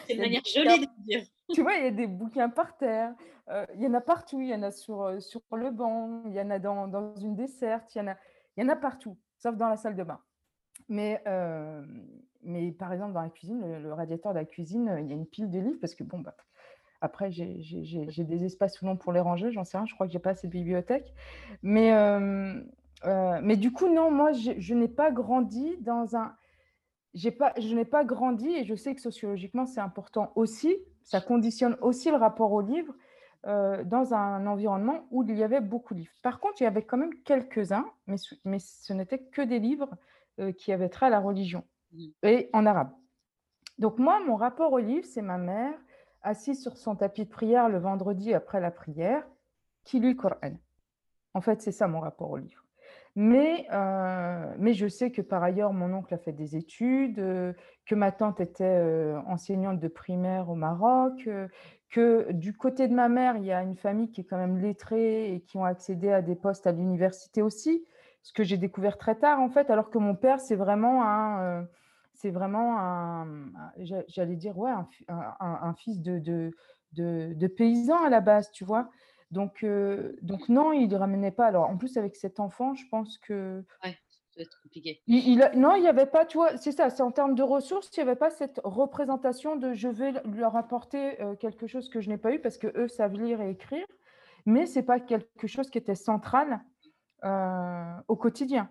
C'est 0.08 0.14
une 0.14 0.22
manière 0.22 0.42
jolie 0.46 0.80
de 0.80 1.04
dire. 1.04 1.24
Tu 1.54 1.62
vois, 1.62 1.76
il 1.76 1.84
y 1.84 1.88
a 1.88 1.92
des 1.92 2.08
bouquins 2.08 2.50
par 2.50 2.76
terre. 2.76 3.14
Euh, 3.50 3.66
il 3.76 3.84
y 3.84 3.88
en 3.88 3.94
a 3.94 4.02
partout. 4.02 4.42
Il 4.42 4.48
y 4.48 4.56
en 4.56 4.64
a 4.64 4.72
sur, 4.72 5.04
euh, 5.04 5.20
sur 5.20 5.42
le 5.54 5.70
banc. 5.70 6.24
Il 6.26 6.34
y 6.34 6.42
en 6.42 6.50
a 6.50 6.58
dans, 6.58 6.88
dans 6.88 7.16
une 7.18 7.36
desserte. 7.36 7.94
Il 7.94 8.00
y, 8.00 8.02
en 8.02 8.08
a, 8.08 8.16
il 8.58 8.64
y 8.64 8.66
en 8.66 8.70
a 8.70 8.76
partout, 8.76 9.18
sauf 9.38 9.56
dans 9.56 9.70
la 9.70 9.78
salle 9.78 9.96
de 9.96 10.04
bain. 10.04 10.20
Mais, 10.90 11.22
euh, 11.28 11.86
mais 12.42 12.72
par 12.72 12.92
exemple, 12.94 13.14
dans 13.14 13.22
la 13.22 13.30
cuisine, 13.30 13.80
le, 13.80 13.94
radiateur 13.94 14.34
de 14.34 14.40
la 14.40 14.46
cuisine, 14.46 14.98
il 15.02 15.08
y 15.08 15.12
a 15.12 15.16
une 15.16 15.28
pile 15.28 15.50
de 15.50 15.60
livres 15.60 15.78
parce 15.80 15.94
que, 15.94 16.04
bon, 16.04 16.20
bah, 16.20 16.36
après, 17.02 17.32
j'ai 17.32 18.24
des 18.24 18.44
espaces 18.44 18.76
souvent 18.76 18.96
pour 18.96 19.14
les 19.14 19.20
ranger. 19.20 19.52
J'en 19.52 19.64
sais 19.64 19.78
rien. 19.78 19.86
Je 19.86 19.94
crois 19.94 20.08
que 20.08 20.14
j'ai 20.14 20.20
pas 20.20 20.32
assez 20.32 20.48
de 20.48 20.52
bibliothèque. 20.52 21.14
Mais, 21.62 21.92
mais 23.04 23.56
du 23.56 23.72
coup, 23.72 23.88
non, 23.88 24.10
moi, 24.10 24.32
je, 24.34 24.54
je 24.58 24.74
n'ai 24.74 24.88
pas 24.88 25.12
grandi 25.12 25.78
dans 25.82 26.16
un 26.16 26.36
pas, 27.32 27.54
je 27.58 27.74
n'ai 27.74 27.86
pas 27.86 28.04
grandi 28.04 28.50
et 28.50 28.66
je 28.66 28.76
sais 28.76 28.94
que 28.94 29.02
sociologiquement, 29.02 29.66
c'est 29.66 29.80
important 29.80 30.32
aussi. 30.36 30.76
Ça 31.04 31.22
conditionne 31.22 31.78
aussi 31.82 32.10
le 32.10 32.18
rapport 32.18 32.52
au 32.52 32.62
livre 32.62 32.94
euh, 33.46 33.84
dans 33.84 34.14
un 34.14 34.48
environnement 34.48 35.08
où 35.12 35.24
il 35.24 35.38
y 35.38 35.44
avait 35.44 35.62
beaucoup 35.62 35.94
de 35.94 36.00
livres. 36.00 36.12
Par 36.22 36.40
contre, 36.40 36.62
il 36.62 36.66
y 36.66 36.68
avait 36.68 36.84
quand 36.84 36.98
même 36.98 37.14
quelques-uns, 37.24 37.86
mais, 38.08 38.18
mais 38.44 38.60
ce 38.60 38.92
n'était 38.92 39.20
que 39.20 39.42
des 39.42 39.60
livres 39.60 39.90
euh, 40.40 40.52
qui 40.52 40.74
avaient 40.74 40.90
trait 40.90 41.06
à 41.06 41.10
la 41.10 41.20
religion 41.20 41.64
mmh. 41.94 42.06
et 42.24 42.50
en 42.54 42.66
arabe. 42.66 42.92
Donc 43.78 44.00
moi, 44.00 44.20
mon 44.26 44.36
rapport 44.36 44.74
au 44.74 44.80
livre, 44.80 45.06
c'est 45.06 45.22
ma 45.22 45.38
mère 45.38 45.74
assise 46.22 46.62
sur 46.62 46.78
son 46.78 46.96
tapis 46.96 47.26
de 47.26 47.30
prière 47.30 47.70
le 47.70 47.78
vendredi 47.78 48.34
après 48.34 48.60
la 48.60 48.72
prière 48.72 49.26
qui 49.84 50.00
lit 50.00 50.10
le 50.10 50.16
Coran. 50.16 50.58
En 51.34 51.42
fait, 51.42 51.62
c'est 51.62 51.72
ça 51.72 51.88
mon 51.88 52.00
rapport 52.00 52.32
au 52.32 52.38
livre. 52.38 52.65
Mais, 53.16 53.66
euh, 53.72 54.54
mais 54.60 54.74
je 54.74 54.88
sais 54.88 55.10
que 55.10 55.22
par 55.22 55.42
ailleurs, 55.42 55.72
mon 55.72 55.94
oncle 55.94 56.14
a 56.14 56.18
fait 56.18 56.34
des 56.34 56.58
études, 56.58 57.20
euh, 57.20 57.54
que 57.86 57.96
ma 57.96 58.12
tante 58.12 58.42
était 58.42 58.66
euh, 58.66 59.18
enseignante 59.28 59.80
de 59.80 59.88
primaire 59.88 60.50
au 60.50 60.56
Maroc, 60.56 61.30
que 61.90 62.32
du 62.34 62.54
côté 62.58 62.90
de 62.90 62.94
ma 62.94 63.08
mère, 63.08 63.38
il 63.38 63.46
y 63.46 63.54
a 63.54 63.62
une 63.64 63.78
famille 63.78 64.12
qui 64.12 64.22
est 64.22 64.24
quand 64.26 64.38
même 64.38 64.58
lettrée 64.58 65.34
et 65.34 65.40
qui 65.42 65.56
ont 65.56 65.64
accédé 65.64 66.12
à 66.12 66.22
des 66.22 66.36
postes 66.36 66.68
à 66.68 66.74
l'université 66.74 67.42
aussi, 67.42 67.86
ce 68.22 68.34
que 68.34 68.44
j'ai 68.44 68.58
découvert 68.58 68.98
très 68.98 69.16
tard 69.16 69.40
en 69.40 69.50
fait, 69.50 69.70
alors 69.70 69.90
que 69.90 69.98
mon 69.98 70.16
père, 70.16 70.42
c'est 70.42 70.56
vraiment 70.56 71.06
un, 71.06 71.66
c'est 72.16 72.32
vraiment 72.32 72.78
un, 72.80 73.28
j'allais 74.08 74.36
dire, 74.36 74.58
ouais, 74.58 74.72
un, 75.08 75.74
fils 75.76 76.02
de, 76.02 76.20
de, 76.20 76.52
de, 76.94 77.34
de, 77.34 77.48
paysan 77.48 78.04
à 78.04 78.10
la 78.10 78.20
base, 78.20 78.52
tu 78.52 78.66
vois. 78.66 78.90
Donc, 79.32 79.66
donc 80.22 80.50
non, 80.50 80.72
il 80.72 80.88
ne 80.88 80.96
ramenait 80.96 81.32
pas. 81.32 81.48
Alors, 81.48 81.70
en 81.70 81.78
plus, 81.78 81.98
avec 81.98 82.16
cet 82.16 82.40
enfant, 82.40 82.74
je 82.76 82.86
pense 82.90 83.18
que 83.18 83.64
compliqué. 84.62 85.02
Il, 85.08 85.50
non, 85.56 85.76
il 85.76 85.82
n'y 85.82 85.88
avait 85.88 86.06
pas, 86.06 86.26
tu 86.26 86.38
vois, 86.38 86.58
c'est 86.58 86.72
ça, 86.72 86.90
c'est 86.90 87.04
en 87.04 87.12
termes 87.12 87.36
de 87.36 87.44
ressources, 87.44 87.90
il 87.96 88.04
n'y 88.04 88.10
avait 88.10 88.18
pas 88.18 88.30
cette 88.30 88.60
représentation 88.64 89.56
de 89.56 89.74
je 89.74 89.88
vais 89.88 90.14
leur 90.26 90.56
apporter 90.56 91.22
euh, 91.22 91.36
quelque 91.36 91.68
chose 91.68 91.90
que 91.90 92.02
je 92.02 92.10
n'ai 92.10 92.18
pas 92.18 92.34
eu 92.34 92.40
parce 92.40 92.58
que 92.58 92.68
eux 92.78 92.88
savent 92.88 93.14
lire 93.14 93.42
et 93.42 93.52
écrire, 93.52 93.86
mais 94.46 94.66
ce 94.66 94.80
n'est 94.80 94.86
pas 94.86 95.00
quelque 95.00 95.48
chose 95.48 95.70
qui 95.70 95.78
était 95.78 95.96
central 95.96 96.62
euh, 97.24 97.94
au 98.08 98.16
quotidien. 98.16 98.70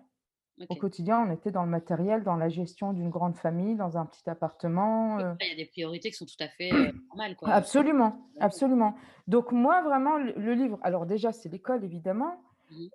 Au 0.69 0.75
quotidien, 0.75 1.19
on 1.27 1.31
était 1.31 1.51
dans 1.51 1.63
le 1.63 1.69
matériel, 1.69 2.23
dans 2.23 2.37
la 2.37 2.47
gestion 2.47 2.93
d'une 2.93 3.09
grande 3.09 3.35
famille, 3.35 3.75
dans 3.75 3.97
un 3.97 4.05
petit 4.05 4.29
appartement. 4.29 5.19
Euh. 5.19 5.33
Il 5.41 5.49
y 5.49 5.51
a 5.51 5.55
des 5.55 5.65
priorités 5.65 6.11
qui 6.11 6.17
sont 6.17 6.25
tout 6.25 6.41
à 6.41 6.47
fait 6.47 6.71
normales. 7.09 7.35
Quoi. 7.35 7.49
Absolument, 7.49 8.29
absolument. 8.39 8.95
Donc 9.27 9.51
moi, 9.51 9.81
vraiment, 9.83 10.17
le 10.17 10.53
livre, 10.53 10.79
alors 10.81 11.05
déjà, 11.05 11.31
c'est 11.31 11.49
l'école, 11.49 11.83
évidemment, 11.83 12.41
Mmh. 12.71 12.87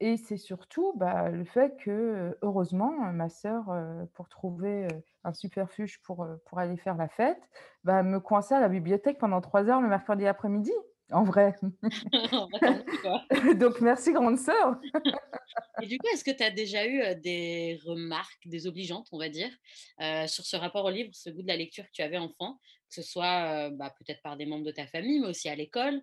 et 0.00 0.16
c'est 0.16 0.36
surtout, 0.36 0.92
bah, 0.96 1.28
le 1.28 1.44
fait 1.44 1.76
que, 1.76 2.36
heureusement, 2.42 2.90
ma 3.12 3.28
sœur, 3.28 3.66
pour 4.14 4.28
trouver, 4.28 4.88
un 5.24 5.32
superfuge 5.32 6.00
pour, 6.02 6.26
pour 6.46 6.58
aller 6.58 6.76
faire 6.76 6.96
la 6.96 7.08
fête, 7.08 7.40
bah, 7.84 8.02
me 8.02 8.18
coinçait 8.20 8.54
à 8.54 8.60
la 8.60 8.68
bibliothèque 8.68 9.18
pendant 9.18 9.40
trois 9.40 9.68
heures 9.68 9.80
le 9.80 9.88
mercredi 9.88 10.26
après-midi, 10.26 10.72
en 11.10 11.24
vrai. 11.24 11.54
Donc 13.56 13.80
merci 13.80 14.12
grande 14.12 14.38
sœur. 14.38 14.80
Et 15.82 15.86
du 15.86 15.98
coup, 15.98 16.06
est-ce 16.12 16.24
que 16.24 16.30
tu 16.30 16.42
as 16.42 16.50
déjà 16.50 16.86
eu, 16.86 17.02
des 17.20 17.78
remarques 17.84 18.46
désobligeantes, 18.46 19.08
on 19.12 19.18
va 19.18 19.28
dire, 19.28 19.50
sur 20.26 20.44
ce 20.44 20.56
rapport 20.56 20.84
au 20.84 20.90
livre, 20.90 21.10
ce 21.12 21.30
goût 21.30 21.42
de 21.42 21.48
la 21.48 21.56
lecture 21.56 21.84
que 21.84 21.92
tu 21.92 22.02
avais 22.02 22.18
enfant? 22.18 22.58
Que 22.88 22.94
ce 22.94 23.02
soit, 23.02 23.70
bah, 23.70 23.94
peut-être 23.98 24.22
par 24.22 24.36
des 24.36 24.46
membres 24.46 24.64
de 24.64 24.70
ta 24.70 24.86
famille, 24.86 25.20
mais 25.20 25.28
aussi 25.28 25.48
à 25.48 25.54
l'école, 25.54 26.00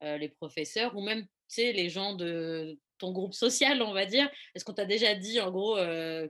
les 0.00 0.28
professeurs 0.28 0.96
ou 0.96 1.02
même 1.02 1.26
les 1.56 1.88
gens 1.88 2.14
de 2.14 2.78
ton 2.98 3.12
groupe 3.12 3.34
social, 3.34 3.80
on 3.82 3.92
va 3.92 4.06
dire? 4.06 4.28
Est-ce 4.54 4.64
qu'on 4.64 4.74
t'a 4.74 4.84
déjà 4.84 5.14
dit, 5.14 5.40
en 5.40 5.50
gros, 5.50 5.78
euh, 5.78 6.28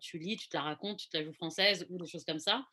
tu 0.00 0.18
lis, 0.18 0.36
tu 0.36 0.48
te 0.48 0.56
la 0.56 0.62
racontes, 0.62 0.98
tu 0.98 1.08
te 1.08 1.16
la 1.16 1.24
joues 1.24 1.32
française 1.32 1.86
ou 1.88 1.98
des 1.98 2.06
choses 2.06 2.24
comme 2.24 2.38
ça? 2.38 2.64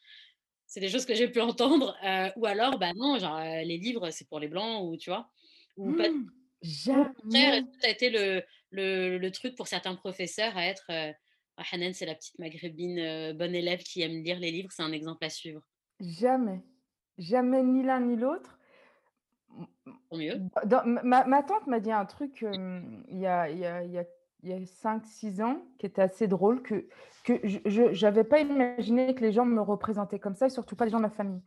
C'est 0.69 0.79
des 0.79 0.89
choses 0.89 1.07
que 1.07 1.15
j'ai 1.15 1.27
pu 1.27 1.41
entendre. 1.41 1.97
Euh, 2.05 2.29
ou 2.35 2.45
alors, 2.45 2.77
bah 2.77 2.93
non, 2.95 3.17
genre, 3.17 3.37
euh, 3.37 3.63
les 3.63 3.77
livres, 3.77 4.11
c'est 4.11 4.29
pour 4.29 4.39
les 4.39 4.47
blancs, 4.47 4.87
ou 4.87 4.95
tu 4.97 5.09
vois 5.09 5.27
ou 5.75 5.93
pas. 5.93 6.09
Mmh, 6.09 6.31
jamais. 6.61 7.63
Ça 7.81 7.87
a 7.87 7.89
été 7.89 8.09
le, 8.11 8.43
le, 8.69 9.17
le, 9.17 9.31
truc 9.31 9.55
pour 9.55 9.67
certains 9.67 9.95
professeurs 9.95 10.55
à 10.55 10.65
être 10.65 10.91
ah, 10.91 11.63
Hanan, 11.71 11.93
c'est 11.93 12.05
la 12.05 12.15
petite 12.15 12.37
maghrébine 12.37 13.33
bonne 13.33 13.55
élève 13.55 13.81
qui 13.81 14.01
aime 14.01 14.21
lire 14.23 14.39
les 14.39 14.51
livres, 14.51 14.69
c'est 14.71 14.83
un 14.83 14.91
exemple 14.91 15.25
à 15.25 15.29
suivre. 15.29 15.61
Jamais. 15.99 16.61
Jamais 17.17 17.63
ni 17.63 17.81
l'un 17.81 18.01
ni 18.01 18.15
l'autre 18.15 18.59
mieux. 20.11 20.39
ma, 20.93 21.43
tante 21.43 21.65
m'a 21.67 21.79
dit 21.79 21.91
un 21.91 22.05
truc 22.05 22.41
il 22.43 23.19
y 23.19 23.25
a, 23.25 23.49
il 23.49 23.57
y 23.57 23.97
a, 23.97 24.03
il 24.43 24.49
y 24.49 24.53
a 24.53 24.59
5-6 24.59 25.41
ans 25.43 25.61
qui 25.77 25.85
était 25.85 26.01
assez 26.01 26.27
drôle, 26.27 26.61
que, 26.61 26.87
que 27.23 27.39
je 27.45 28.05
n'avais 28.05 28.23
pas 28.23 28.39
imaginé 28.39 29.13
que 29.15 29.21
les 29.21 29.31
gens 29.31 29.45
me 29.45 29.61
représentaient 29.61 30.19
comme 30.19 30.35
ça, 30.35 30.47
et 30.47 30.49
surtout 30.49 30.75
pas 30.75 30.85
les 30.85 30.91
gens 30.91 30.97
de 30.97 31.03
ma 31.03 31.09
famille. 31.09 31.41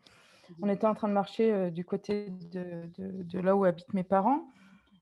On 0.61 0.67
mmh 0.67 0.71
était 0.71 0.87
en 0.87 0.95
train 0.95 1.09
de 1.09 1.15
marcher 1.15 1.71
du 1.71 1.85
côté 1.85 2.29
de, 2.29 2.87
de, 2.99 3.23
de, 3.23 3.41
là 3.41 3.57
où 3.57 3.65
habitent 3.65 3.95
mes 3.95 4.05
parents, 4.05 4.49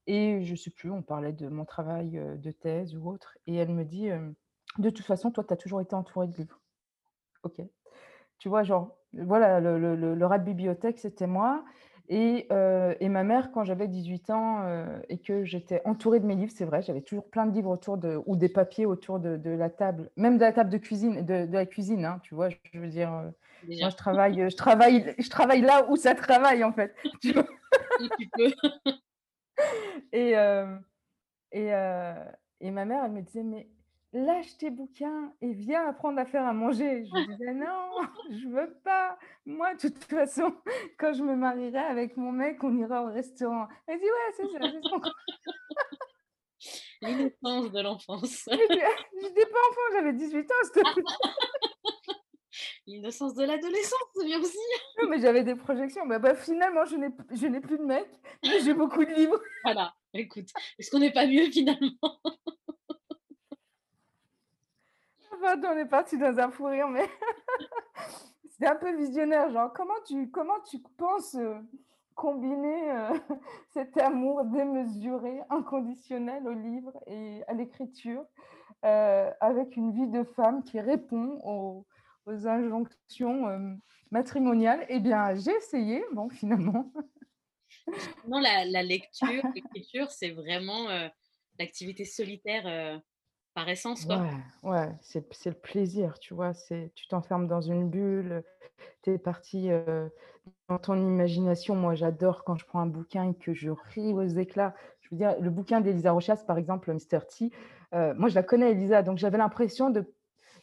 et 0.07 0.44
je 0.44 0.53
ne 0.53 0.57
sais 0.57 0.70
plus, 0.70 0.90
on 0.90 1.03
parlait 1.03 1.33
de 1.33 1.48
mon 1.48 1.64
travail 1.64 2.20
de 2.37 2.50
thèse 2.50 2.94
ou 2.94 3.09
autre, 3.11 3.37
et 3.46 3.57
elle 3.57 3.70
me 3.70 3.85
dit, 3.85 4.11
de 4.79 4.90
toute 4.90 5.07
façon, 5.07 5.31
toi, 5.31 5.44
tu 5.44 5.53
as 5.53 5.57
toujours 5.57 5.81
été 5.81 5.94
entourée 5.94 6.29
de 6.29 6.37
livres. 6.37 6.61
Ok. 7.42 7.61
Tu 8.38 8.48
vois, 8.48 8.62
genre, 8.62 8.96
voilà, 9.12 9.61
le, 9.61 9.79
le, 9.79 10.14
le 10.14 10.26
rat 10.26 10.38
de 10.38 10.44
bibliothèque, 10.44 10.98
c'était 10.98 11.26
moi. 11.26 11.64
Et, 12.12 12.49
et, 12.99 13.09
ma 13.09 13.23
mère, 13.23 13.53
quand 13.53 13.62
j'avais 13.62 13.87
18 13.87 14.31
ans 14.31 14.64
et 15.09 15.18
que 15.18 15.44
j'étais 15.44 15.81
entourée 15.85 16.18
de 16.18 16.27
mes 16.27 16.35
livres, 16.35 16.53
c'est 16.53 16.64
vrai, 16.64 16.83
j'avais 16.83 17.03
toujours 17.03 17.31
plein 17.31 17.46
de 17.46 17.55
livres 17.55 17.70
autour 17.70 17.99
de, 17.99 18.20
ou 18.27 18.35
des 18.35 18.49
papiers 18.49 18.85
autour 18.85 19.20
de, 19.20 19.37
de 19.37 19.51
la 19.51 19.70
table, 19.70 20.11
même 20.16 20.37
de 20.37 20.42
la 20.42 20.53
table 20.53 20.70
de 20.70 20.79
cuisine, 20.79 21.25
de, 21.25 21.46
de 21.46 21.53
la 21.53 21.66
cuisine, 21.66 22.05
hein, 22.05 22.18
tu 22.25 22.35
vois, 22.35 22.49
je 22.51 22.81
veux 22.81 22.88
dire, 22.88 23.11
moi 23.11 23.90
je 23.90 23.96
travaille, 23.96 24.51
je, 24.51 24.57
travaille, 24.57 25.14
je 25.18 25.31
travaille 25.31 25.61
là 25.61 25.88
où 25.88 25.94
ça 25.94 26.16
travaille 26.16 26.64
en 26.64 26.73
fait. 26.73 26.94
Tu 28.01 28.29
peux. 28.37 28.53
et, 30.12 30.33
et, 31.53 31.73
et 32.61 32.70
ma 32.73 32.85
mère, 32.85 33.05
elle 33.05 33.12
me 33.12 33.23
disait, 33.23 33.44
mais 33.44 33.68
lâche 34.12 34.57
tes 34.59 34.70
bouquins 34.70 35.33
et 35.40 35.53
viens 35.53 35.87
apprendre 35.88 36.18
à 36.18 36.25
faire 36.25 36.44
à 36.44 36.53
manger. 36.53 37.05
Je 37.05 37.14
lui 37.14 37.27
disais 37.29 37.55
non, 37.55 37.90
je 38.31 38.49
veux 38.49 38.75
pas. 38.85 39.18
Moi, 39.46 39.75
de 39.75 39.81
toute 39.81 40.05
façon, 40.05 40.55
quand 40.99 41.12
je 41.12 41.23
me 41.23 41.37
marierai 41.37 41.79
avec 41.79 42.16
mon 42.16 42.33
mec, 42.33 42.62
on 42.62 42.77
ira 42.77 43.05
au 43.05 43.12
restaurant. 43.12 43.68
Elle 43.87 43.99
dit 43.99 44.05
ouais, 44.05 44.33
c'est 44.37 44.49
ça, 44.49 44.59
c'est 44.62 44.83
ça. 44.83 45.12
L'innocence 47.03 47.73
de 47.73 47.81
l'enfance. 47.81 48.49
Je 48.51 49.23
n'étais 49.23 49.46
pas 49.46 49.59
enfant, 49.70 49.81
j'avais 49.94 50.12
18 50.12 50.51
ans. 50.51 50.83
L'innocence 52.87 53.35
de 53.35 53.44
l'adolescence, 53.44 53.99
c'est 54.14 54.27
bien 54.27 54.38
aussi. 54.38 54.59
Non, 55.01 55.09
mais 55.09 55.20
j'avais 55.20 55.42
des 55.42 55.55
projections. 55.55 56.05
Mais 56.05 56.18
bah, 56.18 56.35
finalement, 56.35 56.85
je 56.85 56.96
n'ai 57.46 57.61
plus 57.61 57.79
de 57.79 57.85
mec, 57.85 58.07
mais 58.44 58.61
j'ai 58.61 58.75
beaucoup 58.75 59.03
de 59.03 59.14
livres. 59.14 59.40
Voilà, 59.64 59.94
écoute, 60.12 60.49
est-ce 60.79 60.90
qu'on 60.90 60.99
n'est 60.99 61.12
pas 61.12 61.27
mieux 61.27 61.51
finalement? 61.51 62.20
On 65.42 65.76
est 65.76 65.87
parti 65.87 66.18
dans 66.18 66.38
un 66.38 66.50
fou 66.50 66.66
rire, 66.66 66.88
mais 66.88 67.09
c'est 68.50 68.66
un 68.66 68.76
peu 68.76 68.96
visionnaire. 68.96 69.50
Genre, 69.50 69.72
comment 69.72 70.00
tu, 70.07 70.31
comment 70.31 70.61
tu 70.68 70.79
penses 70.96 71.35
euh, 71.35 71.55
combiner 72.14 72.90
euh, 72.92 73.18
cet 73.72 73.96
amour 73.96 74.44
démesuré, 74.44 75.40
inconditionnel 75.50 76.46
au 76.46 76.53
livre 76.53 76.92
et 77.07 77.42
à 77.46 77.55
l'écriture 77.55 78.24
euh, 78.85 79.31
avec 79.40 79.76
une 79.76 79.92
vie 79.92 80.09
de 80.09 80.24
femme 80.24 80.62
qui 80.64 80.81
répond 80.81 81.38
aux, 81.44 81.87
injonctions 82.26 83.81
matrimoniales? 84.12 84.87
Eh 84.88 85.00
bien, 85.00 85.35
j'ai 85.35 85.50
essayé, 85.50 86.05
bon, 86.12 86.29
finalement. 86.31 86.92
Non, 88.29 88.38
la, 88.38 88.64
la 88.64 88.85
lecture, 88.85 89.42
l'écriture, 89.53 90.09
c'est 90.12 90.31
vraiment 90.31 90.87
l'activité 91.59 92.05
solitaire 92.05 93.03
par 93.55 93.69
essence. 93.69 94.05
Quoi. 94.05 94.23
Ouais, 94.63 94.71
ouais 94.71 94.89
c'est, 95.01 95.47
le 95.47 95.55
plaisir, 95.55 96.19
tu 96.19 96.35
vois. 96.35 96.53
C'est, 96.55 96.93
tu 96.95 97.09
t'enfermes 97.09 97.47
dans 97.47 97.61
une 97.61 97.89
bulle, 97.89 98.43
tu 99.03 99.11
es 99.11 99.19
parti 99.19 99.71
dans 100.69 100.79
ton 100.79 100.97
imagination. 100.97 101.75
Moi, 101.75 101.95
j'adore 101.95 102.45
quand 102.45 102.57
je 102.57 102.65
prends 102.65 102.81
un 102.81 102.87
bouquin 102.87 103.31
et 103.31 103.35
que 103.35 103.53
je 103.53 103.71
ris 103.71 104.13
aux 104.13 104.27
éclats. 104.27 104.75
Je 105.01 105.09
veux 105.11 105.17
dire, 105.17 105.35
le 105.41 105.51
bouquin 105.51 105.81
d'Elisa 105.81 106.13
Rochas, 106.13 106.45
par 106.47 106.59
exemple, 106.59 106.93
Mr. 106.93 107.21
T, 107.27 107.51
moi, 107.93 108.29
je 108.29 108.35
la 108.35 108.43
connais, 108.43 108.73
Elisa, 108.73 109.03
donc 109.03 109.19
j'avais 109.19 109.39
l'impression 109.39 109.91
de, 109.91 110.05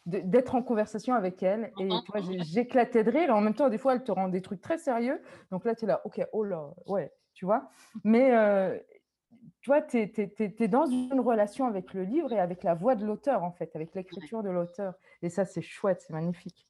d'être 0.07 0.55
en 0.55 0.63
conversation 0.63 1.13
avec 1.13 1.43
elle. 1.43 1.71
Et 1.79 1.87
tu 1.87 2.11
vois, 2.11 2.21
j'éclatais 2.39 3.03
de 3.03 3.11
rire. 3.11 3.35
En 3.35 3.41
même 3.41 3.53
temps, 3.53 3.69
des 3.69 3.77
fois, 3.77 3.93
elle 3.93 4.03
te 4.03 4.11
rend 4.11 4.29
des 4.29 4.41
trucs 4.41 4.61
très 4.61 4.77
sérieux. 4.77 5.21
Donc 5.51 5.65
là, 5.65 5.75
tu 5.75 5.85
es 5.85 5.87
là, 5.87 6.01
OK, 6.05 6.21
oh 6.31 6.43
là, 6.43 6.69
ouais, 6.85 7.11
tu 7.33 7.45
vois. 7.45 7.69
Mais 8.03 8.31
tu 9.89 9.97
es, 9.97 10.67
dans 10.67 10.85
une 10.85 11.19
relation 11.19 11.65
avec 11.65 11.93
le 11.93 12.03
livre 12.03 12.31
et 12.33 12.39
avec 12.39 12.63
la 12.63 12.73
voix 12.73 12.95
de 12.95 13.05
l'auteur, 13.05 13.43
en 13.43 13.51
fait, 13.51 13.75
avec 13.75 13.93
l'écriture 13.95 14.43
de 14.43 14.49
l'auteur. 14.49 14.93
Et 15.21 15.29
ça, 15.29 15.45
c'est 15.45 15.61
chouette, 15.61 16.03
c'est 16.05 16.13
magnifique. 16.13 16.65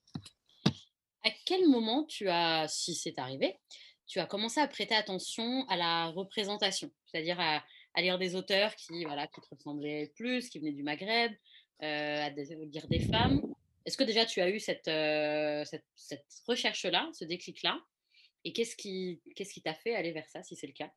À 1.24 1.30
quel 1.46 1.68
moment 1.68 2.06
tu 2.06 2.30
as, 2.30 2.68
si 2.68 2.96
c'est 2.96 3.20
arrivé, 3.20 3.60
tu 4.08 4.20
as 4.20 4.26
commencé 4.26 4.60
à 4.60 4.68
prêter 4.68 4.96
attention 4.96 5.66
à 5.68 5.76
la 5.76 6.08
représentation, 6.08 6.90
c'est-à-dire 7.06 7.40
à, 7.40 7.64
lire 8.02 8.20
des 8.20 8.36
auteurs 8.36 8.76
qui, 8.76 9.06
voilà, 9.06 9.28
qui 9.28 9.42
te 9.42 9.48
ressemblaient 9.50 10.12
plus, 10.16 10.50
qui 10.50 10.60
venaient 10.60 10.72
du 10.72 10.84
Maghreb, 10.84 11.32
euh, 11.82 12.26
à 12.26 12.30
lire 12.30 12.88
des 12.88 13.00
femmes. 13.00 13.42
Est-ce 13.86 13.98
que 13.98 14.04
déjà 14.04 14.26
tu 14.26 14.40
as 14.40 14.50
eu 14.50 14.60
cette, 14.60 14.88
euh, 14.88 15.64
cette, 15.96 16.26
recherche-là, 16.48 17.10
ce 17.14 17.26
déclic-là? 17.26 17.80
Et 18.44 18.54
qu'est-ce 18.54 18.76
qui 18.76 19.22
qui 19.36 19.62
t'a 19.62 19.74
fait 19.74 19.96
aller 19.96 20.12
vers 20.12 20.30
ça, 20.30 20.44
si 20.44 20.56
c'est 20.56 20.68
le 20.68 20.74
cas? 20.74 20.92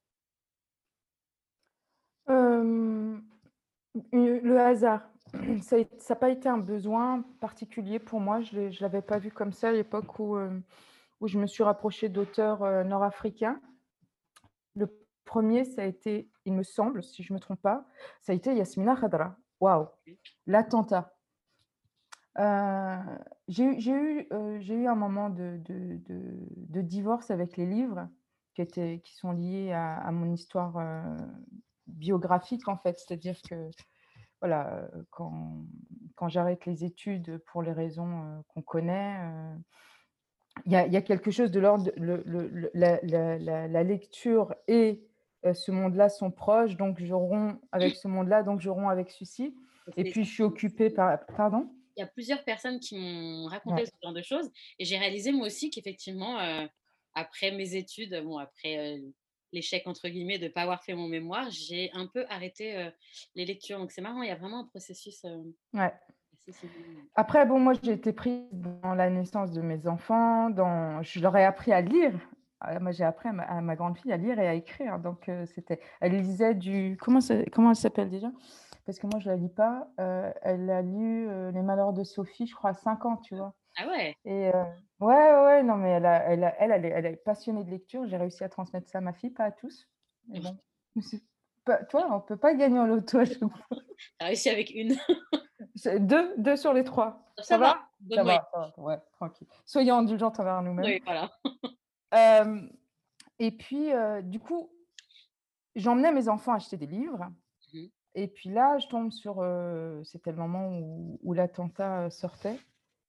Le 4.13 4.59
hasard. 4.59 5.09
Ça 5.63 5.77
n'a 5.79 6.17
pas 6.17 6.31
été 6.31 6.49
un 6.49 6.59
besoin 6.59 7.23
particulier 7.41 7.99
pour 7.99 8.21
moi. 8.21 8.41
Je 8.41 8.59
ne 8.59 8.81
l'avais 8.81 9.03
pas 9.03 9.19
vu 9.19 9.31
comme 9.31 9.53
ça 9.53 9.69
à 9.69 9.73
l'époque 9.73 10.19
où, 10.19 10.37
où 11.21 11.29
je 11.29 11.39
me 11.39 11.47
suis 11.47 11.63
rapprochée 11.63 12.09
d'auteurs 12.09 12.85
nord-africains. 12.85 13.61
Le 14.75 14.87
premier, 15.25 15.65
ça 15.65 15.83
a 15.83 15.85
été, 15.85 16.31
il 16.45 16.55
me 16.55 16.63
semble, 16.63 17.03
si 17.03 17.23
je 17.23 17.33
ne 17.33 17.39
me 17.39 17.41
trompe 17.41 17.63
pas, 17.63 17.87
ça 18.21 18.33
a 18.33 18.35
été 18.35 18.55
Yasmina 18.55 18.97
Khadra. 18.97 19.37
Waouh, 19.61 19.87
l'attentat. 20.47 21.15
j'ai 23.49 23.65
eu, 23.65 24.27
un 24.33 24.95
moment 24.95 25.31
de, 25.31 25.61
divorce 26.81 27.31
avec 27.31 27.57
les 27.57 27.67
livres 27.67 28.09
qui, 28.55 29.15
sont 29.15 29.33
liés 29.33 29.73
à 29.73 30.11
mon 30.11 30.33
histoire 30.33 30.77
biographique 31.91 32.69
en 32.69 32.77
fait, 32.77 32.99
c'est-à-dire 32.99 33.41
que 33.49 33.71
voilà, 34.41 34.89
quand, 35.11 35.67
quand 36.15 36.29
j'arrête 36.29 36.65
les 36.67 36.85
études 36.85 37.39
pour 37.47 37.63
les 37.63 37.73
raisons 37.73 38.43
qu'on 38.49 38.63
connaît, 38.63 39.19
il 40.67 40.73
y, 40.73 40.77
a, 40.77 40.87
y, 40.87 40.97
a 40.97 41.03
quelque 41.03 41.31
chose 41.31 41.51
de 41.51 41.61
l'ordre, 41.61 41.91
le, 41.97 42.23
le, 42.25 42.71
la, 42.75 42.99
la, 43.03 43.69
la, 43.69 43.85
lecture 43.85 44.55
et 44.67 45.03
ce 45.53 45.71
monde-là 45.71 46.09
sont 46.09 46.31
proches, 46.31 46.77
donc 46.77 47.03
je 47.03 47.13
romps 47.13 47.61
avec 47.73 47.97
ce 47.97 48.09
monde-là, 48.09 48.43
donc 48.43 48.61
je 48.61 48.71
romps 48.71 48.89
avec 48.89 49.11
ceci. 49.11 49.55
Et 49.97 50.05
puis, 50.05 50.25
je 50.25 50.31
suis 50.31 50.43
occupée 50.43 50.91
par... 50.91 51.19
Pardon? 51.37 51.71
Il 51.97 52.01
y 52.01 52.03
a 52.03 52.07
plusieurs 52.07 52.45
personnes 52.45 52.81
qui 52.81 52.97
m'ont 52.97 53.47
raconté 53.47 53.87
ce 53.87 53.93
genre 54.03 54.13
de 54.13 54.23
choses. 54.23 54.51
Et 54.79 54.85
j'ai 54.85 54.97
réalisé 54.97 55.33
moi 55.33 55.47
aussi 55.47 55.71
qu'effectivement, 55.71 56.39
après 57.15 57.51
mes 57.51 57.75
études, 57.75 58.23
bon, 58.25 58.39
après 58.39 59.01
l'échec 59.53 59.87
entre 59.87 60.09
guillemets 60.09 60.39
de 60.39 60.45
ne 60.45 60.49
pas 60.51 60.63
avoir 60.63 60.83
fait 60.83 60.95
mon 60.95 61.09
mémoire, 61.09 61.51
j'ai 61.51 61.91
un 61.93 62.07
peu 62.07 62.25
arrêté 62.29 62.91
les 63.35 63.45
lectures. 63.45 63.79
Donc 63.79 63.91
c'est 63.93 64.01
marrant, 64.01 64.23
il 64.23 64.29
y 64.29 64.33
a 64.33 64.37
vraiment 64.37 64.61
un 64.61 64.67
processus. 64.67 65.25
ouais. 65.75 65.93
Après, 67.15 67.47
bon, 67.47 67.61
moi 67.61 67.75
j'ai 67.83 67.93
été 67.93 68.13
prise 68.13 68.43
dans 68.53 68.95
la 68.95 69.11
naissance 69.11 69.53
de 69.53 69.61
mes 69.61 69.87
enfants, 69.87 70.51
dans... 70.51 71.03
je 71.03 71.21
leur 71.21 71.37
ai 71.37 71.45
appris 71.45 71.73
à 71.73 71.81
lire. 71.81 72.13
Ah, 72.61 72.79
moi 72.79 72.93
j'ai 72.93 73.05
appris 73.05 73.29
à 73.29 73.61
ma, 73.61 73.77
grande 73.77 73.97
fille 73.97 74.13
à 74.13 74.17
lire 74.17 74.39
et 74.39 74.47
à 74.47 74.55
écrire. 74.55 74.99
Donc 74.99 75.31
c'était, 75.55 75.81
elle 76.01 76.13
lisait 76.13 76.55
du, 76.55 76.99
comment, 77.01 77.21
comment 77.53 77.71
elle 77.71 77.77
s'appelle 77.77 78.11
déjà? 78.11 78.31
Parce 78.85 78.99
que 78.99 79.07
moi 79.07 79.21
je 79.21 79.29
la 79.29 79.37
lis 79.37 79.49
pas. 79.49 79.89
elle 80.43 80.71
a 80.71 80.83
lu 80.83 81.29
Les 81.53 81.63
Malheurs 81.63 81.93
de 81.93 82.05
Sophie, 82.05 82.47
je 82.47 82.55
crois 82.55 82.71
à 82.71 82.75
5 82.75 83.07
ans, 83.07 83.17
tu 83.19 83.37
vois. 83.37 83.55
Ah 83.81 83.89
ouais? 83.89 84.17
Et 84.25 84.51
ouais, 85.01 85.45
ouais, 85.45 85.63
non, 85.63 85.77
mais 85.77 85.91
elle, 85.91 86.05
elle, 86.05 86.55
elle, 86.59 86.85
elle, 86.85 87.07
est, 87.07 87.17
passionnée 87.17 87.65
de 87.65 87.71
lecture. 87.71 88.07
J'ai 88.07 88.17
réussi 88.17 88.45
à 88.45 88.49
transmettre 88.49 88.89
ça 88.89 88.99
à 88.99 89.01
ma 89.01 89.13
fille, 89.13 89.31
pas 89.31 89.45
à 89.45 89.53
tous. 89.53 89.89
Mais 90.29 90.41
bon, 90.41 90.57
toi, 91.89 92.09
on 92.11 92.21
peut 92.21 92.37
pas 92.37 92.55
gagner 92.55 92.79
en 92.79 92.87
loto. 92.87 93.25
Tu 93.25 93.39
as 94.19 94.27
réussi 94.27 94.51
avec 94.51 94.71
une. 94.75 94.97
deux, 95.99 96.35
deux 96.37 96.57
sur 96.57 96.75
les 96.75 96.85
trois. 96.85 97.25
Ça, 97.39 97.57
va, 97.57 97.89
ça, 98.11 98.23
va 98.23 98.49
ouais, 98.77 98.99
tranquille. 99.13 99.47
Soyons 99.65 99.97
indulgents 99.97 100.33
envers 100.39 100.63
nous-mêmes. 100.63 100.85
Oui, 100.85 101.03
voilà. 101.05 101.31
et 103.39 103.51
puis, 103.53 103.91
du 104.25 104.41
coup, 104.41 104.71
j'emmenais 105.75 106.13
mes 106.13 106.29
enfants 106.29 106.53
acheter 106.53 106.77
des 106.77 106.87
livres. 106.87 107.27
Mmh 107.73 107.87
et 108.17 108.27
puis 108.27 108.51
là, 108.51 108.77
je 108.79 108.89
tombe 108.89 109.13
sur. 109.13 109.37
C'était 110.03 110.33
le 110.33 110.37
moment 110.37 110.67
où, 110.67 111.21
où 111.23 111.33
l'attentat 111.33 112.11
sortait. 112.11 112.59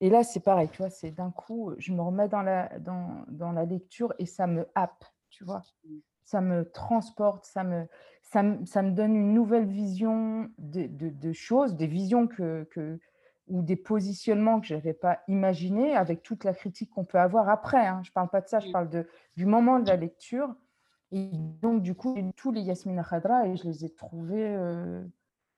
Et 0.01 0.09
là, 0.09 0.23
c'est 0.23 0.39
pareil, 0.39 0.67
tu 0.69 0.79
vois, 0.79 0.89
c'est 0.89 1.11
d'un 1.11 1.29
coup, 1.29 1.73
je 1.77 1.93
me 1.93 2.01
remets 2.01 2.27
dans 2.27 2.41
la, 2.41 2.79
dans, 2.79 3.23
dans, 3.27 3.51
la 3.51 3.65
lecture 3.65 4.13
et 4.17 4.25
ça 4.25 4.47
me 4.47 4.67
happe, 4.73 5.05
tu 5.29 5.45
vois. 5.45 5.61
Mmh. 5.83 5.97
Ça 6.23 6.41
me 6.41 6.69
transporte, 6.71 7.45
ça 7.45 7.63
me, 7.63 7.85
ça 8.23 8.41
me, 8.41 8.65
ça 8.65 8.81
me 8.81 8.91
donne 8.91 9.15
une 9.15 9.33
nouvelle 9.33 9.67
vision 9.67 10.49
de, 10.57 10.87
de, 10.87 11.33
choses, 11.33 11.75
des 11.75 11.85
visions 11.85 12.27
que, 12.27 12.67
que, 12.71 12.99
ou 13.47 13.61
des 13.61 13.75
positionnements 13.75 14.59
que 14.59 14.65
je 14.65 14.73
n'avais 14.73 14.93
pas 14.93 15.19
imaginés 15.27 15.95
avec 15.95 16.23
toute 16.23 16.45
la 16.45 16.55
critique 16.55 16.89
qu'on 16.89 17.05
peut 17.05 17.19
avoir 17.19 17.47
après. 17.49 17.85
Hein. 17.85 18.01
Je 18.03 18.09
ne 18.09 18.13
parle 18.13 18.29
pas 18.29 18.41
de 18.41 18.47
ça, 18.47 18.59
je 18.59 18.69
mmh. 18.69 18.71
parle 18.71 18.89
de, 18.89 19.07
du 19.37 19.45
moment 19.45 19.79
de 19.79 19.87
la 19.87 19.97
lecture. 19.97 20.55
Et 21.11 21.29
donc, 21.61 21.83
du 21.83 21.93
coup, 21.93 22.15
tous 22.35 22.51
les 22.51 22.61
Yasmina 22.61 23.03
Khadra 23.03 23.45
et 23.45 23.55
je 23.55 23.65
les 23.65 23.85
ai 23.85 23.93
trouvés, 23.93 24.47
euh, 24.47 25.03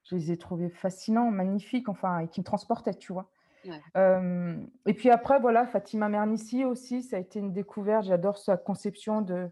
je 0.02 0.16
les 0.16 0.32
ai 0.32 0.36
trouvés 0.36 0.68
fascinants, 0.68 1.30
magnifiques, 1.30 1.88
enfin, 1.88 2.18
et 2.18 2.28
qui 2.28 2.40
me 2.40 2.44
transportaient, 2.44 2.92
tu 2.92 3.14
vois 3.14 3.30
et 3.96 4.94
puis 4.94 5.10
après, 5.10 5.40
voilà, 5.40 5.66
Fatima 5.66 6.08
Mernissi 6.08 6.64
aussi, 6.64 7.02
ça 7.02 7.16
a 7.16 7.20
été 7.20 7.38
une 7.38 7.52
découverte. 7.52 8.04
J'adore 8.04 8.38
sa 8.38 8.56
conception 8.56 9.22
de, 9.22 9.48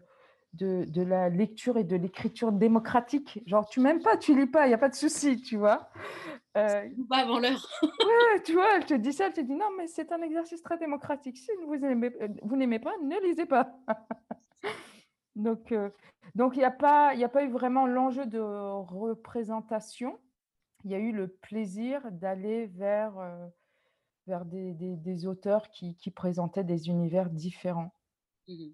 de, 0.53 0.85
de, 0.87 1.01
la 1.01 1.29
lecture 1.29 1.77
et 1.77 1.83
de 1.83 1.95
l'écriture 1.95 2.51
démocratique. 2.51 3.41
Genre, 3.45 3.67
tu 3.67 3.79
m'aimes 3.79 4.01
pas, 4.01 4.17
tu 4.17 4.37
lis 4.37 4.47
pas, 4.47 4.65
il 4.65 4.69
n'y 4.69 4.75
a 4.75 4.79
pas 4.79 4.89
de 4.89 4.95
souci, 4.95 5.41
tu 5.41 5.57
vois. 5.57 5.89
Euh, 6.55 6.87
pas 7.09 7.17
avant 7.17 7.39
l'heure. 7.39 7.67
ouais, 7.81 8.41
tu 8.43 8.53
vois, 8.53 8.75
elle 8.75 8.85
te 8.85 8.93
dit 8.93 9.13
ça, 9.13 9.27
elle 9.27 9.33
te 9.33 9.41
dit 9.41 9.55
non, 9.55 9.69
mais 9.77 9.87
c'est 9.87 10.11
un 10.11 10.21
exercice 10.21 10.61
très 10.61 10.77
démocratique. 10.77 11.37
Si 11.37 11.49
vous 11.65 11.77
n'aimez 11.77 12.11
vous 12.43 12.55
n'aimez 12.55 12.79
pas, 12.79 12.93
ne 13.03 13.27
lisez 13.27 13.47
pas. 13.47 13.75
donc, 15.35 15.73
donc 16.35 16.55
il 16.55 16.59
n'y 16.59 16.65
a, 16.65 16.71
pas, 16.71 17.13
a 17.15 17.29
pas 17.29 17.43
eu 17.43 17.49
vraiment 17.49 17.87
l'enjeu 17.87 18.27
de 18.27 18.39
représentation. 18.39 20.19
Il 20.83 20.91
y 20.91 20.95
a 20.95 20.99
eu 20.99 21.11
le 21.11 21.27
plaisir 21.27 22.01
d'aller 22.11 22.67
vers 22.67 23.13
vers 24.27 24.45
des, 24.45 24.73
des, 24.73 25.25
auteurs 25.25 25.69
qui, 25.69 25.95
qui, 25.95 26.11
présentaient 26.11 26.63
des 26.63 26.87
univers 26.87 27.29
différents. 27.29 27.93
Mmh 28.47 28.71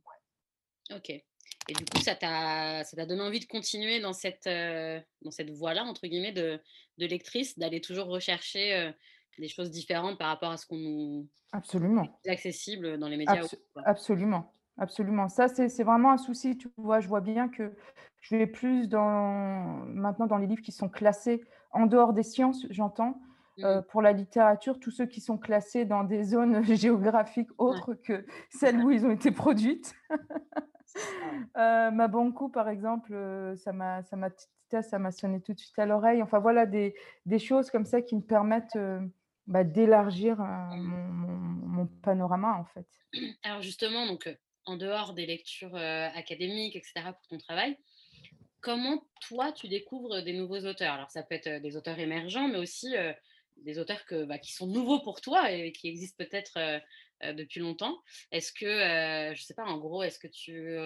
ok. 0.96 1.10
Et 1.10 1.74
du 1.74 1.86
coup, 1.86 2.00
ça 2.02 2.16
t'a 2.16 3.06
donné 3.06 3.22
envie 3.22 3.40
de 3.40 3.46
continuer 3.46 4.00
dans 4.00 4.14
cette, 4.14 4.48
euh, 4.48 5.00
dans 5.22 5.30
cette 5.30 5.52
voie-là, 5.52 5.84
entre 5.84 6.08
guillemets, 6.08 6.32
de, 6.32 6.60
de 6.98 7.06
lectrice, 7.06 7.60
d'aller 7.60 7.80
toujours 7.80 8.08
rechercher 8.08 8.76
euh, 8.76 8.92
des 9.38 9.48
choses 9.48 9.70
différentes 9.70 10.18
par 10.18 10.30
rapport 10.30 10.52
à 10.52 10.58
ce 10.58 10.66
qu'on 10.66 10.78
nous. 10.78 11.28
Absolument. 11.52 12.08
accessible 12.28 12.98
dans 12.98 13.08
les 13.08 13.18
médias. 13.18 13.44
absolument. 13.86 14.54
Absolument. 14.78 15.28
Ça, 15.28 15.48
c'est 15.50 15.84
vraiment 15.84 16.12
un 16.12 16.18
souci. 16.18 16.58
Tu 16.58 16.70
vois, 16.78 17.02
je 17.02 17.08
vois 17.08 17.20
bien 17.22 17.50
que 17.50 17.76
je 18.22 18.36
vais 18.36 18.48
plus 18.48 18.88
dans, 18.88 19.84
maintenant 19.88 20.26
dans 20.26 20.38
les 20.38 20.48
livres 20.48 20.62
qui 20.62 20.72
sont 20.72 20.88
classés 20.88 21.44
en 21.72 21.86
dehors 21.86 22.14
des 22.14 22.24
sciences, 22.24 22.66
j'entends, 22.70 23.22
euh, 23.64 23.82
pour 23.82 24.02
la 24.02 24.12
littérature, 24.12 24.80
tous 24.80 24.92
ceux 24.92 25.06
qui 25.06 25.22
sont 25.22 25.38
classés 25.38 25.86
dans 25.86 26.04
des 26.04 26.24
zones 26.24 26.64
géographiques 26.76 27.50
autres 27.58 27.94
que 27.94 28.26
celles 28.50 28.78
où 28.78 28.92
ils 28.92 29.06
ont 29.06 29.12
été 29.12 29.32
produites. 29.32 29.94
euh, 31.58 31.92
ma 31.92 32.08
Banco, 32.08 32.50
par 32.50 32.70
exemple, 32.70 33.14
euh, 33.14 33.56
ça 33.56 33.74
m'a 33.74 34.02
ça 34.04 35.00
m'a 35.00 35.12
sonné 35.12 35.42
tout 35.42 35.54
de 35.54 35.60
suite 35.60 35.80
à 35.80 35.86
l'oreille. 35.86 36.22
Enfin 36.22 36.40
voilà 36.40 36.68
des, 36.68 36.94
des, 37.26 37.40
choses 37.40 37.72
comme 37.72 37.86
ça 37.86 38.04
qui 38.04 38.16
me 38.16 38.22
permettent 38.22 38.76
euh, 38.76 39.00
bah, 39.48 39.64
d'élargir 39.64 40.38
mmh. 40.38 40.78
mon, 40.78 41.68
mon, 41.68 41.88
panorama 42.04 42.56
en 42.56 42.66
fait. 42.66 42.88
Alors 43.44 43.64
justement, 43.64 44.06
donc 44.06 44.30
en 44.66 44.78
dehors 44.78 45.14
des 45.14 45.26
lectures 45.26 45.76
académiques, 45.76 46.76
etc. 46.76 46.94
pour 47.06 47.28
ton 47.28 47.38
travail, 47.40 47.78
comment 48.62 49.02
toi 49.28 49.52
tu 49.52 49.68
découvres 49.68 50.22
des 50.22 50.34
nouveaux 50.34 50.60
auteurs? 50.60 50.94
Alors 50.94 51.10
ça 51.10 51.24
peut 51.24 51.34
être 51.34 51.62
des 51.64 51.76
auteurs 51.76 51.98
émergents, 51.98 52.48
mais 52.48 52.60
aussi 52.60 52.94
des 53.64 53.80
auteurs 53.80 54.06
que, 54.06 54.26
bah, 54.26 54.38
qui 54.38 54.54
sont 54.54 54.68
nouveaux 54.68 55.00
pour 55.00 55.22
toi 55.22 55.52
et 55.52 55.72
qui 55.72 55.88
existent 55.88 56.24
peut-être 56.24 56.58
euh, 56.58 56.80
euh, 57.24 57.34
depuis 57.34 57.60
longtemps. 57.60 57.98
Est-ce 58.32 58.52
que, 58.52 58.66
euh, 58.66 59.34
je 59.36 59.44
sais 59.44 59.54
pas, 59.54 59.66
en 59.66 59.78
gros, 59.78 60.04
est-ce 60.04 60.20
que 60.20 60.28
tu 60.28 60.78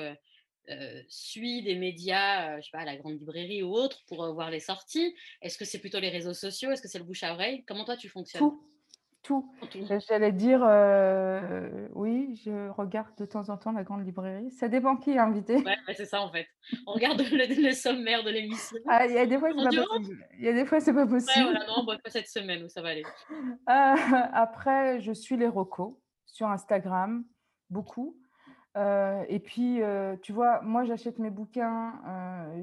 suis 1.09 1.61
des 1.63 1.75
médias, 1.75 2.59
je 2.59 2.65
sais 2.65 2.71
pas, 2.71 2.85
la 2.85 2.95
grande 2.95 3.19
librairie 3.19 3.63
ou 3.63 3.73
autre 3.73 4.03
pour 4.07 4.33
voir 4.33 4.49
les 4.49 4.61
sorties? 4.61 5.13
Est-ce 5.41 5.57
que 5.57 5.65
c'est 5.65 5.79
plutôt 5.79 5.99
les 5.99 6.09
réseaux 6.09 6.33
sociaux? 6.33 6.71
Est-ce 6.71 6.81
que 6.81 6.87
c'est 6.87 6.99
le 6.99 7.03
bouche 7.03 7.23
à 7.23 7.33
oreille? 7.33 7.63
Comment 7.65 7.83
toi 7.83 7.97
tu 7.97 8.07
fonctionnes? 8.07 8.49
J'allais 10.07 10.31
dire, 10.33 10.61
euh, 10.63 11.87
oui, 11.93 12.41
je 12.43 12.69
regarde 12.69 13.15
de 13.17 13.25
temps 13.25 13.49
en 13.49 13.57
temps 13.57 13.71
la 13.71 13.83
grande 13.83 14.05
librairie. 14.05 14.51
Ça 14.51 14.67
dépend 14.67 14.97
qui 14.97 15.11
est 15.11 15.17
invité. 15.17 15.57
Ouais, 15.57 15.77
c'est 15.95 16.05
ça 16.05 16.21
en 16.21 16.29
fait. 16.29 16.47
On 16.85 16.93
regarde 16.93 17.21
le, 17.31 17.71
sommaire 17.71 18.23
de 18.23 18.29
l'émission. 18.29 18.77
Ah, 18.87 19.05
il 19.05 19.13
y 19.13 19.17
a 19.17 19.25
des 19.25 19.37
fois, 19.37 19.49
c'est 19.51 19.75
pas 19.75 19.85
possible. 19.85 20.27
Il 20.37 20.45
y 20.45 20.49
a 20.49 20.53
des 20.53 20.65
fois, 20.65 20.79
c'est 20.81 20.93
pas 20.93 21.07
possible. 21.07 21.45
Ouais, 21.45 21.51
voilà, 21.51 21.65
non, 21.67 21.85
pas 21.85 22.09
cette 22.09 22.27
semaine 22.27 22.63
où 22.63 22.69
ça 22.69 22.81
va 22.81 22.89
aller. 22.89 23.03
Euh, 23.31 23.45
après, 24.33 24.99
je 24.99 25.13
suis 25.13 25.37
les 25.37 25.47
recos 25.47 25.93
sur 26.25 26.47
Instagram, 26.47 27.23
beaucoup. 27.69 28.17
Euh, 28.75 29.23
et 29.29 29.39
puis, 29.39 29.81
tu 30.21 30.33
vois, 30.33 30.61
moi, 30.61 30.83
j'achète 30.83 31.19
mes 31.19 31.29
bouquins, 31.29 31.93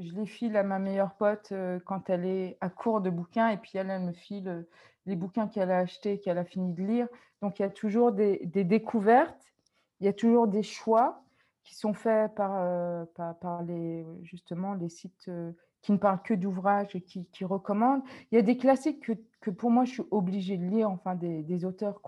je 0.03 0.13
les 0.15 0.27
file 0.27 0.57
à 0.57 0.63
ma 0.63 0.79
meilleure 0.79 1.15
pote 1.15 1.55
quand 1.87 2.11
elle 2.11 2.27
est 2.27 2.59
à 2.61 2.69
court 2.69 3.01
de 3.01 3.09
bouquins, 3.09 3.49
et 3.49 3.57
puis 3.57 3.73
elle, 3.77 3.89
elle 3.89 4.03
me 4.03 4.13
file 4.13 4.67
les 5.07 5.17
bouquins 5.17 5.49
qu'elle 5.49 5.71
a 5.71 5.79
achetés, 5.79 6.21
qu'elle 6.21 6.39
a 6.39 6.45
fini 6.45 6.73
de 6.73 6.83
lire. 6.83 7.09
Donc, 7.43 7.59
il 7.59 7.63
y 7.63 7.65
a 7.65 7.71
toujours 7.71 8.13
des, 8.13 8.39
découvertes, 8.47 9.53
il 10.01 10.07
y 10.07 10.09
a 10.09 10.13
toujours 10.13 10.47
des 10.47 10.63
choix 10.63 11.23
qui 11.65 11.75
sont 11.75 11.95
faits 11.95 12.35
par, 12.35 12.53
euh, 12.57 13.05
par, 13.41 13.63
les, 13.63 14.05
justement 14.23 14.75
les 14.75 14.89
sites 14.89 15.29
euh, 15.29 15.53
qui 15.83 15.93
ne 15.93 15.99
parlent 15.99 16.23
que 16.23 16.35
d'ouvrages 16.35 16.95
et 16.95 17.01
qui, 17.01 17.45
recommandent. 17.45 18.03
Il 18.31 18.37
y 18.37 18.39
a 18.39 18.43
des 18.43 18.57
classiques 18.57 19.01
que, 19.01 19.13
que, 19.41 19.51
pour 19.51 19.71
moi, 19.71 19.85
je 19.85 19.93
suis 19.93 20.03
obligée 20.11 20.57
de 20.57 20.65
lire, 20.65 20.91
enfin 20.91 21.15
des, 21.15 21.65
auteurs 21.65 22.01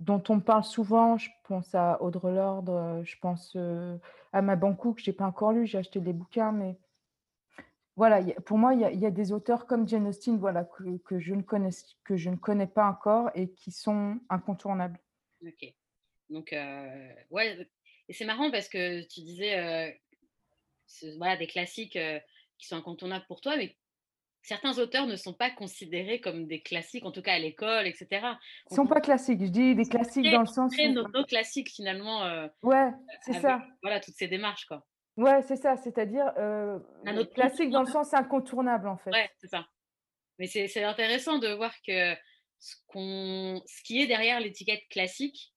dont 0.00 0.22
on 0.28 0.40
parle 0.40 0.64
souvent. 0.64 1.16
Je 1.16 1.30
pense 1.44 1.74
à 1.74 2.02
Audre 2.02 2.30
Lorde, 2.30 3.02
je 3.04 3.16
pense 3.20 3.54
euh, 3.56 3.96
à 4.32 4.42
Ma 4.42 4.56
que 4.56 4.66
je 4.96 5.10
n'ai 5.10 5.16
pas 5.16 5.26
encore 5.26 5.52
lu, 5.52 5.66
j'ai 5.66 5.78
acheté 5.78 6.00
des 6.00 6.12
bouquins, 6.12 6.52
mais 6.52 6.76
voilà, 7.96 8.22
pour 8.46 8.56
moi, 8.56 8.74
il 8.74 8.80
y, 8.80 9.06
a, 9.06 9.10
des 9.10 9.32
auteurs 9.32 9.66
comme 9.66 9.86
Jane 9.86 10.06
Austen 10.06 10.38
voilà, 10.38 10.64
que, 10.64 11.18
je 11.18 11.34
ne 11.34 11.42
connais, 11.42 11.70
que 12.04 12.16
je 12.16 12.30
ne 12.30 12.36
connais 12.36 12.66
pas 12.66 12.86
encore 12.88 13.30
et 13.34 13.52
qui 13.52 13.70
sont 13.70 14.18
incontournables. 14.30 14.98
Ok. 15.46 15.74
Donc, 16.30 16.54
euh, 16.54 17.12
ouais, 17.30 17.68
et 18.08 18.12
c'est 18.14 18.24
marrant 18.24 18.50
parce 18.50 18.68
que 18.68 19.02
tu 19.02 19.20
disais, 19.20 19.58
euh, 19.58 19.90
voilà, 21.18 21.36
des 21.36 21.46
classiques 21.46 21.96
euh, 21.96 22.18
qui 22.58 22.66
sont 22.66 22.76
incontournables 22.76 23.26
pour 23.28 23.42
toi, 23.42 23.58
mais 23.58 23.76
certains 24.40 24.78
auteurs 24.78 25.06
ne 25.06 25.16
sont 25.16 25.34
pas 25.34 25.50
considérés 25.50 26.18
comme 26.18 26.46
des 26.46 26.62
classiques, 26.62 27.04
en 27.04 27.12
tout 27.12 27.20
cas 27.22 27.34
à 27.34 27.38
l'école, 27.38 27.86
etc. 27.86 28.08
Ils 28.70 28.72
ne 28.72 28.76
sont 28.76 28.86
pas 28.86 29.02
classiques, 29.02 29.40
je 29.42 29.50
dis 29.50 29.74
des 29.74 29.84
classiques 29.84 30.30
dans 30.30 30.40
le 30.40 30.46
sens. 30.46 30.72
Très 30.72 30.88
nos, 30.88 31.04
classiques 31.26 31.70
finalement. 31.70 32.48
ouais, 32.62 32.90
c'est 33.20 33.34
ça. 33.34 33.62
Voilà, 33.82 34.00
toutes 34.00 34.16
ces 34.16 34.28
démarches, 34.28 34.64
quoi. 34.64 34.86
Ouais, 35.22 35.42
c'est 35.42 35.56
ça, 35.56 35.76
c'est-à-dire 35.76 36.32
euh, 36.36 36.78
classique 37.34 37.70
dans 37.70 37.82
le 37.82 37.90
sens 37.90 38.12
incontournable 38.14 38.88
en 38.88 38.96
fait. 38.96 39.10
Ouais, 39.10 39.30
c'est 39.38 39.48
ça. 39.48 39.66
Mais 40.38 40.46
c'est 40.46 40.82
intéressant 40.82 41.38
de 41.38 41.48
voir 41.48 41.72
que 41.86 42.14
ce, 42.58 42.74
qu'on 42.88 43.62
ce 43.66 43.82
qui 43.84 44.02
est 44.02 44.06
derrière 44.06 44.40
l'étiquette 44.40 44.82
classique, 44.90 45.54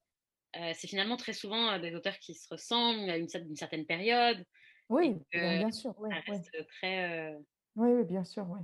euh, 0.58 0.72
c'est 0.76 0.88
finalement 0.88 1.18
très 1.18 1.34
souvent 1.34 1.72
euh, 1.72 1.80
des 1.80 1.96
auteurs 1.96 2.18
qui 2.20 2.36
se 2.36 2.48
ressemblent 2.50 3.10
à 3.10 3.18
une, 3.18 3.28
certaine 3.56 3.86
période. 3.86 4.44
Oui, 4.90 5.18
bien 5.34 5.72
sûr. 5.72 5.96
ça 5.96 6.32
reste 6.32 6.68
très. 6.78 7.34
Oui, 7.76 7.90
oui, 7.92 8.06
bien 8.06 8.24
sûr, 8.24 8.46
oui. 8.50 8.62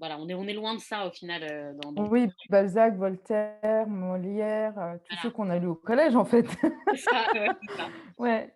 voilà, 0.00 0.18
on 0.18 0.28
est 0.28 0.34
on 0.34 0.42
est 0.42 0.54
loin 0.54 0.74
de 0.74 0.80
ça 0.80 1.06
au 1.06 1.12
final, 1.12 1.44
heu, 1.44 1.78
dans 1.80 1.92
dans 1.92 2.08
Oui, 2.08 2.26
Balzac, 2.48 2.96
Voltaire, 2.96 3.86
Molière, 3.86 4.74
tous 5.04 5.14
ceux 5.22 5.30
voilà. 5.30 5.36
qu'on 5.36 5.50
a 5.50 5.58
lus 5.60 5.68
au 5.68 5.76
collège, 5.76 6.16
en 6.16 6.24
fait. 6.24 6.46
C'est 6.90 6.96
ça, 6.96 7.26
ouais, 7.34 7.48
c'est 7.62 7.76
ça. 7.76 7.88
Ouais. 8.18 8.52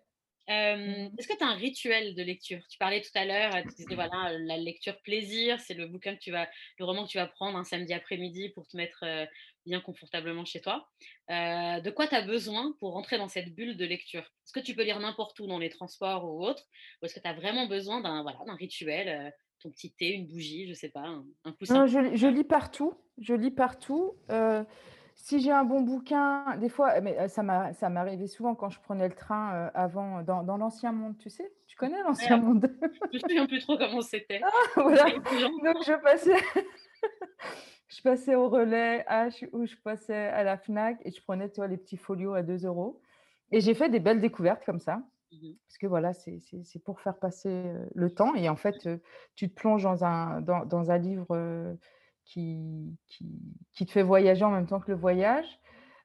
Mmh. 0.47 1.09
est-ce 1.17 1.27
que 1.27 1.37
tu 1.37 1.43
as 1.43 1.47
un 1.47 1.55
rituel 1.55 2.13
de 2.13 2.21
lecture? 2.21 2.61
Tu 2.69 2.77
parlais 2.77 3.01
tout 3.01 3.09
à 3.15 3.25
l'heure, 3.25 3.55
heu, 3.55 3.63
tu 3.63 3.75
disais 3.77 3.95
voilà, 3.95 4.37
la 4.37 4.57
lecture 4.57 5.01
plaisir, 5.01 5.59
c'est 5.59 5.73
le 5.73 5.87
bouquin 5.87 6.15
que 6.15 6.19
tu 6.19 6.31
vas 6.31 6.47
le 6.77 6.85
roman 6.85 7.05
que 7.05 7.09
tu 7.09 7.17
vas 7.17 7.27
prendre 7.27 7.57
un 7.57 7.63
samedi 7.63 7.93
après-midi 7.93 8.49
pour 8.49 8.67
te 8.67 8.77
mettre, 8.77 9.03
bien 9.65 9.81
confortablement 9.81 10.45
chez 10.45 10.61
toi. 10.61 10.87
De 11.29 11.89
quoi 11.89 12.07
tu 12.07 12.13
as 12.15 12.21
besoin 12.21 12.75
pour 12.79 12.93
rentrer 12.93 13.17
dans 13.17 13.27
cette 13.27 13.55
bulle 13.55 13.75
de 13.75 13.85
lecture? 13.85 14.21
Est-ce 14.21 14.53
que 14.53 14.59
tu 14.59 14.75
peux 14.75 14.83
lire 14.83 14.99
n'importe 14.99 15.39
où 15.39 15.47
dans 15.47 15.57
les 15.57 15.69
transports 15.69 16.25
ou 16.25 16.45
autre? 16.45 16.63
Ou 17.01 17.05
est-ce 17.05 17.15
que 17.15 17.19
tu 17.19 17.27
as 17.27 17.33
vraiment 17.33 17.65
besoin 17.65 18.01
d'un 18.01 18.21
voilà, 18.21 18.37
rituel, 18.53 19.33
ton 19.61 19.71
petit 19.71 19.93
thé, 19.93 20.09
une 20.09 20.27
bougie, 20.27 20.67
je 20.67 20.73
sais 20.73 20.89
pas, 20.89 21.01
un 21.01 21.25
un 21.43 21.53
coussin? 21.53 21.79
Non, 21.79 21.87
je 21.87 21.99
lis 21.99 22.17
je 22.17 22.27
lis 22.27 22.43
partout, 22.43 22.93
je 23.19 23.33
lis 23.33 23.49
partout, 23.49 24.13
si 25.15 25.39
j'ai 25.39 25.51
un 25.51 25.63
bon 25.65 25.81
bouquin, 25.81 26.57
des 26.57 26.69
fois 26.69 27.01
mais 27.01 27.17
heu, 27.25 27.27
ça 27.27 27.43
m'a 27.43 27.73
ça 27.73 27.89
m'arrivait 27.89 28.27
souvent 28.27 28.55
quand 28.55 28.69
je 28.69 28.79
prenais 28.81 29.07
le 29.07 29.15
train, 29.15 29.67
heu, 29.67 29.71
avant 29.73 30.23
dans 30.23 30.43
dans 30.43 30.57
l'ancien 30.57 30.91
monde, 30.91 31.17
tu 31.17 31.29
sais? 31.29 31.53
Tu 31.67 31.77
connais 31.77 32.01
Ouais, 32.17 32.27
l'ancien 32.27 32.37
monde? 32.37 32.69
je 33.11 33.17
me 33.17 33.19
souviens 33.19 33.47
plus 33.47 33.59
trop 33.61 33.77
comment 33.77 34.01
c'était. 34.01 34.49
Voilà, 34.75 35.05
des 35.29 35.39
gens 35.39 35.49
donc 35.63 35.77
je 35.83 35.93
passais 36.01 36.35
je 37.89 38.01
passais 38.01 38.35
au 38.35 38.49
relais 38.49 39.03
H 39.09 39.47
ou 39.53 39.65
je 39.65 39.75
passais 39.75 40.13
à 40.27 40.43
la 40.43 40.57
Fnac 40.57 40.97
et 41.05 41.11
je 41.11 41.21
prenais, 41.21 41.49
tu 41.49 41.57
vois, 41.57 41.67
les 41.67 41.77
petits 41.77 41.97
folios 41.97 42.33
à 42.33 42.43
2 42.43 42.65
euros. 42.65 43.01
et 43.51 43.61
j'ai 43.61 43.73
fait 43.73 43.89
des 43.89 43.99
belles 43.99 44.21
découvertes 44.21 44.65
comme 44.65 44.79
ça. 44.79 45.01
mmh 45.31 45.41
mh. 45.49 45.55
Parce 45.67 45.79
que 45.79 45.87
voilà, 45.87 46.13
c'est 46.13 46.39
pour 46.85 47.01
faire 47.01 47.19
passer, 47.19 47.49
heu, 47.49 47.89
le 47.95 48.11
temps 48.13 48.35
et 48.35 48.49
en 48.49 48.55
fait, 48.57 48.89
tu 49.35 49.49
te 49.49 49.55
plonges 49.55 49.83
dans 49.83 50.05
un 50.05 50.41
dans 50.41 50.65
dans 50.65 50.91
un 50.91 50.97
livre, 50.99 51.27
qui 52.25 52.97
qui 53.07 53.41
qui 53.73 53.85
te 53.85 53.91
fait 53.91 54.03
voyager 54.03 54.45
en 54.45 54.51
même 54.51 54.67
temps 54.67 54.79
que 54.81 54.91
le 54.91 54.97
voyage. 54.97 55.59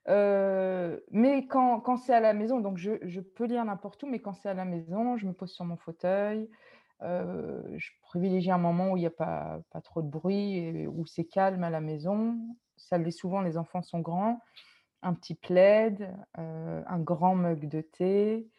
Heu, 0.09 1.05
mais 1.11 1.47
quand 1.49 1.81
quand 1.81 1.97
c'est 1.99 2.15
à 2.15 2.21
la 2.21 2.35
maison, 2.35 2.61
donc 2.61 2.79
je 2.79 2.93
je 3.03 3.21
peux 3.21 3.45
lire 3.47 3.65
n'importe 3.65 4.03
où, 4.05 4.07
mais 4.09 4.21
quand 4.21 4.35
c'est 4.35 4.49
à 4.51 4.55
la 4.55 4.65
maison, 4.67 5.17
je 5.17 5.27
me 5.27 5.33
pose 5.35 5.53
sur 5.53 5.65
mon 5.67 5.77
fauteuil, 5.77 6.51
heu, 7.03 7.65
je 7.77 7.91
privilégie 8.03 8.51
un 8.51 8.59
moment 8.59 8.93
où 8.93 8.97
il 8.97 9.03
y 9.05 9.07
a 9.07 9.11
pas 9.11 9.61
pas 9.71 9.81
trop 9.83 10.03
de 10.03 10.09
bruit 10.11 10.59
et 10.59 10.87
où 10.89 11.07
c'est 11.07 11.27
calme 11.27 11.65
à 11.65 11.71
la 11.71 11.81
maison. 11.81 12.39
Ça 12.77 12.99
l'est 12.99 13.11
souvent, 13.13 13.43
les 13.43 13.59
enfants 13.59 13.83
sont 13.83 14.01
grands. 14.01 14.41
Un 15.03 15.15
petit 15.15 15.35
plaid, 15.35 16.03
heu, 16.39 16.85
un 16.87 17.01
grand 17.01 17.35
mug 17.35 17.69
de 17.69 17.81
thé, 17.81 18.51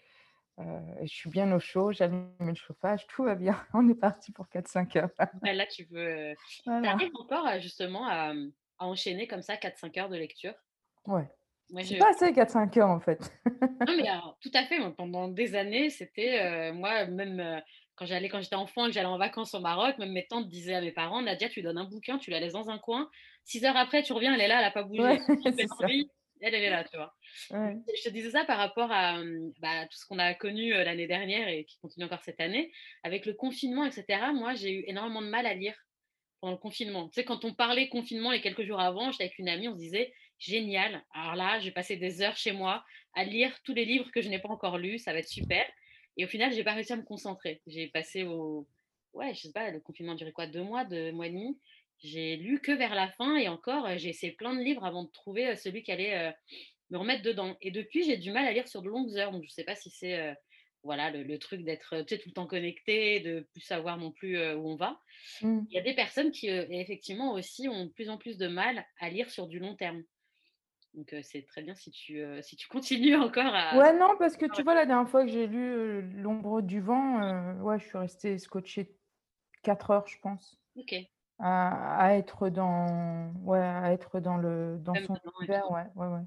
je 0.58 1.08
suis 1.08 1.30
bien 1.30 1.52
au 1.54 1.60
chaud, 1.60 1.92
j'allume 1.92 2.36
le 2.40 2.54
chauffage, 2.56 3.08
tout 3.08 3.24
va 3.24 3.36
bien. 3.36 3.56
On 3.74 3.88
est 3.90 3.96
parti 3.96 4.32
pour 4.32 4.50
quatre 4.50 4.68
cinq 4.68 4.96
heures. 4.96 5.10
Ouais, 5.42 5.54
là, 5.54 5.66
tu 5.68 5.86
veux, 5.86 6.36
tu 6.46 6.62
Voilà. 6.66 7.00
arrives 7.00 7.12
encore 7.16 7.60
justement 7.60 8.08
à, 8.08 8.34
à 8.80 8.86
enchaîner 8.86 9.28
comme 9.28 9.42
ça 9.42 9.58
4-5 9.58 9.98
heures 9.98 10.10
de 10.10 10.18
lecture? 10.18 10.54
Ouais. 11.08 11.30
Moi, 11.70 11.84
je 11.84 11.96
pas 11.96 12.10
assez 12.12 12.34
quatre 12.34 12.52
cinq 12.52 12.78
heures, 12.78 12.90
en 12.90 13.00
fait. 13.00 13.32
non, 13.88 13.96
mais 13.98 14.08
alors, 14.08 14.38
tout 14.42 14.52
à 14.54 14.66
fait, 14.66 14.78
moi, 14.80 14.94
pendant 14.96 15.28
des 15.28 15.56
années, 15.56 15.90
c'était, 15.90 16.70
heu, 16.70 16.74
moi, 16.74 17.06
même, 17.08 17.62
quand 17.96 18.06
j'allais 18.06 18.30
quand 18.30 18.40
j'étais 18.42 18.56
enfant 18.56 18.86
que 18.86 18.92
j'allais 18.92 19.08
en 19.08 19.18
vacances 19.18 19.54
au 19.56 19.60
Maroc, 19.60 19.98
même 19.98 20.12
mes 20.12 20.28
tantes 20.28 20.48
disaient 20.50 20.76
à 20.76 20.82
mes 20.82 20.92
parents: 20.92 21.22
«Nadia, 21.22 21.50
tu 21.50 21.56
lui 21.62 21.64
donnes 21.64 21.80
un 21.80 21.86
bouquin, 21.86 22.18
tu 22.20 22.30
la 22.32 22.40
laisses 22.40 22.54
dans 22.54 22.70
un 22.70 22.78
coin, 22.80 23.10
6 23.44 23.66
heures 23.66 23.78
après, 23.78 24.04
tu 24.04 24.14
reviens, 24.14 24.34
elle 24.36 24.42
est 24.42 24.48
là, 24.48 24.60
elle 24.60 24.66
a 24.66 24.72
pas 24.72 24.84
Ouais, 24.98 25.18
bougé. 25.18 25.26
Tu 25.40 25.50
elle, 26.42 26.56
elle 26.56 26.64
est 26.64 26.70
là», 26.70 26.84
tu 26.84 26.98
vois? 26.98 27.14
Ouais. 27.50 27.82
je 27.98 28.04
te 28.04 28.10
disais 28.10 28.32
ça 28.32 28.46
par 28.46 28.58
rapport 28.58 28.92
à, 28.92 29.24
mmh, 29.24 29.54
bah, 29.60 29.86
tout 29.88 29.98
ce 29.98 30.06
qu'on 30.06 30.20
a 30.20 30.34
connu, 30.34 30.74
heu, 30.74 30.84
l'année 30.84 31.08
dernière 31.08 31.48
et 31.48 31.66
qui 31.66 31.78
continue 31.80 32.06
encore 32.06 32.22
cette 32.24 32.40
année. 32.42 32.72
Avec 33.04 33.26
le 33.26 33.34
confinement 33.34 33.86
et 33.86 33.92
cetera, 33.92 34.34
moi, 34.34 34.54
j'ai 34.56 34.72
eu 34.74 34.84
énormément 34.88 35.22
de 35.22 35.28
mal 35.28 35.46
à 35.46 35.54
lire 35.54 35.76
pendant 36.40 36.54
le 36.54 36.60
confinement. 36.60 37.10
Tu 37.10 37.16
sais, 37.16 37.26
quand 37.26 37.46
on 37.46 37.54
parlait 37.54 37.90
confinement 37.90 38.32
les 38.32 38.42
quelques 38.42 38.64
jours 38.64 38.80
avant, 38.80 39.12
j'étais 39.12 39.26
avec 39.26 39.40
une 39.40 39.50
amie, 39.50 39.68
on 39.68 39.74
se 39.74 39.80
disait: 39.80 40.14
«Génial, 40.40 41.04
alors 41.14 41.36
là, 41.36 41.60
je 41.60 41.66
vais 41.66 41.72
passer 41.72 41.98
des 41.98 42.22
heures 42.22 42.38
chez 42.38 42.52
moi 42.52 42.84
à 43.14 43.24
lire 43.24 43.60
tous 43.64 43.74
les 43.74 43.86
livres 43.86 44.10
que 44.12 44.22
je 44.22 44.30
n'ai 44.30 44.40
pas 44.40 44.50
encore 44.50 44.78
lus, 44.80 44.98
ça 45.00 45.14
va 45.14 45.20
être 45.20 45.30
super» 45.30 45.66
et 46.18 46.26
au 46.26 46.28
final, 46.28 46.52
j'ai 46.54 46.64
pas 46.66 46.74
réussi 46.74 46.92
à 46.94 46.98
me 46.98 47.04
concentrer. 47.04 47.62
J'ai 47.68 47.88
passé 47.88 48.24
au 48.24 48.68
ouais, 49.14 49.34
je 49.34 49.42
sais 49.42 49.52
pas, 49.54 49.72
le 49.72 49.80
confinement 49.80 50.16
duré 50.16 50.32
quoi? 50.34 50.46
2 50.48 50.62
mois, 50.64 50.84
2 50.86 51.12
mois 51.14 51.28
et 51.28 51.30
demi. 51.32 51.58
J'ai 52.02 52.36
lu 52.38 52.60
que 52.62 52.72
vers 52.72 52.96
la 52.96 53.10
fin 53.10 53.38
et 53.38 53.48
encore, 53.48 53.88
heu, 53.88 53.98
j'ai 53.98 54.10
essayé 54.10 54.34
plein 54.34 54.56
de 54.56 54.62
livres 54.64 54.86
avant 54.86 55.04
de 55.04 55.12
trouver, 55.12 55.52
heu, 55.52 55.56
celui 55.56 55.84
qui 55.84 55.92
allait, 55.92 56.30
heu, 56.32 56.34
me 56.92 56.98
remettre 56.98 57.24
dedans 57.24 57.58
et 57.62 57.72
depuis, 57.72 58.04
j'ai 58.06 58.18
du 58.18 58.32
mal 58.32 58.46
à 58.48 58.52
lire 58.54 58.68
sur 58.68 58.82
de 58.82 58.90
longues 58.90 59.16
heures, 59.18 59.32
donc 59.32 59.44
je 59.46 59.50
sais 59.54 59.64
pas 59.66 59.76
si 59.76 59.90
c'est, 59.92 60.36
voilà, 60.84 61.12
le 61.12 61.24
le 61.24 61.40
truc 61.40 61.64
d'être, 61.64 61.96
heu, 61.98 62.06
tu 62.06 62.16
sais, 62.16 62.22
tout 62.22 62.30
le 62.30 62.34
temps 62.34 62.48
connecté, 62.48 63.20
de 63.22 63.48
plus 63.54 63.62
savoir 63.62 63.98
non 63.98 64.12
plus, 64.12 64.38
où 64.56 64.70
on 64.70 64.76
va. 64.78 65.00
Mmh. 65.42 65.66
Il 65.72 65.76
y 65.78 65.80
a 65.80 65.84
des 65.84 65.96
personnes 65.96 66.32
qui, 66.32 66.48
effectivement 66.50 67.34
aussi 67.34 67.68
ont 67.70 67.86
de 67.88 67.92
plus 67.92 68.10
en 68.10 68.18
plus 68.20 68.38
de 68.38 68.48
mal 68.48 68.86
à 69.00 69.10
lire 69.10 69.30
sur 69.32 69.48
du 69.48 69.60
long 69.60 69.76
terme. 69.76 70.04
Donc, 70.96 71.16
c'est 71.24 71.44
très 71.48 71.64
bien 71.64 71.76
si 71.76 71.92
tu, 71.92 72.24
si 72.44 72.56
tu 72.58 72.68
continues 72.70 73.16
encore 73.18 73.54
à 73.56 73.82
Ouais, 73.82 73.92
non, 73.98 74.16
parce 74.20 74.38
que 74.38 74.46
tu 74.46 74.62
vois, 74.64 74.76
la 74.76 74.86
dernière 74.86 75.10
fois 75.10 75.24
que 75.26 75.32
j'ai 75.32 75.48
lu, 75.48 76.02
L'ombre 76.22 76.62
du 76.62 76.80
vent, 76.82 77.54
ouais, 77.62 77.80
je 77.80 77.86
suis 77.86 77.98
restée 77.98 78.38
scotchée 78.38 78.96
4 79.64 79.92
heures, 79.92 80.08
je 80.08 80.20
pense, 80.20 80.62
OK, 80.76 81.10
à 81.42 81.98
à 82.00 82.14
être 82.16 82.50
dans 82.50 83.32
ouais, 83.44 83.60
à 83.60 83.92
être 83.94 84.20
dans 84.20 84.38
le 84.38 84.78
dans 84.80 84.96
même 84.96 85.08
son 85.08 85.18
univers, 85.40 85.70
ouais, 85.72 85.88
ouais, 85.96 86.08
ouais. 86.08 86.22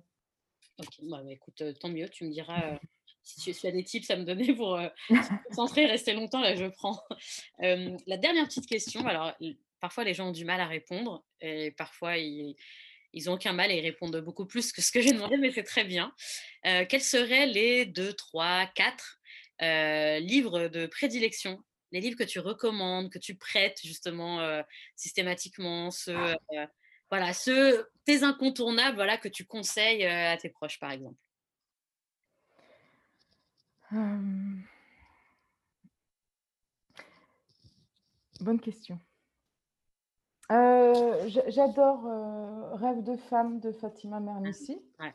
OK, 0.79 0.89
bah, 1.03 1.23
bah, 1.25 1.33
écoute, 1.33 1.61
heu, 1.63 1.73
tant 1.75 1.89
mieux, 1.89 2.09
tu 2.09 2.25
me 2.25 2.31
diras, 2.31 2.75
heu, 2.75 2.79
si 3.23 3.41
tu 3.41 3.53
si 3.55 3.67
as 3.67 3.71
des 3.73 3.85
tips 3.85 4.11
à 4.11 4.17
me 4.17 4.25
donner 4.25 4.55
pour, 4.55 4.77
heu, 4.77 4.91
se 5.21 5.31
concentrer, 5.49 5.87
rester 5.87 6.13
longtemps, 6.15 6.41
là, 6.41 6.55
je 6.57 6.67
prends. 6.67 7.01
Hem, 7.61 7.97
la 8.07 8.17
dernière 8.17 8.47
petite 8.47 8.67
question, 8.69 9.07
alors 9.07 9.35
parfois 9.81 10.05
les 10.05 10.15
gens 10.15 10.29
ont 10.29 10.33
du 10.33 10.45
mal 10.47 10.61
à 10.61 10.67
répondre 10.67 11.25
et 11.41 11.71
parfois 11.73 12.17
ils 12.19 12.57
ils 13.15 13.31
ont 13.31 13.35
aucun 13.35 13.53
mal 13.55 13.71
et 13.73 13.79
ils 13.79 13.83
répondent 13.83 14.17
beaucoup 14.23 14.47
plus 14.47 14.73
que 14.73 14.83
ce 14.83 14.93
que 14.93 15.01
j'ai 15.03 15.13
demandé, 15.15 15.37
mais 15.39 15.51
c'est 15.53 15.65
très 15.65 15.85
bien. 15.85 16.15
Quels 16.65 17.03
seraient 17.03 17.47
les 17.47 17.87
2-3-4 17.87 19.21
heu, 19.63 20.19
livres 20.21 20.69
de 20.69 20.87
prédilection? 20.87 21.61
Les 21.95 22.01
livres 22.01 22.19
que 22.19 22.25
tu 22.25 22.41
recommandes, 22.41 23.09
que 23.09 23.21
tu 23.21 23.37
prêtes 23.37 23.79
justement, 23.85 24.41
heu, 24.41 24.65
systématiquement, 24.97 25.93
ceux, 25.93 26.33
heu, 26.33 26.67
voilà, 27.09 27.33
ceux 27.33 27.89
tes 28.05 28.25
incontournables, 28.25 28.97
voilà, 28.97 29.17
que 29.17 29.29
tu 29.29 29.47
conseilles, 29.47 30.05
heu, 30.05 30.11
à 30.11 30.37
tes 30.37 30.49
proches, 30.49 30.81
par 30.81 30.91
exemple? 30.91 31.15
Bonne 38.41 38.61
question. 38.61 38.99
J'adore, 40.51 42.03
Rêve 42.73 43.05
de 43.05 43.17
femme 43.17 43.61
de 43.61 43.71
Fatima 43.71 44.19
Mernissi. 44.19 44.83
Ouais. 44.99 45.15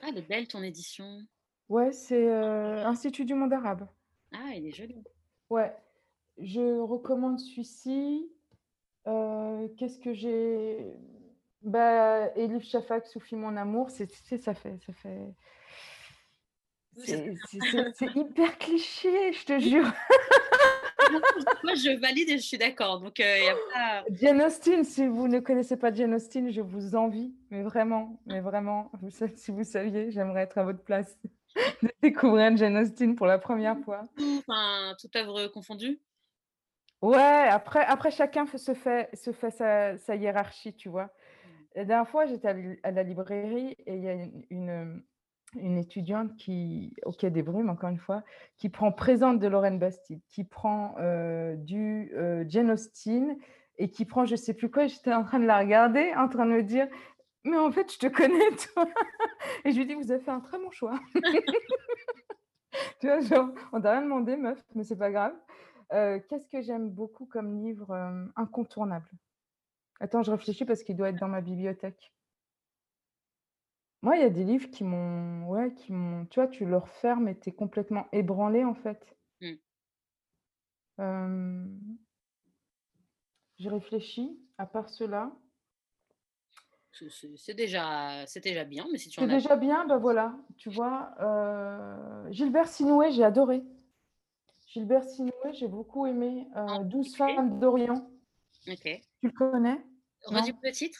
Ah, 0.00 0.06
elle 0.08 0.16
est 0.16 0.26
belle 0.26 0.48
ton 0.48 0.62
édition. 0.62 1.20
Ouais, 1.68 1.92
c'est, 1.92 2.32
Institut 2.32 3.26
du 3.26 3.34
monde 3.34 3.52
arabe. 3.52 3.86
Ah, 4.32 4.52
elle 4.54 4.64
est 4.64 4.72
jolie. 4.72 5.04
Ouais, 5.50 5.74
je 6.38 6.80
recommande 6.80 7.38
celui-ci. 7.38 8.30
Heu, 9.06 9.68
qu'est-ce 9.76 9.98
que 9.98 10.12
j'ai? 10.12 10.94
Bah, 11.62 12.32
Elif 12.36 12.64
Shafak, 12.64 13.06
Soufi 13.06 13.36
mon 13.36 13.56
amour, 13.56 13.90
c'est 13.90 14.10
ça 14.38 14.54
fait 14.54 14.78
ça 14.84 14.92
fait 14.92 15.34
c'est 16.96 18.14
hyper 18.14 18.58
cliché, 18.58 19.32
je 19.32 19.44
te 19.44 19.58
jure. 19.58 19.84
moi 21.62 21.74
je 21.74 21.98
valide 22.00 22.30
et 22.30 22.38
je 22.38 22.42
suis 22.42 22.58
d'accord, 22.58 23.00
donc 23.00 23.18
il 23.18 23.24
y 23.24 23.48
a 23.48 23.54
pas 23.72 24.04
Jane 24.10 24.40
Austen, 24.42 24.84
si 24.84 25.06
vous 25.06 25.28
ne 25.28 25.40
connaissez 25.40 25.76
pas 25.76 25.92
Jane 25.92 26.14
Austen, 26.14 26.50
je 26.50 26.60
vous 26.60 26.96
envie, 26.96 27.34
mais 27.50 27.62
vraiment, 27.62 28.20
mais 28.26 28.40
vraiment, 28.40 28.90
si 29.36 29.50
vous 29.50 29.64
saviez, 29.64 30.10
j'aimerais 30.10 30.42
être 30.42 30.58
à 30.58 30.64
votre 30.64 30.82
place, 30.82 31.18
de 31.82 31.90
découvrir 32.02 32.56
Jane 32.56 32.76
Austen 32.76 33.14
pour 33.14 33.26
la 33.26 33.38
première 33.38 33.78
fois. 33.80 34.02
enfin, 34.18 34.94
toute 35.00 35.14
œuvre 35.16 35.48
confondue? 35.48 36.00
Ouais, 37.02 37.16
après 37.50 37.84
après 37.84 38.10
chacun 38.10 38.46
se 38.46 38.74
fait 38.74 39.08
se 39.14 39.32
fait 39.32 39.50
sa 39.50 39.96
sa 39.98 40.16
hiérarchie, 40.16 40.74
tu 40.74 40.88
vois? 40.88 41.10
La 41.74 41.84
dernière 41.84 42.08
fois, 42.08 42.26
j'étais 42.26 42.48
à 42.82 42.90
la 42.90 43.02
librairie 43.02 43.76
et 43.86 43.96
il 43.96 44.02
y 44.02 44.08
a 44.08 44.14
une 44.50 45.04
une, 45.54 45.78
étudiante 45.78 46.36
qui 46.36 46.94
au 47.04 47.12
Quai 47.12 47.30
des 47.30 47.42
Brumes, 47.42 47.70
encore 47.70 47.90
une 47.90 47.98
fois, 47.98 48.24
qui 48.58 48.68
prend 48.68 48.92
Présente 48.92 49.38
de 49.40 49.46
Lorraine 49.46 49.78
Bastide, 49.78 50.20
qui 50.28 50.44
prend, 50.44 50.94
heu, 50.98 51.56
du, 51.58 52.12
heu, 52.14 52.44
Jane 52.48 52.70
Austen 52.70 53.36
et 53.78 53.90
qui 53.90 54.04
prend 54.06 54.24
je 54.24 54.36
sais 54.36 54.54
plus 54.54 54.70
quoi 54.70 54.86
j'étais 54.86 55.12
en 55.14 55.24
train 55.24 55.38
de 55.38 55.46
la 55.46 55.58
regarder, 55.58 56.12
en 56.16 56.28
train 56.28 56.46
de 56.46 56.52
me 56.52 56.62
dire: 56.62 56.88
«Mais 57.46 57.56
en 57.56 57.70
fait, 57.72 57.92
je 57.92 57.98
te 57.98 58.06
connais 58.08 58.50
toi» 58.74 58.86
et 59.64 59.72
je 59.72 59.78
lui 59.78 59.86
dis: 59.86 59.94
«Vous 59.94 60.10
avez 60.10 60.20
fait 60.20 60.30
un 60.30 60.40
très 60.40 60.58
bon 60.58 60.70
choix». 60.70 61.00
Tu 63.00 63.06
vois? 63.06 63.20
Genre, 63.20 63.50
on 63.72 63.80
t'a 63.80 63.92
rien 63.92 64.02
demandé 64.02 64.36
meuf, 64.36 64.62
mais 64.74 64.84
c'est 64.84 64.96
pas 64.96 65.10
grave. 65.10 65.34
Heu, 65.92 66.20
qu'est-ce 66.28 66.48
que 66.48 66.62
j'aime 66.62 66.90
beaucoup 66.90 67.26
comme 67.26 67.62
livre, 67.62 67.94
hem, 67.94 68.32
incontournable? 68.36 69.10
Attends, 70.00 70.22
je 70.22 70.30
réfléchis 70.30 70.64
parce 70.64 70.82
qu'il 70.82 70.96
doit 70.96 71.10
être 71.10 71.20
dans 71.20 71.28
ma 71.28 71.40
bibliothèque. 71.40 72.12
Moi, 74.02 74.16
il 74.16 74.22
y 74.22 74.24
a 74.24 74.30
des 74.30 74.44
livres 74.44 74.70
qui 74.70 74.84
m'ont 74.84 75.48
ouais, 75.48 75.74
qui 75.74 75.92
m'ont 75.92 76.26
tu 76.26 76.40
vois, 76.40 76.48
tu 76.48 76.64
le 76.64 76.76
refermes 76.78 77.28
et 77.28 77.38
tu 77.38 77.50
es 77.50 77.52
complètement 77.52 78.06
ébranlé, 78.12 78.64
en 78.64 78.74
fait. 78.74 79.16
Mmh. 79.40 79.56
Hem, 80.98 81.98
Je 83.58 83.68
réfléchis, 83.68 84.40
à 84.56 84.66
part 84.66 84.88
cela. 84.88 85.30
C'est 87.36 87.54
déjà 87.54 88.24
c'est 88.26 88.40
déjà 88.42 88.64
bien, 88.64 88.86
mais 88.90 88.98
si 88.98 89.08
tu 89.10 89.20
C'est 89.20 89.26
en 89.26 89.28
as 89.28 89.34
déjà 89.34 89.56
bien, 89.56 89.86
bah, 89.86 89.98
voilà, 89.98 90.34
tu 90.56 90.70
vois? 90.70 91.10
Heu, 91.20 92.32
Gilbert 92.32 92.68
Sinoué, 92.68 93.10
j'ai 93.10 93.24
adoré. 93.24 93.62
Gilbert 94.68 95.04
Sinoué, 95.04 95.52
j'ai 95.52 95.68
beaucoup 95.68 96.06
aimé, 96.06 96.46
heu, 96.56 96.84
12 96.84 97.14
particulier? 97.16 97.34
femmes 97.36 97.58
d'Orient. 97.60 98.10
OK. 98.68 99.00
Tu 99.22 99.28
le 99.28 99.32
connais? 99.32 99.80
Redis-moi 100.24 100.60
le 100.62 100.72
titre? 100.72 100.98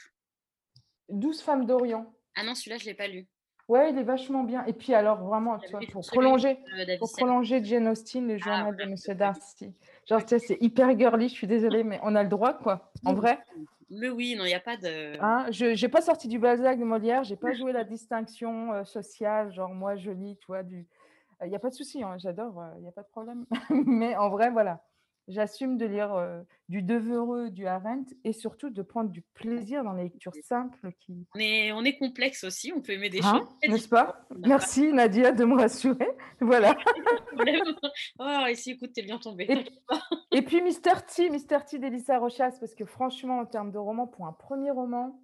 12 1.09 1.41
femmes 1.43 1.67
d'Orient. 1.67 2.13
Ah 2.35 2.43
non, 2.45 2.55
celui-là, 2.55 2.79
je 2.79 2.85
l'ai 2.85 2.95
pas 2.95 3.09
lu. 3.09 3.27
Ouais, 3.69 3.91
il 3.91 3.99
est 3.99 4.05
vachement 4.05 4.45
bien 4.45 4.65
et 4.67 4.73
puis 4.73 4.95
alors 4.95 5.25
vraiment, 5.25 5.59
lu 5.81 5.87
pour 5.89 6.07
prolonger 6.07 6.55
de 6.55 6.85
David 6.85 6.99
pour 7.01 7.11
prolonger 7.11 7.65
Jane 7.65 7.89
Austen, 7.89 8.29
Les 8.29 8.39
Ah 8.43 8.45
journaux 8.45 8.73
de 8.73 8.79
j'ai 8.79 8.87
pas 8.87 9.13
lu. 9.13 9.19
Darcy. 9.19 9.75
Genre, 10.09 10.23
tu 10.23 10.29
sais, 10.29 10.39
c'est 10.39 10.59
hyper 10.61 10.97
girly, 10.97 11.29
je 11.29 11.35
suis 11.35 11.47
désolée, 11.49 11.83
mais 11.83 11.99
on 12.05 12.15
a 12.15 12.23
le 12.23 12.29
droit, 12.29 12.55
quoi, 12.55 12.93
en 13.05 13.15
vrai. 13.15 13.41
Mais 13.89 14.09
oui, 14.11 14.35
non, 14.37 14.45
il 14.45 14.51
y 14.51 14.55
a 14.55 14.61
pas 14.61 14.77
de 14.77 15.19
Hein, 15.19 15.47
je 15.51 15.75
j'ai 15.75 15.89
pas 15.89 16.03
sorti 16.03 16.29
du 16.29 16.39
Balzac, 16.39 16.79
de 16.79 16.85
Molière, 16.85 17.25
j'ai 17.25 17.37
pas 17.37 17.55
joué 17.55 17.73
la 17.73 17.85
distinction, 17.85 18.75
heu, 18.75 18.85
sociale, 18.85 19.51
genre 19.53 19.71
moi 19.75 19.97
je 19.97 20.11
lis, 20.11 20.37
tu 20.39 20.47
vois, 20.47 20.63
du 20.63 20.87
il 21.45 21.51
y 21.51 21.57
a 21.57 21.59
pas 21.59 21.71
de 21.71 21.75
souci, 21.75 22.03
hein, 22.03 22.17
j'adore, 22.19 22.61
heu, 22.63 22.75
il 22.79 22.85
y 22.85 22.89
a 22.89 22.93
pas 22.93 23.03
de 23.03 23.09
problème. 23.09 23.47
Mais 23.71 24.17
en 24.17 24.31
vrai, 24.31 24.51
voilà, 24.51 24.85
j'assume 25.29 25.77
de 25.77 25.87
lire, 25.87 26.45
du 26.69 26.83
Devereux, 26.83 27.51
du 27.51 27.67
Arendt 27.67 28.15
et 28.25 28.33
surtout 28.33 28.71
de 28.71 28.83
prendre 28.83 29.11
du 29.11 29.23
plaisir 29.35 29.85
dans 29.85 29.93
les 29.93 30.05
lectures 30.05 30.33
simples 30.43 30.91
qui 30.99 31.27
On 31.35 31.39
est 31.39 31.73
on 31.73 31.85
est 31.85 31.97
complexe 31.97 32.45
aussi, 32.45 32.73
on 32.75 32.81
peut 32.81 32.93
aimer 32.93 33.11
des 33.11 33.19
choses 33.19 33.27
hein, 33.27 33.49
très 33.63 33.73
n'est-ce 33.73 33.89
pas? 33.89 34.27
Merci 34.39 34.93
Nadia 34.93 35.33
de 35.33 35.45
me 35.45 35.55
rassurer, 35.57 36.09
voilà. 36.41 36.77
Oh 38.19 38.47
ici, 38.49 38.73
écoute, 38.73 38.93
tu 38.95 39.01
es 39.01 39.05
bien 39.05 39.19
tombée, 39.19 39.47
Et 40.33 40.43
puis 40.43 40.63
Mister 40.63 40.93
T, 41.07 41.31
Mister 41.31 41.59
T 41.69 41.79
d'Élissa 41.79 42.19
Rochas 42.19 42.57
parce 42.59 42.75
que 42.75 42.85
franchement, 42.85 43.39
en 43.39 43.47
termes 43.47 43.71
de 43.71 43.79
roman, 43.79 44.07
pour 44.07 44.27
un 44.27 44.37
1er 44.39 44.73
roman 44.73 45.21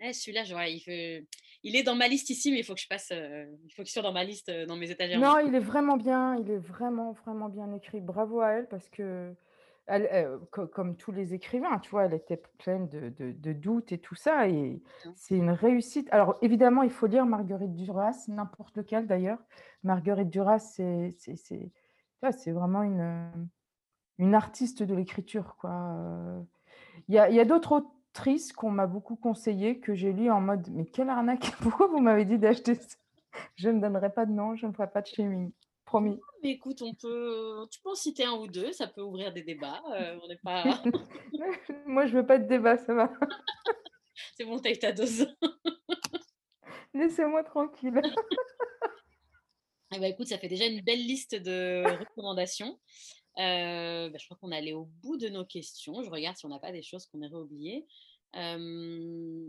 Eh 0.00 0.12
celui-là, 0.12 0.44
je 0.44 0.54
ouais, 0.54 0.74
il 0.74 0.84
veut 0.86 1.26
il 1.64 1.76
est 1.76 1.82
dans 1.82 1.96
ma 1.96 2.08
liste 2.08 2.30
ici, 2.30 2.52
mais 2.52 2.60
il 2.60 2.64
faut 2.64 2.74
que 2.74 2.80
je 2.80 2.88
passe, 2.88 3.10
heu, 3.12 3.58
il 3.66 3.72
faut 3.74 3.82
qu'il 3.82 3.92
soit 3.92 4.02
dans 4.02 4.12
ma 4.12 4.24
liste, 4.24 4.48
heu, 4.50 4.66
dans 4.66 4.76
mes 4.76 4.90
étagères 4.90 5.22
Non, 5.22 5.38
il 5.38 5.54
est 5.54 5.60
vraiment 5.60 5.96
bien, 5.96 6.36
il 6.36 6.50
est 6.50 6.58
vraiment, 6.58 7.12
vraiment 7.12 7.48
bien 7.48 7.72
écrit. 7.72 8.00
Bravo 8.00 8.40
à 8.40 8.50
elle 8.52 8.68
parce 8.68 8.88
heu, 10.14 10.40
co 10.50 10.66
comme 10.66 10.96
tous 10.96 11.12
les 11.12 11.34
écrivains, 11.34 11.78
tu 11.78 11.90
vois, 11.90 12.04
elle 12.06 12.14
était 12.14 12.42
pleine 12.58 12.88
de 12.88 13.10
de 13.10 13.32
de 13.32 13.52
doutes 13.52 13.92
et 13.92 13.98
tout 13.98 14.14
ça 14.16 14.48
et 14.48 14.82
c'est 15.14 15.36
une 15.36 15.50
réussite. 15.50 16.08
Alors 16.12 16.36
évidemment, 16.42 16.82
il 16.82 16.90
faut 16.90 17.06
lire 17.06 17.26
Marguerite 17.26 17.74
Duras, 17.74 18.24
n'importe 18.28 18.76
lequel 18.76 19.06
d'ailleurs. 19.06 19.38
Marguerite 19.84 20.30
Duras, 20.30 20.58
c'est 20.60 21.14
c'est 21.18 21.36
c'est 22.32 22.52
vraiment 22.52 22.82
une, 22.82 23.48
une 24.18 24.34
artiste 24.34 24.82
de 24.82 24.94
l'écriture, 24.94 25.56
quoi. 25.58 26.44
Il 27.08 27.14
y 27.14 27.18
a 27.18 27.28
il 27.30 27.36
y 27.36 27.40
a 27.40 27.44
d'autres 27.44 27.84
autrices 28.14 28.52
qu'on 28.52 28.70
m'a 28.70 28.86
beaucoup 28.86 29.16
conseillées, 29.16 29.80
que 29.80 29.94
j'ai 29.94 30.12
lues 30.12 30.30
en 30.30 30.40
mode: 30.40 30.68
«Mais 30.70 30.84
quelle 30.84 31.08
arnaque! 31.08 31.50
Pourquoi 31.60 31.88
vous 31.88 31.98
m'avez 31.98 32.24
dit 32.24 32.38
d'acheter 32.38 32.76
ça?» 32.76 32.96
Je 33.56 33.68
ne 33.68 33.80
donnerai 33.80 34.10
pas 34.10 34.26
de 34.26 34.30
nom, 34.30 34.54
je 34.54 34.66
ne 34.66 34.72
ferai 34.72 34.88
pas 34.88 35.02
de 35.02 35.08
shaming, 35.08 35.50
promis. 35.84 36.20
mais 36.40 36.52
écoute, 36.52 36.82
on 36.82 36.94
peut 36.94 37.66
tu 37.68 37.80
peux 37.80 37.90
en 37.90 37.96
citer 37.96 38.24
1 38.24 38.30
ou 38.34 38.46
2, 38.46 38.70
ça 38.70 38.86
peut 38.86 39.02
ouvrir 39.02 39.32
des 39.32 39.42
débats, 39.42 39.82
heu, 39.90 40.20
on 40.22 40.28
n'est 40.28 40.36
pas 40.36 40.62
Moi, 41.86 42.06
je 42.06 42.16
veux 42.16 42.24
pas 42.24 42.38
de 42.38 42.46
débat, 42.46 42.78
ça 42.78 42.94
va. 42.94 43.12
c'est 44.36 44.44
bon, 44.44 44.60
tu 44.60 44.68
as 44.68 44.72
eu 44.72 44.78
ta 44.78 44.92
dose. 44.92 45.26
Laissez-moi 46.94 47.42
tranquille. 47.42 48.00
Eh 49.92 49.98
bah, 49.98 50.06
écoute, 50.06 50.28
ça 50.28 50.38
fait 50.38 50.48
déjà 50.48 50.66
une 50.66 50.80
belle 50.80 51.04
liste 51.04 51.34
de 51.34 51.82
recommandations. 51.98 52.78
Heu, 53.38 54.10
bah, 54.10 54.18
je 54.18 54.24
crois 54.26 54.36
qu'on 54.38 54.52
allés 54.52 54.72
au 54.74 54.84
bout 54.86 55.16
de 55.16 55.28
nos 55.28 55.44
questions. 55.44 56.02
Je 56.02 56.10
regarde 56.10 56.36
si 56.36 56.46
on 56.46 56.50
n'a 56.50 56.58
pas 56.60 56.72
des 56.72 56.82
choses 56.82 57.06
qu'on 57.06 57.22
aurait 57.22 57.34
oubliées. 57.42 57.86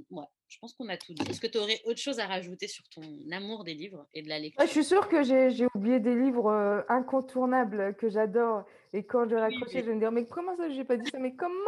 Ouais, 0.09 0.25
je 0.47 0.57
pense 0.59 0.73
qu'on 0.73 0.89
a 0.89 0.97
tout 0.97 1.13
dit. 1.13 1.25
Est-ce 1.29 1.39
que 1.41 1.47
tu 1.47 1.57
aurais 1.57 1.81
autre 1.85 1.99
chose 1.99 2.19
à 2.19 2.27
rajouter 2.27 2.67
sur 2.67 2.87
ton 2.89 3.29
amour 3.31 3.63
des 3.63 3.73
livres 3.73 4.07
et 4.13 4.21
de 4.23 4.29
la 4.29 4.39
Ah, 4.57 4.65
je 4.65 4.71
lecture? 4.71 4.71
suis 4.71 4.85
sûre 4.85 5.09
que 5.09 5.21
j'ai 5.23 5.49
j'ai 5.51 5.67
oublié 5.75 5.99
des 5.99 6.15
livres, 6.15 6.85
incontournables 6.87 7.95
que 7.97 8.07
j'adore 8.09 8.65
et 8.93 9.05
quand 9.05 9.27
je 9.27 9.35
mais 9.35 9.81
je 9.81 9.85
vais 9.89 9.95
me 9.95 9.99
dire: 9.99 10.11
«Mais 10.13 10.27
comment 10.27 10.55
ça, 10.55 10.69
j'ai 10.69 10.85
pas 10.85 10.95
dit 10.97 11.09
ça? 11.09 11.19
Mais 11.19 11.35
comment? 11.35 11.59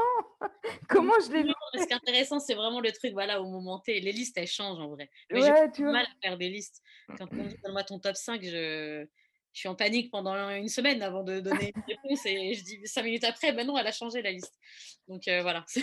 Comment 0.90 1.20
je 1.26 1.32
l'ai 1.32 1.44
mais 1.74 1.80
ce 1.80 1.86
loupé?» 1.86 1.88
qui 1.88 1.94
est 1.94 1.96
intéressant, 1.96 2.40
c'est 2.40 2.56
vraiment 2.56 2.80
le 2.82 2.92
truc, 2.92 3.12
voilà, 3.14 3.42
au 3.42 3.46
moment 3.50 3.80
T. 3.80 4.00
Les 4.00 4.12
listes, 4.12 4.38
elles 4.38 4.48
changent 4.48 4.80
en 4.80 4.90
vrai. 4.90 5.10
Mais 5.34 5.42
j'ai 5.42 5.52
Ouais, 5.52 5.68
de 5.70 5.84
mal 5.92 6.06
à 6.06 6.28
faire 6.28 6.38
des 6.38 6.50
listes. 6.50 6.82
Quand 7.18 7.28
on 7.38 7.44
me 7.44 7.50
dit: 7.50 7.56
«Donne-moi 7.64 7.84
ton 7.84 8.00
top 8.00 8.16
5», 8.16 8.44
je 8.44 9.08
je 9.58 9.62
suis 9.62 9.70
en 9.70 9.76
panique 9.76 10.12
pendant 10.12 10.50
une 10.52 10.70
semaine 10.70 11.02
avant 11.02 11.24
de 11.24 11.40
donner 11.40 11.74
une 11.88 11.96
réponse 11.96 12.26
et 12.28 12.54
je 12.54 12.64
dis 12.64 12.80
5 12.86 13.04
minutes 13.04 13.24
après: 13.24 13.54
«Bah 13.54 13.64
non, 13.64 13.78
elle 13.78 13.88
a 13.88 13.92
changé 13.92 14.22
la 14.22 14.32
liste». 14.32 14.54
Donc 15.08 15.28
heu, 15.28 15.42
voilà, 15.42 15.66
c'est 15.68 15.82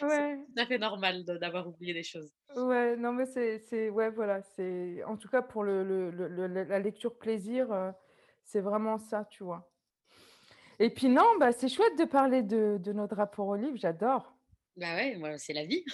Ouais, 0.00 0.46
tout 0.46 0.62
à 0.62 0.66
fait 0.66 0.78
normal 0.78 1.24
d'avoir 1.24 1.68
oublié 1.68 1.92
des 1.94 2.02
choses. 2.04 2.32
ouais, 2.56 2.96
non, 2.96 3.12
mais 3.12 3.26
c'est 3.26 3.90
ouais, 3.90 4.10
voilà, 4.10 4.42
c'est 4.42 5.02
en 5.04 5.16
tout 5.16 5.28
cas 5.28 5.42
pour 5.42 5.62
le 5.64 5.84
le 5.84 6.10
le 6.10 6.46
la 6.64 6.78
lecture 6.78 7.18
plaisir, 7.18 7.72
heu, 7.72 7.92
c'est 8.44 8.60
vraiment 8.60 8.98
ça, 8.98 9.24
tu 9.26 9.44
vois? 9.44 9.70
Et 10.78 10.88
puis 10.90 11.08
non, 11.10 11.36
bah, 11.38 11.52
c'est 11.52 11.68
chouette 11.68 11.98
de 11.98 12.04
parler 12.04 12.42
de 12.42 12.78
de 12.82 12.92
notre 12.92 13.16
rapport 13.16 13.46
au 13.46 13.56
livre, 13.56 13.76
j'adore. 13.76 14.36
Bah 14.76 14.94
ouais, 14.96 15.16
moi, 15.16 15.38
c'est 15.38 15.52
la 15.54 15.64
vie. 15.64 15.84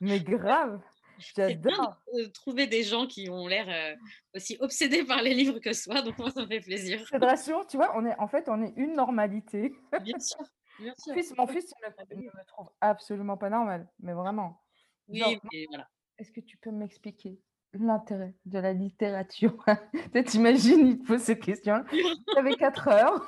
Mais 0.00 0.20
grave, 0.20 0.80
j'adore. 1.18 1.96
de 2.14 2.26
trouver 2.26 2.66
des 2.66 2.82
gens 2.82 3.06
qui 3.06 3.28
ont 3.30 3.46
l'air, 3.46 3.68
heu, 3.68 3.96
aussi 4.34 4.56
obsédés 4.60 5.04
par 5.04 5.22
les 5.22 5.34
livres 5.34 5.58
que 5.58 5.72
soi, 5.72 6.02
donc 6.02 6.18
moi, 6.18 6.30
ça 6.30 6.42
me 6.42 6.46
fait 6.46 6.60
plaisir. 6.60 7.04
Je 7.04 7.16
te 7.18 7.24
rassure, 7.24 7.66
tu 7.66 7.76
vois, 7.76 7.92
on 7.96 8.04
est 8.06 8.16
en 8.18 8.28
fait, 8.28 8.48
on 8.48 8.62
est 8.62 8.72
une 8.76 8.94
normalité. 8.94 9.74
Bien 10.02 10.18
sûr, 10.18 10.38
bien 10.78 10.94
Mon 10.98 11.04
sûr. 11.04 11.14
fils 11.14 11.34
mon 11.36 11.46
fils 11.46 11.72
ne 11.82 12.16
ne 12.16 12.20
me 12.22 12.44
trouve 12.46 12.70
absolument 12.80 13.36
pas 13.36 13.50
normale, 13.50 13.88
mais 14.00 14.12
vraiment. 14.12 14.62
Oui, 15.08 15.18
Genre, 15.20 15.34
mais 15.52 15.66
voilà, 15.68 15.88
est-ce 16.18 16.32
que 16.32 16.40
tu 16.40 16.56
peux 16.58 16.70
m'expliquer 16.70 17.40
l'intérêt 17.72 18.34
de 18.46 18.58
la 18.58 18.72
littérature? 18.72 19.64
Tu 19.92 20.00
sais, 20.12 20.24
tu 20.24 20.36
imagines, 20.38 20.86
il 20.86 20.98
te 21.00 21.06
pose 21.06 21.20
cette 21.20 21.40
question-là. 21.42 21.84
Vous 21.90 22.38
avez 22.38 22.56
4 22.56 22.88
heures, 22.88 23.26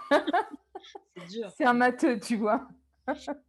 c'est 1.16 1.26
dur. 1.26 1.50
c'est 1.56 1.64
un 1.64 1.72
matheux, 1.74 2.18
tu 2.18 2.36
vois? 2.36 2.68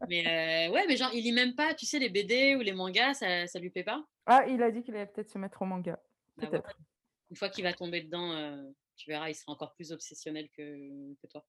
Mais 0.05 0.67
heu, 0.69 0.71
ouais, 0.73 0.85
mais 0.87 0.97
genre, 0.97 1.13
il 1.13 1.23
lit 1.23 1.31
même 1.31 1.55
pas, 1.55 1.73
tu 1.75 1.85
sais, 1.85 1.99
les 1.99 2.09
BD 2.09 2.55
ou 2.55 2.61
les 2.61 2.73
mangas, 2.73 3.15
ça 3.15 3.47
ça 3.47 3.59
lui 3.59 3.69
plaît 3.69 3.83
pas? 3.83 4.03
Ah, 4.25 4.45
il 4.47 4.63
a 4.63 4.71
dit 4.71 4.81
qu'il 4.81 4.95
allait 4.95 5.05
peut-être 5.05 5.29
se 5.29 5.37
mettre 5.37 5.61
au 5.61 5.65
manga, 5.65 6.01
Bah, 6.37 6.49
peut-être. 6.49 6.79
une 7.29 7.37
fois 7.37 7.49
qu'il 7.49 7.63
va 7.63 7.73
tomber 7.73 8.01
dedans, 8.03 8.33
heu, 8.37 8.75
tu 8.97 9.09
verras, 9.09 9.29
il 9.29 9.35
sera 9.35 9.51
encore 9.53 9.73
plus 9.75 9.91
obsessionnel 9.91 10.49
que 10.51 11.15
que 11.21 11.27
toi. 11.27 11.45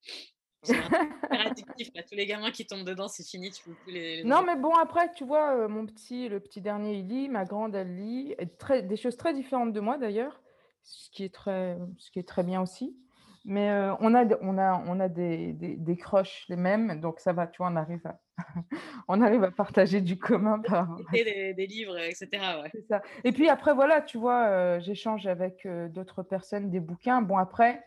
Addictif 1.30 1.88
là, 1.94 2.02
tous 2.04 2.14
les 2.14 2.26
gamins 2.26 2.52
qui 2.52 2.66
tombent 2.66 2.86
dedans, 2.86 3.08
c'est 3.08 3.24
fini, 3.24 3.50
tu 3.52 3.64
peux 3.64 3.76
plus 3.76 3.92
les 3.92 4.16
les 4.16 4.24
Non, 4.24 4.42
mais 4.44 4.56
bon, 4.56 4.74
après, 4.74 5.10
tu 5.12 5.24
vois, 5.24 5.56
heu, 5.64 5.68
mon 5.68 5.84
petit 5.86 6.28
le 6.28 6.38
petit 6.40 6.60
dernier, 6.60 6.94
il 6.98 7.08
lit, 7.08 7.28
ma 7.28 7.44
grande, 7.44 7.74
elle 7.74 7.96
lit 7.96 8.36
très 8.58 8.82
des 8.82 8.96
choses 8.96 9.16
très 9.16 9.34
différentes 9.34 9.72
de 9.72 9.80
moi 9.80 9.98
d'ailleurs, 9.98 10.42
ce 10.82 11.10
qui 11.10 11.24
est 11.24 11.34
très 11.34 11.78
ce 11.98 12.10
qui 12.10 12.18
est 12.20 12.28
très 12.28 12.44
bien 12.44 12.62
aussi. 12.62 12.96
Mais, 13.44 13.70
heu, 13.70 13.94
on 14.00 14.14
a 14.14 14.24
on 14.40 14.56
a 14.58 14.74
on 14.86 15.00
a 15.00 15.08
des 15.08 15.52
des 15.52 15.76
des 15.76 15.96
crushs 15.96 16.46
les 16.48 16.56
mêmes, 16.56 17.00
donc 17.00 17.18
ça 17.20 17.32
va, 17.32 17.46
tu 17.48 17.58
vois, 17.58 17.68
on 17.72 17.76
arrive 17.76 18.06
à 18.06 18.20
on 19.08 19.20
arrive 19.22 19.44
à 19.44 19.50
partager 19.52 20.00
du 20.00 20.18
commun 20.18 20.60
par. 20.62 21.02
Des 21.12 21.54
des 21.54 21.66
livres, 21.66 21.98
et 21.98 22.14
cetera, 22.14 22.60
ouais. 22.62 22.72
C'est 22.74 22.86
ça. 22.88 23.02
Et 23.24 23.32
puis 23.32 23.48
après, 23.50 23.74
voilà, 23.74 24.00
tu 24.00 24.16
vois, 24.18 24.76
heu, 24.78 24.80
j'échange 24.80 25.26
avec, 25.26 25.66
heu, 25.66 25.88
d'autres 25.90 26.22
personnes 26.22 26.70
des 26.70 26.80
bouquins. 26.80 27.20
Bon 27.20 27.36
après, 27.36 27.84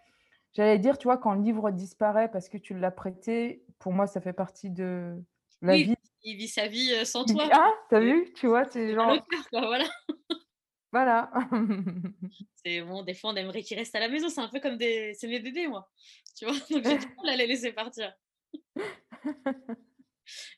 j'allais 0.53 0.77
dire, 0.79 0.97
tu 0.99 1.05
vois, 1.07 1.17
quand 1.17 1.33
le 1.33 1.41
livre 1.41 1.71
disparaît 1.71 2.29
parce 2.31 2.49
que 2.49 2.57
tu 2.57 2.77
l'as 2.77 2.91
prêté, 2.91 3.65
pour 3.79 3.93
moi, 3.93 4.05
ça 4.07 4.21
fait 4.21 4.33
partie 4.33 4.69
de 4.69 5.23
la 5.61 5.77
Oui, 5.77 5.79
vie. 5.79 5.95
il 6.23 6.37
vit 6.37 6.47
sa 6.47 6.67
vie, 6.67 7.05
sans 7.05 7.25
toi. 7.25 7.51
«Ah, 7.51 7.71
tu 7.89 7.95
as 7.95 7.99
C'est 7.99 8.01
vu?» 8.01 8.33
Tu 8.33 8.47
vois? 8.47 8.65
C'est 8.65 8.93
genre 8.93 9.25
cœur, 9.29 9.49
quoi, 9.49 9.61
voilà. 9.67 9.85
Voilà. 10.95 11.29
C'est 12.63 12.81
bon, 12.81 13.03
des 13.03 13.13
fois, 13.13 13.31
on 13.31 13.35
aimerait 13.35 13.63
qu'ils 13.63 13.77
restent 13.77 13.95
à 13.95 13.99
la 13.99 14.07
maison, 14.07 14.29
c'est 14.29 14.39
un 14.39 14.47
peu 14.47 14.61
comme 14.61 14.77
des 14.77 15.13
c'est 15.13 15.27
mes 15.27 15.39
bébés, 15.41 15.67
moi, 15.67 15.91
tu 16.37 16.45
vois? 16.45 16.53
Donc 16.71 16.83
j'ai 16.85 16.97
du 16.97 17.05
mal 17.23 17.33
à 17.33 17.35
les 17.35 17.47
laisser 17.47 17.73
partir. 17.73 18.13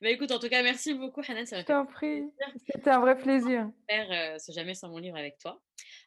Bah, 0.01 0.09
écoute, 0.09 0.31
en 0.31 0.39
tout 0.39 0.47
cas, 0.49 0.63
merci 0.63 0.93
beaucoup 0.93 1.21
Hanan, 1.27 1.45
Je 1.45 1.61
t'en 1.63 1.85
prie, 1.85 2.23
c'était 2.67 2.89
un 2.89 2.99
vrai 2.99 3.17
plaisir. 3.17 3.69
faire, 3.89 4.35
heu, 4.35 4.39
ce 4.39 4.51
Jamais 4.51 4.73
sans 4.73 4.89
mon 4.89 4.97
livre 4.97 5.17
avec 5.17 5.37
toi. 5.37 5.61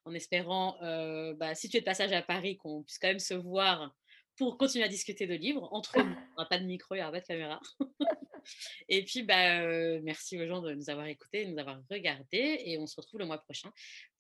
En 0.05 0.15
espérant, 0.15 0.77
heu, 0.83 1.35
bah, 1.35 1.55
si 1.55 1.69
tu 1.69 1.77
es 1.77 1.81
de 1.81 1.85
passage 1.85 2.13
à 2.13 2.23
Paris, 2.23 2.57
qu'on 2.57 2.83
puisse 2.83 2.99
quand 2.99 3.09
même 3.09 3.19
se 3.19 3.35
voir 3.35 3.95
pour 4.41 4.57
continuer 4.57 4.87
à 4.87 4.89
discuter 4.89 5.27
de 5.27 5.35
livres 5.35 5.69
entre 5.71 6.01
nous. 6.01 6.17
Aura 6.39 6.49
pas 6.49 6.59
de 6.59 6.65
micro, 6.65 6.95
il 6.95 6.99
y 6.99 7.03
aura 7.03 7.13
pas 7.13 7.21
de 7.21 7.27
caméra. 7.27 7.61
Et 8.89 9.05
puis, 9.05 9.23
bah, 9.23 9.61
heu, 9.63 10.01
merci 10.03 10.41
aux 10.41 10.47
gens 10.47 10.63
de 10.63 10.73
nous 10.73 10.89
avoir 10.89 11.07
écoutés, 11.09 11.45
de 11.45 11.51
nous 11.51 11.59
avoir 11.59 11.79
regardés 11.91 12.59
et 12.65 12.79
on 12.79 12.87
se 12.87 12.97
retrouve 12.97 13.21
le 13.21 13.27
mois 13.27 13.37
prochain 13.37 13.71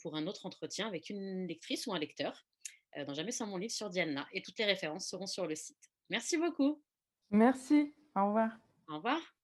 pour 0.02 0.16
un 0.16 0.26
autre 0.26 0.44
entretien 0.44 0.86
avec 0.86 1.08
une 1.08 1.46
lectrice 1.46 1.86
ou 1.86 1.94
un 1.94 1.98
lecteur, 1.98 2.44
heu, 2.98 3.06
dans 3.06 3.14
Jamais 3.14 3.32
sans 3.32 3.46
mon 3.46 3.56
livre 3.56 3.72
sur 3.72 3.88
Diana 3.88 4.28
et 4.34 4.42
toutes 4.42 4.58
les 4.58 4.66
références 4.66 5.08
seront 5.08 5.26
sur 5.26 5.46
le 5.46 5.54
site. 5.54 5.90
Merci 6.10 6.36
beaucoup. 6.36 6.82
Merci, 7.30 7.94
au 8.14 8.26
revoir. 8.26 8.50
Au 8.88 8.96
revoir. 8.96 9.39